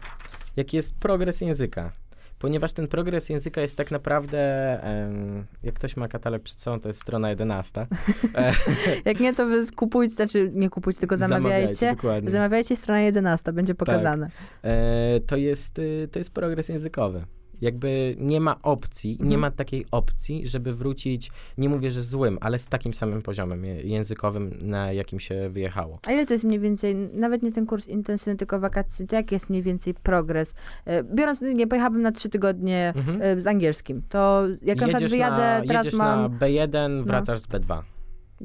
jaki 0.55 0.77
jest 0.77 0.95
progres 0.95 1.41
języka. 1.41 1.91
Ponieważ 2.39 2.73
ten 2.73 2.87
progres 2.87 3.29
języka 3.29 3.61
jest 3.61 3.77
tak 3.77 3.91
naprawdę, 3.91 4.39
em, 4.83 5.45
jak 5.63 5.75
ktoś 5.75 5.97
ma 5.97 6.07
katalog 6.07 6.41
przed 6.41 6.61
sobą, 6.61 6.79
to 6.79 6.87
jest 6.87 7.01
strona 7.01 7.29
11. 7.29 7.87
E, 8.35 8.53
Jak 9.05 9.19
nie, 9.19 9.33
to 9.33 9.45
wy 9.45 9.71
kupujcie, 9.75 10.13
znaczy 10.13 10.49
nie 10.53 10.69
kupujcie, 10.69 10.99
tylko 10.99 11.17
zamawiajcie. 11.17 11.91
dokładnie. 11.95 12.31
Zamawiajcie, 12.31 12.75
strona 12.75 13.01
11, 13.01 13.53
będzie 13.53 13.75
pokazane. 13.75 14.29
E, 14.63 15.19
to, 15.19 15.37
jest, 15.37 15.79
y, 15.79 16.07
to 16.11 16.19
jest 16.19 16.31
progres 16.31 16.69
językowy. 16.69 17.25
Jakby 17.61 18.15
nie 18.19 18.39
ma 18.41 18.61
opcji, 18.61 19.09
nie 19.19 19.23
Mhm. 19.23 19.41
ma 19.41 19.51
takiej 19.51 19.85
opcji, 19.91 20.47
żeby 20.47 20.73
wrócić, 20.75 21.31
nie 21.57 21.69
mówię, 21.69 21.91
że 21.91 22.03
złym, 22.03 22.37
ale 22.41 22.59
z 22.59 22.67
takim 22.67 22.93
samym 22.93 23.21
poziomem 23.21 23.65
językowym, 23.65 24.57
na 24.61 24.91
jakim 24.93 25.19
się 25.19 25.49
wyjechało. 25.49 25.99
A 26.07 26.11
ile 26.11 26.25
to 26.25 26.33
jest 26.33 26.43
mniej 26.43 26.59
więcej, 26.59 26.95
nawet 27.13 27.43
nie 27.43 27.51
ten 27.51 27.65
kurs 27.65 27.87
intensywny, 27.87 28.35
tylko 28.37 28.59
wakacje, 28.59 29.07
to 29.07 29.15
jaki 29.15 29.35
jest 29.35 29.49
mniej 29.49 29.61
więcej 29.63 29.93
progres? 29.93 30.55
E, 30.85 31.03
Biorąc, 31.03 31.41
nie, 31.41 31.67
pojechałabym 31.67 32.01
na 32.01 32.11
trzy 32.11 32.29
tygodnie 32.29 32.93
Mhm. 32.95 33.21
e, 33.21 33.41
z 33.41 33.47
angielskim, 33.47 34.01
to 34.09 34.43
jak 34.61 34.79
na 34.81 34.87
przykład 34.87 35.09
wyjadę, 35.11 35.37
na, 35.37 35.67
teraz 35.67 35.93
mam, 35.93 36.21
na 36.21 36.29
B1, 36.39 37.03
wracasz 37.05 37.39
z 37.39 37.47
B2. 37.47 37.81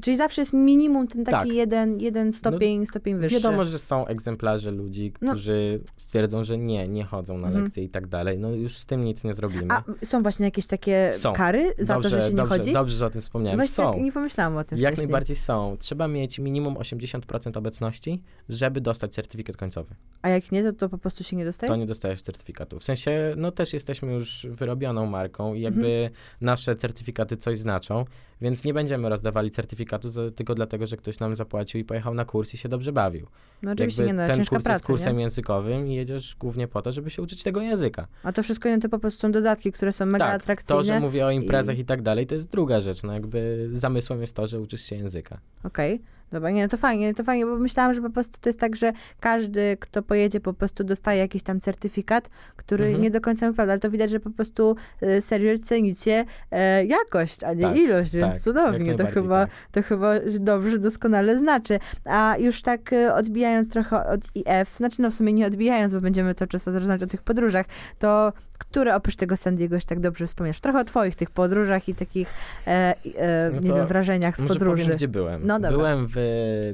Czyli 0.02 0.16
zawsze 0.16 0.42
jest 0.42 0.52
minimum 0.52 1.08
ten 1.08 1.24
taki 1.24 1.48
Tak. 1.48 1.56
jeden, 1.56 2.00
jeden 2.00 2.32
stopień, 2.32 2.86
stopień 2.86 3.18
wyższy. 3.18 3.36
Wiadomo, 3.36 3.64
że 3.64 3.78
są 3.78 4.06
egzemplarze 4.06 4.70
ludzi, 4.70 5.12
No. 5.22 5.32
którzy 5.32 5.80
stwierdzą, 5.96 6.44
że 6.44 6.58
nie, 6.58 6.88
nie 6.88 7.04
chodzą 7.04 7.38
na 7.38 7.46
Mhm. 7.46 7.64
lekcje 7.64 7.84
i 7.84 7.88
tak 7.88 8.06
dalej. 8.06 8.38
No 8.38 8.50
już 8.50 8.78
z 8.78 8.86
tym 8.86 9.04
nic 9.04 9.24
nie 9.24 9.34
zrobimy. 9.34 9.68
A 9.74 9.82
są 10.04 10.22
właśnie 10.22 10.44
jakieś 10.44 10.66
takie 10.66 11.10
Są. 11.14 11.32
kary 11.32 11.72
za 11.78 12.00
to, 12.00 12.08
że 12.08 12.20
się 12.20 12.30
nie 12.30 12.36
dobrze, 12.36 12.56
chodzi? 12.58 12.72
Dobrze, 12.72 12.96
że 12.96 13.06
o 13.06 13.10
tym 13.10 13.20
wspomniałem. 13.20 13.58
Właśnie 13.58 13.84
są. 13.84 13.92
tak 13.92 14.02
nie 14.02 14.12
pomyślałam 14.12 14.56
o 14.56 14.64
tym 14.64 14.78
Jak 14.78 14.92
wcześniej. 14.92 15.06
najbardziej 15.08 15.36
są. 15.36 15.76
Trzeba 15.78 16.08
mieć 16.08 16.38
minimum 16.38 16.74
80% 16.76 17.56
obecności, 17.56 18.22
żeby 18.48 18.80
dostać 18.80 19.14
certyfikat 19.14 19.56
końcowy. 19.56 19.94
A 20.22 20.28
jak 20.28 20.52
nie, 20.52 20.62
to, 20.62 20.72
to 20.72 20.88
po 20.88 20.98
prostu 20.98 21.24
się 21.24 21.36
nie 21.36 21.44
dostaje? 21.44 21.70
To 21.70 21.76
nie 21.76 21.86
dostajesz 21.86 22.22
certyfikatu. 22.22 22.78
W 22.78 22.84
sensie, 22.84 23.34
no 23.36 23.52
też 23.52 23.72
jesteśmy 23.72 24.12
już 24.12 24.46
wyrobioną 24.50 25.06
marką 25.06 25.54
i 25.54 25.60
jakby 25.60 25.86
Mhm. 25.88 26.10
nasze 26.40 26.76
certyfikaty 26.76 27.36
coś 27.36 27.58
znaczą, 27.58 28.04
więc 28.40 28.64
nie 28.64 28.74
będziemy 28.74 29.08
rozdawali 29.08 29.50
certyfikatu 29.50 30.08
za, 30.08 30.30
tylko 30.30 30.54
dlatego, 30.54 30.86
że 30.86 30.96
ktoś 30.96 31.20
nam 31.20 31.36
zapłacił 31.36 31.80
i 31.80 31.84
pojechał 31.84 32.14
na 32.14 32.24
kurs 32.24 32.54
i 32.54 32.56
się 32.56 32.68
dobrze 32.68 32.92
bawił. 32.92 33.26
No 33.62 33.72
oczywiście 33.72 34.02
Jakby 34.02 34.16
nie, 34.16 34.28
no, 34.28 34.34
ten 34.34 34.44
kurs 34.44 34.48
praca, 34.48 34.72
jest 34.72 34.86
kursem 34.86 35.16
nie? 35.16 35.22
językowym 35.22 35.86
i 35.86 35.94
jedziesz 35.94 36.36
głównie 36.36 36.68
po 36.68 36.82
to, 36.82 36.92
żeby 36.92 37.10
się 37.10 37.22
uczyć 37.22 37.42
tego 37.42 37.60
języka. 37.60 38.06
A 38.22 38.32
to 38.32 38.42
wszystko 38.42 38.68
inne 38.68 38.80
to 38.80 38.88
po 38.88 38.98
prostu 38.98 39.20
są 39.20 39.32
dodatki, 39.32 39.72
które 39.72 39.92
są 39.92 40.06
mega 40.06 40.26
tak, 40.26 40.42
atrakcyjne. 40.42 40.82
to, 40.82 40.84
że 40.86 41.00
mówię 41.00 41.26
o 41.26 41.30
imprezach 41.30 41.78
i- 41.78 41.80
i... 41.80 41.84
tak 41.84 42.02
dalej, 42.02 42.26
to 42.26 42.34
jest 42.34 42.50
druga 42.50 42.80
rzecz. 42.80 43.02
No 43.02 43.12
jakby 43.12 43.68
zamysłem 43.72 44.20
jest 44.20 44.36
to, 44.36 44.46
że 44.46 44.60
uczysz 44.60 44.82
się 44.82 44.96
języka. 44.96 45.38
Okej, 45.64 46.02
dobra, 46.32 46.50
nie, 46.50 46.62
no 46.62 46.68
to 46.68 46.76
fajnie, 46.76 47.14
to 47.14 47.24
fajnie, 47.24 47.46
bo 47.46 47.56
myślałam, 47.56 47.94
że 47.94 48.02
po 48.02 48.10
prostu 48.10 48.38
to 48.40 48.48
jest 48.48 48.60
tak, 48.60 48.76
że 48.76 48.92
każdy, 49.20 49.76
kto 49.80 50.02
pojedzie, 50.02 50.40
po 50.40 50.52
prostu 50.52 50.84
dostaje 50.84 51.20
jakiś 51.20 51.42
tam 51.42 51.60
certyfikat, 51.60 52.30
który 52.56 52.84
Mhm. 52.84 53.02
nie 53.02 53.10
do 53.10 53.20
końca 53.20 53.50
wypada, 53.50 53.72
ale 53.72 53.80
to 53.80 53.90
widać, 53.90 54.10
że 54.10 54.20
po 54.20 54.30
prostu 54.30 54.76
e, 55.02 55.22
serio 55.22 55.58
cenicie 55.58 56.24
e, 56.50 56.84
jakość, 56.84 57.44
a 57.44 57.54
nie 57.54 57.62
Tak, 57.62 57.76
ilość, 57.76 58.12
więc 58.14 58.34
tak, 58.34 58.42
cudownie, 58.42 58.94
to 58.94 59.06
chyba, 59.06 59.46
tak. 59.46 59.54
to 59.72 59.82
chyba 59.82 60.12
dobrze, 60.40 60.78
doskonale 60.78 61.38
znaczy. 61.38 61.78
A 62.04 62.36
już 62.38 62.62
tak 62.62 62.92
e, 62.92 63.14
odbijając 63.14 63.70
trochę 63.70 64.06
od 64.06 64.20
IF, 64.34 64.76
znaczy 64.76 65.02
no 65.02 65.10
w 65.10 65.14
sumie 65.14 65.32
nie 65.32 65.46
odbijając, 65.46 65.94
bo 65.94 66.00
będziemy 66.00 66.34
cały 66.34 66.48
czas 66.48 66.66
rozmawiać 66.66 67.02
o 67.02 67.06
tych 67.06 67.22
podróżach, 67.22 67.66
to 67.98 68.32
które 68.58 68.94
oprócz 68.94 69.16
tego 69.16 69.36
San 69.36 69.56
Diego 69.56 69.80
się 69.80 69.86
tak 69.86 70.00
dobrze 70.00 70.26
wspomniesz? 70.26 70.60
Trochę 70.60 70.80
o 70.80 70.84
twoich 70.84 71.16
tych 71.16 71.30
podróżach 71.30 71.88
i 71.88 71.94
takich, 71.94 72.28
e, 72.66 72.94
e, 73.16 73.50
No 73.54 73.60
nie 73.60 73.72
wiem, 73.74 73.86
wrażeniach 73.86 74.36
z 74.36 74.42
podróży. 74.48 74.82
powiem, 74.82 74.96
gdzie 74.96 75.08
byłem. 75.08 75.46
No 75.46 75.54
dobra. 75.60 75.70
byłem 75.78 76.06
w 76.06 76.15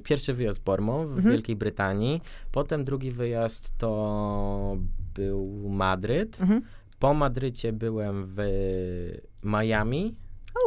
pierwszy 0.04 0.34
wyjazd 0.34 0.60
Bormo 0.62 1.04
w 1.06 1.16
Mhm. 1.16 1.32
Wielkiej 1.34 1.56
Brytanii, 1.56 2.22
potem 2.52 2.84
drugi 2.84 3.10
wyjazd 3.10 3.78
to 3.78 4.76
był 5.14 5.68
Madryt. 5.68 6.40
Mhm. 6.40 6.62
Po 6.98 7.14
Madrycie 7.14 7.72
byłem 7.72 8.24
w 8.26 8.36
Miami. 9.44 10.14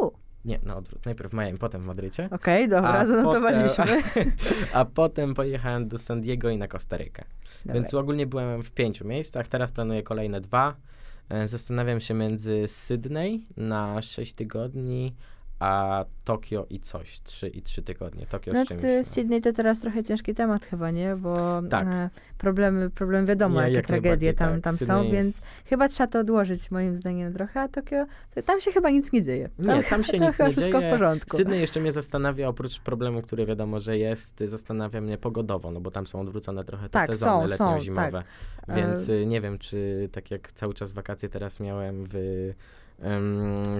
U, 0.02 0.10
Nie, 0.44 0.58
na 0.62 0.76
odwrót. 0.76 1.06
Najpierw 1.06 1.30
w 1.30 1.34
Miami, 1.34 1.58
potem 1.58 1.80
w 1.80 1.84
Madrycie. 1.84 2.28
Okej, 2.30 2.68
dobra, 2.68 2.90
A 2.92 3.06
zanotowaliśmy. 3.06 3.84
Potem, 3.86 4.32
a 4.74 4.84
potem 4.84 5.34
pojechałem 5.34 5.88
do 5.88 5.98
San 5.98 6.20
Diego 6.20 6.50
i 6.50 6.58
na 6.58 6.68
Kostarykę. 6.68 7.24
Dobra. 7.64 7.74
Więc 7.74 7.94
ogólnie 7.94 8.26
byłem 8.26 8.62
w 8.62 8.70
pięciu 8.70 9.04
miejscach, 9.06 9.48
teraz 9.48 9.72
planuję 9.72 10.02
kolejne 10.02 10.40
dwa. 10.40 10.76
E, 11.28 11.48
Zastanawiam 11.48 12.00
się 12.00 12.14
między 12.14 12.68
Sydney 12.68 13.46
na 13.56 14.02
6 14.02 14.32
tygodni, 14.32 15.14
a 15.58 16.04
Tokio 16.24 16.66
i 16.70 16.80
coś, 16.80 17.20
3 17.20 17.48
i 17.48 17.62
3 17.62 17.82
tygodnie. 17.82 18.26
Tokio 18.26 18.52
No 18.52 18.64
z 18.64 18.68
czymś. 18.68 18.80
ty, 18.80 19.04
Sydney 19.04 19.40
to 19.40 19.52
teraz 19.52 19.80
trochę 19.80 20.04
ciężki 20.04 20.34
temat 20.34 20.64
chyba, 20.66 20.90
nie? 20.90 21.16
Bo 21.16 21.62
Tak. 21.70 21.82
e, 21.88 22.10
problemy, 22.38 22.90
problem 22.90 23.26
wiadomo, 23.26 23.54
Nie, 23.54 23.60
jakie 23.62 23.76
jak 23.76 23.86
tragedie 23.86 24.34
tam, 24.34 24.52
tak. 24.54 24.60
tam 24.60 24.76
Sydney 24.76 24.96
są, 24.96 25.02
jest- 25.02 25.14
więc 25.14 25.42
chyba 25.66 25.88
trzeba 25.88 26.06
to 26.06 26.18
odłożyć 26.18 26.70
moim 26.70 26.96
zdaniem 26.96 27.32
trochę, 27.32 27.60
a 27.60 27.68
Tokio, 27.68 28.06
to, 28.34 28.42
tam 28.42 28.60
się 28.60 28.72
chyba 28.72 28.90
nic 28.90 29.12
nie 29.12 29.22
dzieje. 29.22 29.48
Nie, 29.58 29.82
tam 29.84 30.04
się 30.04 30.12
to 30.18 30.24
nic 30.28 30.38
nie 30.38 30.50
wszystko 30.50 30.78
dzieje. 30.80 30.90
w 30.90 30.94
porządku. 30.94 31.36
Sydney 31.36 31.60
jeszcze 31.60 31.80
mnie 31.80 31.92
zastanawia, 31.92 32.48
oprócz 32.48 32.80
problemu, 32.80 33.22
który 33.22 33.46
wiadomo, 33.46 33.80
że 33.80 33.98
jest, 33.98 34.40
zastanawia 34.40 35.00
mnie 35.00 35.18
pogodowo, 35.18 35.70
no 35.70 35.80
bo 35.80 35.90
tam 35.90 36.06
są 36.06 36.20
odwrócone 36.20 36.64
trochę 36.64 36.84
te 36.84 36.90
Tak, 36.90 37.06
sezony 37.10 37.48
są, 37.48 37.56
są, 37.56 37.64
letnio-zimowe. 37.76 38.12
tak. 38.12 38.76
Więc 38.76 39.08
E, 39.08 39.12
y, 39.12 39.26
nie 39.26 39.40
wiem, 39.40 39.58
czy 39.58 40.08
tak 40.12 40.30
jak 40.30 40.52
cały 40.52 40.74
czas 40.74 40.92
wakacje 40.92 41.28
teraz 41.28 41.60
miałem 41.60 42.04
w 42.08 42.14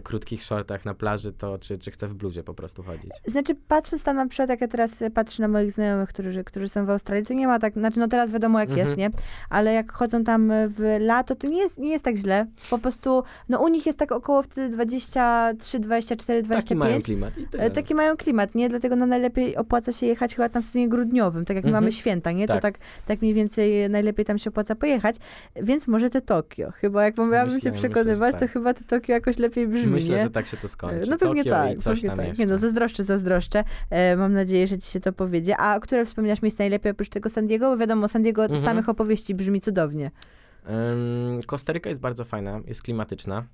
krótkich 0.03 0.45
shortach 0.45 0.85
na 0.85 0.95
plaży, 0.95 1.33
to 1.33 1.59
czy, 1.59 1.79
czy 1.79 1.91
chcę 1.91 2.09
w 2.09 2.15
bluzie 2.15 2.43
po 2.43 2.55
prostu 2.55 2.83
chodzić. 2.83 3.11
Znaczy, 3.27 3.55
patrząc 3.69 4.05
tam 4.05 4.17
na 4.17 4.27
przykład, 4.27 4.49
jak 4.51 4.61
ja 4.61 4.69
teraz 4.69 5.03
e, 5.03 5.11
patrzę 5.11 5.43
na 5.43 5.49
moich 5.49 5.73
znajomych, 5.73 6.09
którzy, 6.09 6.45
którzy 6.45 6.69
są 6.69 6.87
w 6.87 6.91
Australii, 6.91 7.27
to 7.27 7.35
nie 7.35 7.47
ma 7.47 7.59
tak, 7.59 7.75
znaczy 7.75 7.99
no 7.99 8.09
teraz 8.09 8.33
wiadomo 8.33 8.61
jak 8.61 8.69
Mhm. 8.69 8.87
jest, 8.89 8.99
nie? 8.99 9.11
Ale 9.51 9.73
jak 9.73 9.93
chodzą 9.93 10.25
tam 10.25 10.53
w 10.69 10.97
lato, 11.01 11.35
to 11.37 11.47
nie 11.47 11.59
jest, 11.59 11.79
nie 11.79 11.91
jest 11.91 12.05
tak 12.05 12.17
źle. 12.17 12.47
Po 12.71 12.79
prostu, 12.79 13.23
no 13.49 13.61
u 13.63 13.69
nich 13.69 13.87
jest 13.87 13.99
tak 13.99 14.13
około 14.13 14.43
wtedy 14.43 14.69
23, 14.69 15.79
24, 15.81 16.43
25. 16.43 16.65
Taki 16.69 16.77
mają 16.77 17.01
klimat. 17.01 17.33
E, 17.59 17.71
Taki 17.71 17.95
mają 17.95 18.17
klimat, 18.17 18.55
nie? 18.55 18.69
Dlatego 18.69 18.97
no 18.97 19.07
najlepiej 19.07 19.57
opłaca 19.57 19.93
się 19.93 20.07
jechać 20.07 20.37
chyba 20.37 20.49
tam 20.49 20.63
w 20.63 20.67
sezonie 20.67 20.89
grudniowym, 20.89 21.45
tak 21.45 21.57
jak 21.57 21.65
Mhm. 21.65 21.85
mamy 21.85 21.93
święta, 21.93 22.33
nie? 22.33 22.47
To 22.47 22.53
Tak. 22.53 22.63
tak, 22.63 22.79
tak 23.07 23.21
mniej 23.23 23.35
więcej 23.35 23.91
najlepiej 23.91 24.25
tam 24.25 24.39
się 24.39 24.51
opłaca 24.51 24.75
pojechać. 24.75 25.17
Więc 25.63 25.89
może 25.89 26.11
te 26.11 26.21
Tokio. 26.21 26.71
Chyba 26.71 27.05
jak 27.05 27.19
miałabym 27.19 27.45
Myślę- 27.45 27.61
się 27.61 27.71
myślę, 27.71 27.73
przekonywać, 27.91 28.35
to 28.35 28.41
tak. 28.41 28.51
chyba 28.53 28.75
te 28.75 28.85
Tokio 28.85 29.06
jakoś 29.13 29.39
lepiej 29.39 29.69
brzmi, 29.69 29.87
Myślę, 29.93 30.17
nie? 30.17 30.23
że 30.25 30.31
tak 30.31 30.47
się 30.47 30.57
to 30.57 30.69
skończy. 30.69 31.11
No 31.11 31.19
pewnie 31.19 31.45
Tokio 31.45 31.51
tak, 31.55 31.79
pewnie 31.85 32.09
tak. 32.09 32.19
jeszcze. 32.27 32.43
Nie 32.43 32.47
no, 32.47 32.59
zazdroszczę, 32.59 33.05
zazdroszczę. 33.05 33.65
E, 33.91 34.17
mam 34.17 34.33
nadzieję, 34.33 34.67
że 34.67 34.79
ci 34.79 34.91
się 34.91 35.01
to 35.01 35.13
powiedzie. 35.13 35.57
A 35.57 35.81
które 35.81 36.05
wspominasz 36.05 36.43
miejsce 36.43 36.63
najlepiej 36.63 36.93
oprócz 36.93 37.09
tego 37.09 37.31
San 37.31 37.47
Diego? 37.47 37.71
Bo 37.71 37.77
wiadomo, 37.77 38.09
San 38.09 38.23
Diego 38.23 38.43
z 38.43 38.45
Mhm. 38.51 38.65
samych 38.65 38.89
opowieści 38.89 39.35
brzmi 39.35 39.61
cudownie. 39.61 40.11
Ym, 40.69 41.41
Kostaryka 41.47 41.89
jest 41.89 42.01
bardzo 42.01 42.25
fajna, 42.25 42.61
jest 42.67 42.83
klimatyczna, 42.83 43.45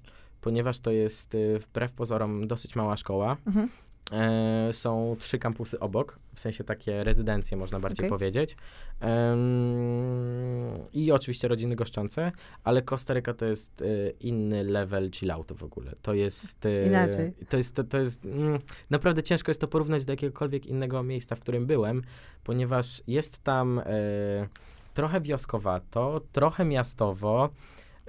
ponieważ 0.41 0.81
to 0.81 0.91
jest 0.91 1.35
y, 1.35 1.59
wbrew 1.59 1.93
pozorom 1.93 2.49
dosyć 2.49 2.77
mała 2.77 2.97
szkoła. 2.97 3.37
Mhm. 3.47 3.69
E, 4.13 4.73
są 4.73 5.17
trzy 5.19 5.39
kampusy 5.39 5.81
obok, 5.81 6.19
w 6.35 6.41
sensie 6.41 6.65
takie 6.65 7.05
rezydencje 7.05 7.57
można 7.57 7.81
bardziej 7.81 8.07
Okej. 8.07 8.11
powiedzieć. 8.11 8.57
I 10.93 11.13
oczywiście 11.13 11.49
rodziny 11.49 11.77
goszczące, 11.77 12.33
ale 12.65 12.83
Kostaryka 12.83 13.35
to 13.35 13.47
jest 13.47 13.81
y, 13.81 14.15
inny 14.21 14.65
level 14.65 15.11
chilloutu 15.11 15.55
w 15.55 15.63
ogóle. 15.63 15.93
To 16.03 16.15
jest... 16.15 16.67
y, 16.67 16.85
Inaczej. 16.87 17.33
To 17.49 17.57
jest, 17.57 17.77
to, 17.77 17.85
to 17.85 17.99
jest 17.99 18.27
mm, 18.27 18.59
naprawdę 18.91 19.23
ciężko 19.23 19.51
jest 19.51 19.61
to 19.61 19.69
porównać 19.69 20.05
do 20.05 20.13
jakiegokolwiek 20.13 20.67
innego 20.67 21.03
miejsca, 21.03 21.37
w 21.37 21.41
którym 21.41 21.67
byłem, 21.67 22.03
ponieważ 22.45 23.03
jest 23.07 23.43
tam 23.43 23.79
y, 23.79 23.83
trochę 24.95 25.21
wioskowato, 25.21 26.21
trochę 26.33 26.65
miastowo. 26.65 27.51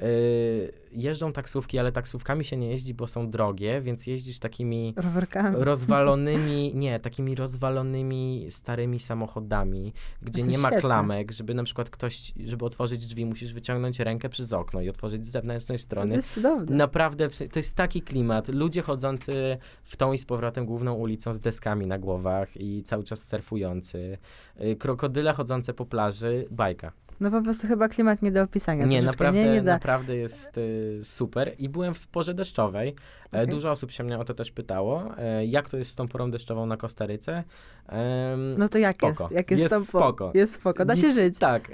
Y, 0.02 0.74
jeżdżą 0.92 1.34
taksówki, 1.34 1.80
ale 1.80 1.92
taksówkami 1.92 2.46
się 2.46 2.58
nie 2.58 2.70
jeździ, 2.70 2.94
bo 2.94 3.08
są 3.08 3.30
drogie, 3.30 3.82
więc 3.82 4.08
jeździsz 4.08 4.40
takimi 4.40 4.94
Rowerkami. 4.98 5.56
rozwalonymi, 5.60 6.72
nie, 6.76 7.00
takimi 7.00 7.36
rozwalonymi 7.36 8.48
starymi 8.50 9.00
samochodami, 9.00 9.94
gdzie 10.22 10.42
to 10.44 10.48
nie 10.50 10.58
ma 10.58 10.68
świetne. 10.68 10.82
klamek, 10.82 11.32
żeby 11.32 11.54
na 11.54 11.64
przykład 11.64 11.90
ktoś, 11.90 12.34
żeby 12.46 12.66
otworzyć 12.66 13.06
drzwi, 13.08 13.26
musisz 13.26 13.54
wyciągnąć 13.54 14.00
rękę 14.00 14.30
przez 14.30 14.54
okno 14.54 14.82
i 14.82 14.90
otworzyć 14.90 15.26
z 15.26 15.30
zewnętrznej 15.30 15.78
To 15.78 15.84
strony. 15.84 16.16
jest 16.16 16.30
cudowne. 16.34 16.76
Naprawdę, 16.76 17.28
to 17.30 17.60
jest 17.60 17.76
taki 17.76 18.02
klimat. 18.02 18.48
Ludzie 18.48 18.82
chodzący 18.82 19.58
w 19.84 19.98
tą 19.98 20.14
i 20.14 20.18
z 20.18 20.26
powrotem 20.26 20.66
główną 20.66 20.94
ulicą 20.94 21.34
z 21.34 21.40
deskami 21.40 21.88
na 21.88 22.00
głowach 22.00 22.50
i 22.62 22.84
cały 22.84 23.04
czas 23.04 23.28
surfujący. 23.28 24.18
Y, 24.62 24.76
Krokodyle 24.76 25.34
chodzące 25.34 25.74
po 25.74 25.86
plaży, 25.86 26.46
bajka. 26.52 26.92
No 27.20 27.32
po 27.32 27.42
prostu 27.42 27.68
chyba 27.68 27.88
klimat 27.88 28.22
nie 28.22 28.32
do 28.32 28.44
opisania. 28.44 28.86
Nie, 28.86 29.02
naprawdę, 29.02 29.40
nie, 29.40 29.50
nie 29.50 29.62
naprawdę 29.62 30.16
jest 30.16 30.58
y, 30.58 31.00
super. 31.04 31.52
I 31.58 31.70
byłem 31.70 31.94
w 31.94 32.08
porze 32.08 32.34
deszczowej. 32.34 32.96
E, 33.34 33.38
Okej. 33.38 33.48
Dużo 33.48 33.72
osób 33.72 33.92
się 33.92 34.04
mnie 34.04 34.20
o 34.20 34.26
to 34.26 34.34
też 34.34 34.52
pytało. 34.52 35.18
E, 35.18 35.46
jak 35.46 35.70
to 35.70 35.78
jest 35.78 35.92
z 35.92 35.96
tą 35.96 36.08
porą 36.08 36.32
deszczową 36.32 36.66
na 36.66 36.78
Kostaryce? 36.78 37.44
Em, 37.88 38.58
No 38.58 38.70
to 38.70 38.78
jak 38.78 38.96
spoko. 38.96 39.24
jest? 39.24 39.32
Jak 39.32 39.52
jest, 39.52 39.72
jest 39.72 39.88
spoko. 39.88 40.32
Jest 40.34 40.54
spoko, 40.54 40.86
da 40.86 40.96
się 40.96 41.08
Nic- 41.08 41.16
żyć. 41.16 41.40
Tak. 41.40 41.72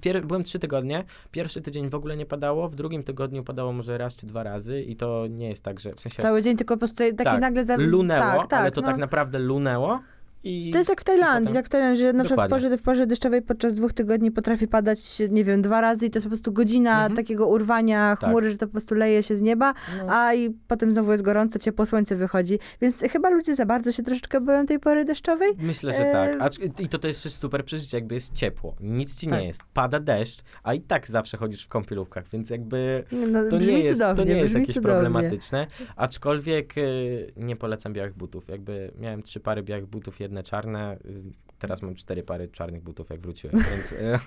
Pier- 0.00 0.26
byłem 0.26 0.44
trzy 0.44 0.58
tygodnie. 0.58 1.04
Pierwszy 1.30 1.62
tydzień 1.62 1.90
w 1.90 1.94
ogóle 1.94 2.16
nie 2.16 2.26
padało. 2.26 2.68
W 2.68 2.74
drugim 2.74 3.02
tygodniu 3.02 3.44
padało 3.44 3.72
może 3.72 3.98
raz 3.98 4.16
czy 4.16 4.26
dwa 4.26 4.42
razy. 4.42 4.82
I 4.82 4.96
to 4.96 5.26
nie 5.30 5.48
jest 5.48 5.62
tak, 5.62 5.80
że 5.80 5.92
w 5.92 6.00
sensie 6.00 6.22
Cały 6.22 6.42
dzień 6.42 6.56
tylko 6.56 6.74
po 6.74 6.78
prostu 6.78 6.96
taki 6.96 7.16
Tak, 7.16 7.40
nagle... 7.40 7.64
Za... 7.64 7.76
lunęło, 7.76 8.20
tak, 8.20 8.50
tak, 8.50 8.60
ale 8.60 8.70
to 8.70 8.80
no. 8.80 8.86
tak 8.86 8.96
naprawdę 8.96 9.38
lunęło. 9.38 10.00
I 10.44 10.70
To 10.72 10.78
jest 10.78 10.90
jak 10.90 11.00
w 11.00 11.04
Tajlandii, 11.04 11.40
potem- 11.46 11.54
jak 11.56 11.66
w 11.66 11.68
Tajlandii, 11.68 12.00
że 12.02 12.12
na 12.12 12.24
przykład 12.24 12.46
w 12.46 12.50
porze, 12.50 12.76
w 12.78 12.82
porze 12.82 13.06
deszczowej 13.06 13.42
podczas 13.42 13.74
dwóch 13.74 13.92
tygodni 13.92 14.30
potrafi 14.30 14.68
padać, 14.68 15.18
nie 15.30 15.44
wiem, 15.44 15.62
dwa 15.62 15.80
razy 15.80 16.06
i 16.06 16.10
to 16.10 16.16
jest 16.18 16.24
po 16.26 16.28
prostu 16.30 16.52
godzina 16.52 16.90
Mhm. 16.92 17.16
takiego 17.16 17.46
urwania 17.46 18.16
Tak. 18.20 18.30
chmury, 18.30 18.50
że 18.50 18.58
to 18.58 18.66
po 18.66 18.72
prostu 18.72 18.94
leje 18.94 19.22
się 19.22 19.36
z 19.36 19.42
nieba, 19.42 19.74
no, 19.98 20.12
a 20.14 20.34
i 20.34 20.50
potem 20.50 20.92
znowu 20.92 21.12
jest 21.12 21.24
gorąco, 21.24 21.58
ciepło 21.58 21.86
słońce 21.86 22.16
wychodzi. 22.16 22.58
Więc 22.80 23.00
chyba 23.12 23.30
ludzie 23.30 23.54
za 23.54 23.66
bardzo 23.66 23.92
się 23.92 24.02
troszeczkę 24.02 24.40
boją 24.40 24.66
tej 24.66 24.78
pory 24.80 25.04
deszczowej. 25.04 25.50
Myślę, 25.58 25.92
że 25.92 25.98
e, 26.10 26.12
tak. 26.38 26.52
I 26.80 26.88
to, 26.88 26.98
to 26.98 27.08
jest 27.08 27.22
też 27.22 27.34
super 27.34 27.64
przeżycie, 27.64 27.96
jakby 27.96 28.14
jest 28.14 28.34
ciepło. 28.34 28.74
Nic 28.80 29.16
ci 29.16 29.26
Tak. 29.26 29.40
nie 29.40 29.46
jest. 29.46 29.62
Pada 29.74 30.00
deszcz, 30.00 30.40
a 30.62 30.74
i 30.74 30.80
tak 30.80 31.08
zawsze 31.08 31.36
chodzisz 31.36 31.64
w 31.64 31.68
kąpielówkach, 31.68 32.24
więc 32.32 32.50
jakby 32.50 33.04
No, 33.30 33.44
to 33.50 33.56
brzmi 33.58 33.72
nie 33.74 33.80
jest, 33.80 34.00
to 34.00 34.24
nie 34.24 34.36
jest 34.36 34.54
jakieś 34.54 34.74
cudownie. 34.74 34.92
problematyczne. 34.94 35.66
Aczkolwiek 35.96 36.78
y, 36.78 37.32
nie 37.36 37.56
polecam 37.56 37.92
białych 37.92 38.14
butów. 38.14 38.48
Jakby 38.48 38.90
miałem 39.00 39.22
trzy 39.22 39.40
pary 39.40 39.62
białych 39.62 39.86
butów, 39.86 40.20
jedne 40.26 40.42
czarne. 40.42 40.96
y, 41.06 41.22
Teraz 41.58 41.82
mam 41.82 41.94
cztery 41.94 42.22
pary 42.22 42.48
czarnych 42.48 42.82
butów, 42.82 43.10
jak 43.10 43.20
wróciłem, 43.20 43.56
więc 43.70 43.92
y, 43.92 44.18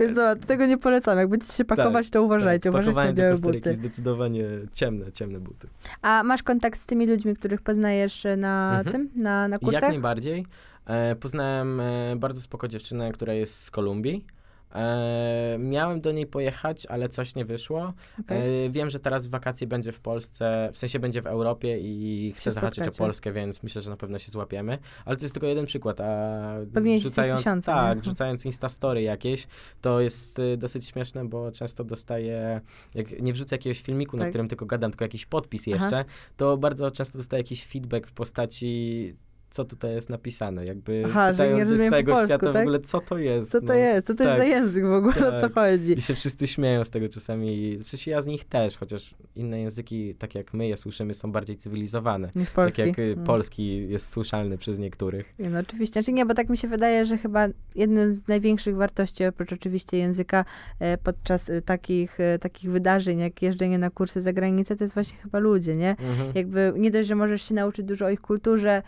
Więc 0.00 0.14
zobacz, 0.14 0.38
tego 0.46 0.66
nie 0.66 0.78
polecam. 0.78 1.18
Jak 1.18 1.28
będziecie 1.28 1.52
się 1.52 1.64
pakować, 1.64 2.10
to 2.10 2.22
uważajcie, 2.22 2.70
tak, 2.70 2.82
uważajcie 2.82 3.06
na 3.08 3.12
białe 3.12 3.36
buty. 3.36 3.74
zdecydowanie 3.74 4.44
ciemne, 4.72 5.12
ciemne 5.12 5.40
buty. 5.40 5.68
A 6.02 6.22
masz 6.22 6.42
kontakt 6.42 6.78
z 6.80 6.86
tymi 6.86 7.06
ludźmi, 7.06 7.36
których 7.36 7.62
poznajesz 7.62 8.26
na 8.36 8.78
Mhm. 8.78 8.92
tym, 8.92 9.22
na, 9.22 9.48
na 9.48 9.54
Jak 9.54 9.60
kursach? 9.62 9.82
najbardziej. 9.90 10.46
E, 10.86 11.16
poznałem 11.16 11.80
e, 11.80 12.16
bardzo 12.16 12.40
spoko 12.40 12.68
dziewczynę, 12.68 13.12
która 13.12 13.32
jest 13.34 13.54
z 13.60 13.70
Kolumbii. 13.70 14.26
E, 14.74 15.56
miałem 15.58 16.00
do 16.00 16.12
niej 16.12 16.26
pojechać, 16.26 16.86
ale 16.86 17.08
coś 17.08 17.34
nie 17.34 17.44
wyszło. 17.44 17.92
Okej. 18.20 18.66
E, 18.66 18.70
wiem, 18.70 18.90
że 18.90 19.00
teraz 19.00 19.26
w 19.26 19.30
wakacje 19.30 19.66
będzie 19.66 19.92
w 19.92 20.00
Polsce, 20.00 20.68
w 20.72 20.78
sensie 20.78 20.98
będzie 20.98 21.22
w 21.22 21.26
Europie 21.26 21.78
i 21.80 22.32
chcę 22.36 22.50
zahaczyć 22.50 22.88
o. 22.88 22.90
Polskę, 22.92 23.32
więc 23.32 23.62
myślę, 23.62 23.82
że 23.82 23.90
na 23.90 23.96
pewno 23.96 24.18
się 24.18 24.32
złapiemy. 24.32 24.78
Ale 25.04 25.16
to 25.16 25.24
jest 25.24 25.34
tylko 25.34 25.46
jeden 25.46 25.66
przykład, 25.66 26.00
a 26.00 26.54
Pewnie 26.74 26.98
wrzucając, 26.98 27.40
tysiące, 27.40 27.72
tak, 27.72 27.96
nie? 27.96 28.02
wrzucając 28.02 28.46
Instastory 28.46 29.02
jakieś, 29.02 29.46
to 29.80 30.00
jest 30.00 30.38
y, 30.38 30.56
dosyć 30.56 30.86
śmieszne, 30.88 31.28
bo 31.28 31.52
często 31.52 31.84
dostaję, 31.84 32.60
jak 32.94 33.20
nie 33.20 33.32
wrzucę 33.32 33.54
jakiegoś 33.54 33.80
filmiku, 33.80 34.16
na 34.16 34.22
Tak. 34.22 34.30
którym 34.30 34.48
tylko 34.48 34.66
gadam, 34.66 34.90
tylko 34.90 35.04
jakiś 35.04 35.26
podpis 35.26 35.62
Aha. 35.68 35.84
jeszcze, 35.84 36.04
to 36.36 36.56
bardzo 36.56 36.90
często 36.90 37.18
dostaję 37.18 37.40
jakiś 37.40 37.66
feedback 37.66 38.06
w 38.06 38.12
postaci 38.12 39.14
co 39.52 39.64
tutaj 39.64 39.94
jest 39.94 40.10
napisane. 40.10 40.64
Jakby 40.64 41.02
Aha, 41.06 41.32
że 41.32 41.52
nie 41.52 41.66
z 41.66 41.90
całego 41.90 42.12
polsku, 42.12 42.28
świata 42.28 42.50
w 42.50 42.52
tak? 42.52 42.62
ogóle, 42.62 42.80
co 42.80 43.00
to 43.00 43.18
jest. 43.18 43.50
Co 43.50 43.60
to 43.60 43.66
no. 43.66 43.74
jest? 43.74 44.06
Co 44.06 44.14
to 44.14 44.22
jest 44.24 44.38
tak, 44.38 44.48
za 44.48 44.54
język 44.54 44.86
w 44.86 44.92
ogóle? 44.92 45.36
O 45.36 45.40
co 45.40 45.48
tak. 45.48 45.54
chodzi? 45.54 45.98
I 45.98 46.02
się 46.02 46.14
wszyscy 46.14 46.46
śmieją 46.46 46.84
z 46.84 46.90
tego 46.90 47.08
czasami. 47.08 47.78
W 47.78 47.88
sensie 47.88 48.10
ja 48.10 48.20
z 48.20 48.26
nich 48.26 48.44
też, 48.44 48.76
chociaż 48.76 49.14
inne 49.36 49.60
języki, 49.60 50.14
tak 50.14 50.34
jak 50.34 50.54
my 50.54 50.68
je 50.68 50.76
słyszymy, 50.76 51.14
są 51.14 51.32
bardziej 51.32 51.56
cywilizowane. 51.56 52.30
Niż 52.34 52.50
polski. 52.50 52.82
Tak 52.82 52.88
jak 52.88 52.98
y, 52.98 53.12
Mm. 53.12 53.24
polski 53.24 53.88
jest 53.88 54.08
słyszalny 54.08 54.58
przez 54.58 54.78
niektórych. 54.78 55.34
Nie, 55.38 55.50
No 55.50 55.58
oczywiście, 55.58 55.92
znaczy 55.92 56.12
nie, 56.12 56.26
bo 56.26 56.34
tak 56.34 56.48
mi 56.48 56.56
się 56.56 56.68
wydaje, 56.68 57.06
że 57.06 57.18
chyba 57.18 57.48
jednym 57.74 58.12
z 58.12 58.28
największych 58.28 58.76
wartości, 58.76 59.26
oprócz 59.26 59.52
oczywiście 59.52 59.96
języka, 59.96 60.44
e, 60.80 60.98
podczas 60.98 61.50
e, 61.50 61.62
takich, 61.62 62.20
e, 62.20 62.38
takich 62.38 62.70
wydarzeń, 62.70 63.18
jak 63.18 63.42
jeżdżenie 63.42 63.78
na 63.78 63.90
kursy 63.90 64.22
za 64.22 64.32
granicę, 64.32 64.76
to 64.76 64.84
jest 64.84 64.94
właśnie 64.94 65.18
chyba 65.18 65.38
ludzie, 65.38 65.74
nie? 65.74 65.90
Mhm. 65.90 66.32
Jakby 66.34 66.72
nie 66.76 66.90
dość, 66.90 67.08
że 67.08 67.14
możesz 67.14 67.42
się 67.42 67.54
nauczyć 67.54 67.86
dużo 67.86 68.06
o 68.06 68.10
ich 68.10 68.20
kulturze, 68.20 68.82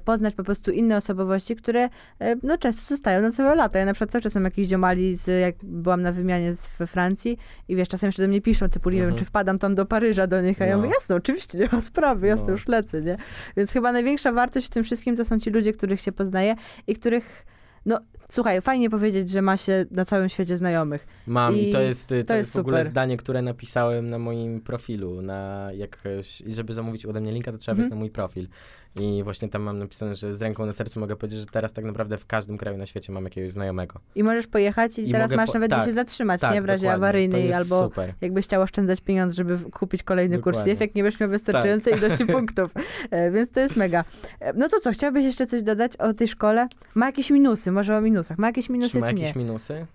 poznać 0.00 0.34
po 0.34 0.44
prostu 0.44 0.70
inne 0.70 0.96
osobowości, 0.96 1.56
które 1.56 1.88
e, 2.18 2.36
no 2.42 2.58
często 2.58 2.82
zostają 2.88 3.22
na 3.22 3.30
całe 3.30 3.54
lata. 3.54 3.78
Ja 3.78 3.84
na 3.84 3.92
przykład 3.92 4.10
cały 4.10 4.22
czas 4.22 4.34
mam 4.34 4.44
jakichś 4.44 4.68
ziomali, 4.68 5.14
z, 5.14 5.40
jak 5.40 5.54
byłam 5.62 6.02
na 6.02 6.12
wymianie 6.12 6.54
z, 6.54 6.68
we 6.78 6.86
Francji 6.86 7.38
i 7.68 7.76
wiesz, 7.76 7.88
czasem 7.88 8.08
jeszcze 8.08 8.22
do 8.22 8.28
mnie 8.28 8.40
piszą, 8.40 8.68
typu, 8.68 8.90
nie 8.90 8.96
wiem, 8.96 9.04
Mhm. 9.04 9.18
czy 9.18 9.24
wpadam 9.24 9.58
tam 9.58 9.74
do 9.74 9.86
Paryża 9.86 10.26
do 10.26 10.40
nich, 10.40 10.62
a 10.62 10.64
ja 10.64 10.76
No. 10.76 10.82
mówię, 10.82 10.94
jasno, 11.00 11.16
oczywiście, 11.16 11.58
nie 11.58 11.68
ma 11.72 11.80
sprawy, 11.80 12.26
jasno, 12.26 12.46
No. 12.46 12.52
już 12.52 12.68
lecę, 12.68 13.02
nie? 13.02 13.16
Więc 13.56 13.72
chyba 13.72 13.92
największa 13.92 14.32
wartość 14.32 14.66
w 14.66 14.70
tym 14.70 14.84
wszystkim 14.84 15.16
to 15.16 15.24
są 15.24 15.38
ci 15.38 15.50
ludzie, 15.50 15.72
których 15.72 16.00
się 16.00 16.12
poznaje 16.12 16.54
i 16.86 16.94
których, 16.94 17.46
no 17.86 18.00
słuchaj, 18.30 18.60
fajnie 18.60 18.90
powiedzieć, 18.90 19.30
że 19.30 19.42
ma 19.42 19.56
się 19.56 19.86
na 19.90 20.04
całym 20.04 20.28
świecie 20.28 20.56
znajomych. 20.56 21.06
Mam 21.26 21.56
i, 21.56 21.68
I 21.68 21.72
to 21.72 21.80
jest, 21.80 22.08
to 22.08 22.14
to 22.24 22.34
jest 22.36 22.52
w 22.52 22.58
ogóle 22.58 22.76
super. 22.78 22.90
zdanie, 22.90 23.16
które 23.16 23.42
napisałem 23.42 24.10
na 24.10 24.18
moim 24.18 24.60
profilu. 24.60 25.22
Na 25.22 25.70
jakoś, 25.74 26.40
I 26.40 26.54
żeby 26.54 26.74
zamówić 26.74 27.06
ode 27.06 27.20
mnie 27.20 27.32
linka, 27.32 27.52
to 27.52 27.58
trzeba 27.58 27.74
wejść 27.74 27.86
Mhm. 27.86 27.98
na 27.98 28.00
mój 28.00 28.10
profil. 28.10 28.48
I 28.96 29.22
właśnie 29.22 29.48
tam 29.48 29.62
mam 29.62 29.78
napisane, 29.78 30.16
że 30.16 30.34
z 30.34 30.42
ręką 30.42 30.66
na 30.66 30.72
sercu 30.72 31.00
mogę 31.00 31.16
powiedzieć, 31.16 31.40
że 31.40 31.46
teraz 31.46 31.72
tak 31.72 31.84
naprawdę 31.84 32.18
w 32.18 32.26
każdym 32.26 32.58
kraju 32.58 32.78
na 32.78 32.86
świecie 32.86 33.12
mam 33.12 33.24
jakiegoś 33.24 33.52
znajomego. 33.52 34.00
I 34.14 34.24
możesz 34.24 34.46
pojechać 34.46 34.98
i, 34.98 35.08
I 35.08 35.12
teraz 35.12 35.32
masz 35.32 35.46
po- 35.46 35.54
nawet 35.54 35.70
gdzie 35.70 35.76
tak, 35.76 35.86
się 35.86 35.92
zatrzymać, 35.92 36.40
tak, 36.40 36.54
nie? 36.54 36.62
W 36.62 36.64
razie 36.64 36.86
dokładnie. 36.86 37.06
awaryjnej 37.06 37.52
albo 37.52 37.78
super. 37.84 38.14
jakbyś 38.20 38.44
chciał 38.44 38.62
oszczędzać 38.62 39.00
pieniądze, 39.00 39.36
żeby 39.36 39.58
kupić 39.70 40.02
kolejny 40.02 40.38
kurs 40.38 40.56
Dokładnie. 40.56 40.72
JIF, 40.72 40.80
jak 40.80 40.94
nie 40.94 41.02
będziesz 41.02 41.20
miał 41.20 41.30
wystarczającej 41.30 41.94
ilości 41.94 42.26
punktów. 42.36 42.70
E, 43.10 43.30
więc 43.30 43.50
to 43.50 43.60
jest 43.60 43.76
mega. 43.76 44.04
E, 44.40 44.52
no 44.52 44.68
to 44.68 44.80
co, 44.80 44.92
chciałbyś 44.92 45.24
jeszcze 45.24 45.46
coś 45.46 45.62
dodać 45.62 45.96
o 45.96 46.14
tej 46.14 46.28
szkole? 46.28 46.66
Ma 46.94 47.06
jakieś 47.06 47.30
minusy, 47.30 47.72
może 47.72 47.96
o 47.96 48.00
minusach. 48.00 48.38
Ma 48.38 48.46
jakieś 48.46 48.68
minusy 48.70 48.92
Czy 48.92 49.00
ma 49.00 49.06
czy 49.06 49.12
jakieś 49.12 49.34
nie? 49.34 49.42
minusy? 49.42 49.86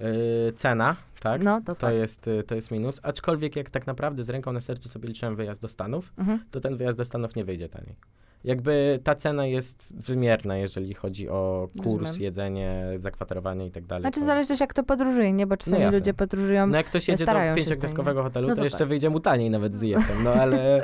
Yy, 0.00 0.52
cena, 0.52 0.96
tak? 1.20 1.42
No, 1.42 1.60
to 1.60 1.64
To 1.66 1.74
tak. 1.74 1.94
jest, 1.94 2.28
y, 2.28 2.42
to 2.42 2.54
jest 2.54 2.70
minus. 2.70 3.00
Aczkolwiek 3.02 3.56
jak 3.56 3.70
tak 3.70 3.86
naprawdę 3.86 4.24
z 4.24 4.28
ręką 4.28 4.52
na 4.52 4.60
sercu 4.60 4.88
sobie 4.88 5.08
liczyłem 5.08 5.36
wyjazd 5.36 5.62
do 5.62 5.68
Stanów, 5.68 6.12
Mhm. 6.18 6.40
to 6.50 6.60
ten 6.60 6.76
wyjazd 6.76 6.98
do 6.98 7.04
Stanów 7.04 7.36
nie 7.36 7.44
wyjdzie 7.44 7.68
taniej. 7.68 7.96
Jakby 8.44 9.00
ta 9.04 9.14
cena 9.14 9.46
jest 9.46 9.94
wymierna, 10.06 10.56
jeżeli 10.56 10.94
chodzi 10.94 11.28
o 11.28 11.68
kurs, 11.82 12.00
Rozumiem. 12.02 12.22
jedzenie, 12.22 12.84
zakwaterowanie 12.96 13.66
i 13.66 13.70
tak 13.70 13.86
dalej. 13.86 14.02
Znaczy 14.02 14.20
to- 14.20 14.26
zależy 14.26 14.48
też 14.48 14.60
jak 14.60 14.74
to 14.74 14.82
podróżuje, 14.82 15.32
nie? 15.32 15.46
Bo 15.46 15.56
czasami 15.56 15.82
jasne. 15.82 15.98
ludzie 15.98 16.14
podróżują 16.14 16.66
No 16.66 16.76
jak 16.76 16.86
ktoś 16.86 17.08
jedzie 17.08 17.26
do 17.26 17.32
pięciogwiazdkowego 17.56 18.22
hotelu, 18.22 18.48
No 18.48 18.54
to, 18.54 18.58
to 18.58 18.64
jeszcze 18.64 18.78
tak. 18.78 18.88
wyjdzie 18.88 19.10
mu 19.10 19.20
taniej 19.20 19.50
nawet 19.50 19.74
z 19.74 19.82
IF-em, 19.82 20.24
no 20.24 20.32
ale 20.42 20.82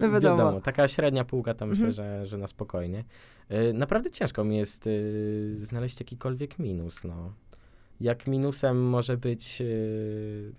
No 0.00 0.10
wiadomo. 0.10 0.36
wiadomo. 0.36 0.60
taka 0.60 0.88
średnia 0.88 1.24
półka 1.24 1.54
to 1.54 1.66
myślę, 1.66 1.86
Mhm. 1.86 1.92
że, 2.20 2.26
że 2.26 2.38
na 2.38 2.46
spokojnie. 2.46 3.04
Y, 3.52 3.72
naprawdę 3.72 4.10
ciężko 4.10 4.44
mi 4.44 4.56
jest 4.56 4.86
y, 4.86 5.52
znaleźć 5.56 6.00
jakikolwiek 6.00 6.58
minus, 6.58 7.04
no. 7.04 7.32
Jak 8.04 8.26
minusem 8.26 8.82
może 8.82 9.16
być 9.16 9.60
y, 9.60 10.52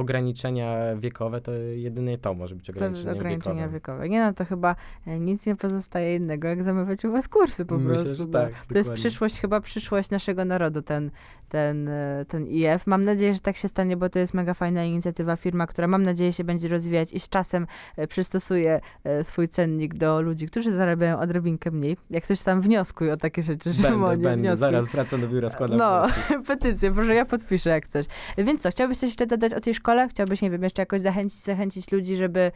ograniczenia 0.00 0.96
wiekowe, 0.96 1.40
to 1.40 1.52
jedynie 1.52 2.18
to 2.18 2.34
może 2.34 2.54
być 2.54 2.66
to 2.66 2.72
ograniczenie 2.72 3.12
ograniczenia 3.12 3.68
wiekowe. 3.68 3.72
wiekowe. 3.72 4.08
Nie 4.08 4.20
no, 4.20 4.32
to 4.32 4.44
chyba 4.44 4.76
e, 5.06 5.20
nic 5.20 5.46
nie 5.46 5.56
pozostaje 5.56 6.16
innego, 6.16 6.48
jak 6.48 6.62
zamawiać 6.62 7.04
u 7.04 7.12
was 7.12 7.28
kursy 7.28 7.64
po 7.64 7.78
Myślę, 7.78 8.04
prostu. 8.04 8.24
że 8.24 8.30
tak, 8.30 8.50
To 8.52 8.58
jest 8.58 8.68
dokładnie. 8.72 8.94
przyszłość, 8.94 9.40
chyba 9.40 9.60
przyszłość 9.60 10.10
naszego 10.10 10.44
narodu, 10.44 10.82
ten, 10.82 11.10
ten, 11.48 11.88
e, 11.88 12.24
ten 12.28 12.46
IF. 12.46 12.86
Mam 12.86 13.04
nadzieję, 13.04 13.34
że 13.34 13.40
tak 13.40 13.56
się 13.56 13.68
stanie, 13.68 13.96
bo 13.96 14.08
to 14.08 14.18
jest 14.18 14.34
mega 14.34 14.54
fajna 14.54 14.84
inicjatywa, 14.84 15.36
firma, 15.36 15.66
która 15.66 15.86
mam 15.88 16.02
nadzieję 16.02 16.32
się 16.32 16.44
będzie 16.44 16.68
rozwijać 16.68 17.12
i 17.12 17.20
z 17.20 17.28
czasem 17.28 17.66
e, 17.96 18.06
przystosuje 18.06 18.80
swój 19.22 19.48
cennik 19.48 19.94
do 19.94 20.20
ludzi, 20.22 20.46
którzy 20.46 20.72
zarabiają 20.72 21.18
odrobinkę 21.20 21.70
mniej. 21.70 21.96
Jak 22.10 22.26
coś 22.26 22.42
tam 22.42 22.60
wnioskuj 22.60 23.10
o 23.10 23.16
takie 23.16 23.42
rzeczy, 23.42 23.70
Będę, 23.70 23.88
Szymonie, 23.88 24.16
będę, 24.16 24.36
wnioskuj. 24.36 24.60
zaraz 24.60 24.88
wracam 24.88 25.20
do 25.20 25.28
biura, 25.28 25.50
składam 25.50 25.78
No, 25.78 26.02
petycję, 26.48 26.92
proszę, 26.94 27.14
ja 27.14 27.24
podpiszę 27.24 27.70
jak 27.70 27.88
coś. 27.88 28.06
Więc 28.38 28.60
co, 28.62 28.70
chciałbyś 28.70 28.98
coś 28.98 29.08
jeszcze 29.08 29.26
dodać 29.26 29.54
o 29.54 29.60
tej 29.60 29.74
szkole? 29.74 29.89
Chciałbyś, 30.08 30.42
nie 30.42 30.50
wiem, 30.50 30.62
jeszcze 30.62 30.82
jakoś 30.82 31.00
zachęcić, 31.00 31.40
zachęcić 31.40 31.92
ludzi, 31.92 32.16
żeby, 32.16 32.52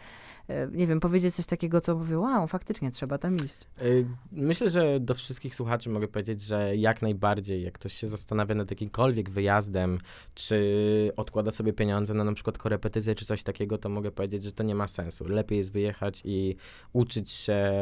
e, 0.49 0.69
nie 0.73 0.87
wiem, 0.87 1.01
powiedzieć 1.01 1.35
coś 1.35 1.47
takiego, 1.47 1.81
co 1.81 1.97
mówię, 1.97 2.19
wow, 2.19 2.47
faktycznie 2.47 2.91
trzeba 2.91 3.19
tam 3.19 3.37
iść. 3.37 3.61
Y, 3.83 4.07
Myślę, 4.33 4.71
że 4.71 5.01
do 5.01 5.15
wszystkich 5.15 5.55
słuchaczy 5.55 5.91
mogę 5.91 6.09
powiedzieć, 6.09 6.41
że 6.41 6.77
jak 6.77 7.03
najbardziej, 7.03 7.63
jak 7.63 7.75
ktoś 7.75 7.93
się 7.93 8.09
zastanawia 8.09 8.55
nad 8.55 8.71
jakimkolwiek 8.71 9.31
wyjazdem, 9.31 9.99
czy 10.35 11.13
odkłada 11.17 11.51
sobie 11.51 11.73
pieniądze 11.73 12.15
na 12.15 12.25
na 12.25 12.33
przykład 12.33 12.59
korepetycję, 12.59 13.15
czy 13.15 13.25
coś 13.25 13.43
takiego, 13.43 13.79
to 13.79 13.89
mogę 13.89 14.11
powiedzieć, 14.11 14.45
że 14.45 14.53
to 14.53 14.63
nie 14.63 14.75
ma 14.75 14.89
sensu. 14.89 15.25
Lepiej 15.29 15.59
jest 15.59 15.73
wyjechać 15.73 16.23
i 16.25 16.57
uczyć 16.93 17.31
się 17.31 17.73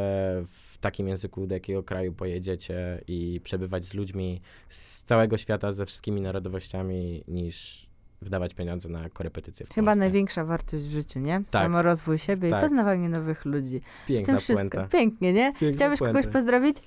w 0.45 0.77
takim 0.79 1.07
języku, 1.07 1.47
do 1.47 1.55
jakiego 1.55 1.83
kraju 1.83 2.13
pojedziecie 2.13 3.01
i 3.07 3.41
przebywać 3.43 3.85
z 3.85 3.93
ludźmi 3.93 4.41
z 4.69 5.03
całego 5.03 5.37
świata, 5.37 5.73
ze 5.73 5.85
wszystkimi 5.85 6.21
narodowościami, 6.21 7.23
niż 7.27 7.87
wydawać 8.23 8.53
pieniądze 8.53 8.89
na 8.89 9.09
korepetycje 9.09 9.65
w 9.65 9.69
Chyba 9.73 9.85
Polsce. 9.85 9.99
największa 9.99 10.45
wartość 10.45 10.83
w 10.83 10.91
życiu, 10.91 11.19
nie? 11.19 11.33
Tak. 11.39 11.49
Samorozwój 11.51 12.17
siebie 12.17 12.49
Tak. 12.49 12.59
i 12.59 12.61
poznawanie 12.63 13.09
nowych 13.09 13.45
ludzi. 13.45 13.81
w 14.03 14.07
Piękna 14.07 14.33
tym 14.33 14.41
wszystko. 14.41 14.69
puenta. 14.69 14.97
Pięknie, 14.97 15.33
nie? 15.33 15.53
Piękna 15.59 15.75
Chciałbyś 15.77 15.99
puenta. 15.99 16.19
kogoś 16.19 16.33
pozdrowić? 16.33 16.77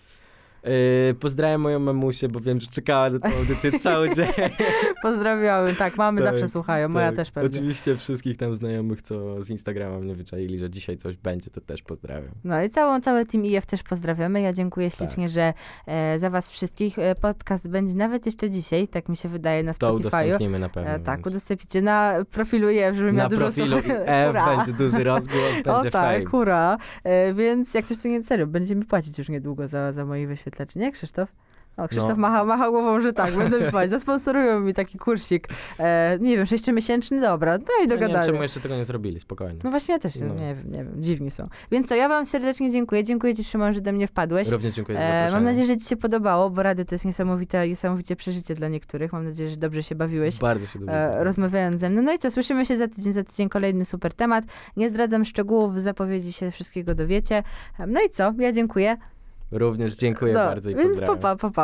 Yy, 0.66 1.14
pozdrawiam 1.14 1.60
moją 1.60 1.78
mamusię, 1.78 2.28
bo 2.28 2.40
wiem, 2.40 2.60
że 2.60 2.66
czekała 2.66 3.10
na 3.10 3.18
tę 3.18 3.36
audycję 3.38 3.78
cały 3.80 4.14
dzień. 4.14 4.26
Pozdrawiam. 5.02 5.74
Tak, 5.78 5.96
mamy 5.96 6.22
Tak, 6.22 6.32
zawsze 6.32 6.48
słuchają, 6.48 6.88
moja 6.88 7.06
Tak, 7.06 7.16
też 7.16 7.30
pewnie. 7.30 7.50
Oczywiście 7.50 7.96
wszystkich 7.96 8.36
tam 8.36 8.56
znajomych, 8.56 9.02
co 9.02 9.42
z 9.42 9.50
Instagrama 9.50 9.98
mnie 9.98 10.14
wyczaili, 10.14 10.58
że 10.58 10.70
dzisiaj 10.70 10.96
coś 10.96 11.16
będzie, 11.16 11.50
to 11.50 11.60
też 11.60 11.82
pozdrawiam. 11.82 12.32
No 12.44 12.62
i 12.62 12.70
całą, 12.70 13.00
cały 13.00 13.26
Team 13.26 13.44
IF 13.44 13.66
też 13.66 13.82
pozdrawiamy. 13.82 14.40
Ja 14.40 14.52
dziękuję 14.52 14.90
Tak. 14.90 14.98
ślicznie, 14.98 15.28
że 15.28 15.52
e, 15.86 16.18
za 16.18 16.30
was 16.30 16.50
wszystkich. 16.50 16.98
E, 16.98 17.14
podcast 17.14 17.68
będzie 17.68 17.94
nawet 17.94 18.26
jeszcze 18.26 18.50
dzisiaj, 18.50 18.88
tak 18.88 19.08
mi 19.08 19.16
się 19.16 19.28
wydaje, 19.28 19.62
na 19.62 19.74
To 19.74 19.86
Spotify'u. 19.92 19.96
udostępnimy 20.00 20.58
na 20.58 20.68
pewno. 20.68 20.90
E, 20.90 20.98
tak, 21.00 21.16
więc 21.16 21.26
udostępnicie 21.26 21.82
na 21.82 22.14
profilu 22.30 22.70
IF, 22.70 22.96
żeby 22.96 23.12
miał 23.12 23.28
dużo 23.28 23.40
profilu 23.42 23.78
słuchaczy. 23.82 24.06
F 24.06 24.26
Hurra. 24.26 24.56
będzie 24.56 24.72
duży 24.72 25.04
rozgłos, 25.04 25.42
będzie 25.64 25.70
O 25.70 25.82
tak, 25.82 25.92
fame. 25.92 26.24
hura. 26.24 26.78
E, 27.04 27.34
więc 27.34 27.74
jak 27.74 27.84
coś 27.86 27.98
to 27.98 28.08
nie 28.08 28.22
serio, 28.22 28.46
będziemy 28.46 28.84
płacić 28.84 29.18
już 29.18 29.28
niedługo 29.28 29.68
za, 29.68 29.92
za 29.92 30.04
wyświetlaczy, 30.57 30.78
nie 30.78 30.92
Krzysztof? 30.92 31.32
O, 31.76 31.88
Krzysztof 31.88 32.11
No. 32.11 32.16
macha, 32.16 32.44
macha 32.44 32.70
głową, 32.70 33.00
że 33.00 33.12
tak, 33.12 33.36
będę 33.36 33.61
mi 33.61 33.70
płacić. 33.70 33.90
Zasponsorują 33.98 34.61
mi 34.61 34.74
taki 34.74 34.98
kursik. 34.98 35.48
E, 35.78 36.18
nie 36.20 36.36
wiem, 36.36 36.46
sześciomiesięczny, 36.46 37.20
dobra, 37.20 37.59
no 37.59 37.64
i 37.84 37.88
Ja 37.88 37.96
nie 37.96 38.12
wiem, 38.14 38.24
czemu 38.26 38.42
jeszcze 38.42 38.61
tego 38.61 38.76
nie 38.76 38.84
zrobili, 38.84 39.20
spokojnie. 39.20 39.59
No 39.64 39.70
właśnie 39.70 39.94
ja 39.94 39.98
też 39.98 40.16
No. 40.20 40.34
nie 40.34 40.54
wiem, 40.54 40.70
nie 40.72 40.78
wiem, 40.84 40.92
dziwni 41.02 41.30
są. 41.30 41.48
Więc 41.70 41.88
co, 41.88 41.94
ja 41.94 42.09
wam 42.09 42.26
serdecznie 42.26 42.70
dziękuję. 42.70 43.04
Dziękuję 43.04 43.34
ci 43.34 43.44
Szymon, 43.44 43.72
że 43.72 43.80
do 43.80 43.92
mnie 43.92 44.07
wpadłeś. 44.07 44.48
Również 44.48 44.74
dziękuję 44.74 44.98
za 44.98 45.04
E, 45.04 45.30
mam 45.32 45.44
nadzieję, 45.44 45.66
że 45.66 45.76
ci 45.76 45.84
się 45.88 45.96
podobało, 45.96 46.50
bo 46.50 46.62
rady 46.62 46.84
to 46.84 46.94
jest 46.94 47.04
niesamowite, 47.04 47.68
niesamowicie 47.68 48.16
przeżycie 48.16 48.54
dla 48.54 48.68
niektórych. 48.68 49.12
Mam 49.12 49.24
nadzieję, 49.24 49.50
że 49.50 49.57
dobrze 49.57 49.82
się 49.82 49.94
bawiłeś. 49.94 50.38
Bardzo 50.38 50.66
się 50.66 50.78
dobrze 50.78 50.94
E, 51.20 51.24
rozmawiając 51.24 51.80
ze 51.80 51.90
mną. 51.90 52.02
No 52.02 52.12
i 52.12 52.18
co, 52.18 52.30
słyszymy 52.30 52.66
się 52.66 52.76
za 52.76 52.88
tydzień, 52.88 53.12
za 53.12 53.24
tydzień 53.24 53.48
kolejny 53.48 53.84
super 53.84 54.12
temat. 54.14 54.44
Nie 54.76 54.90
zdradzam 54.90 55.24
szczegółów, 55.24 55.74
w 55.74 55.80
zapowiedzi 55.80 56.32
się 56.32 56.50
wszystkiego 56.50 56.94
dowiecie. 56.94 57.42
E, 57.78 57.86
No 57.86 58.00
i 58.07 58.11
co, 58.11 58.32
ja 58.38 58.52
dziękuję. 58.52 58.96
Również 59.51 59.97
dziękuję 59.97 60.32
no, 60.32 60.47
bardzo 60.47 60.70
i 60.70 60.74
Więc 60.74 60.88
pozdrawiam. 60.88 61.16
popa, 61.16 61.36
popa. 61.36 61.62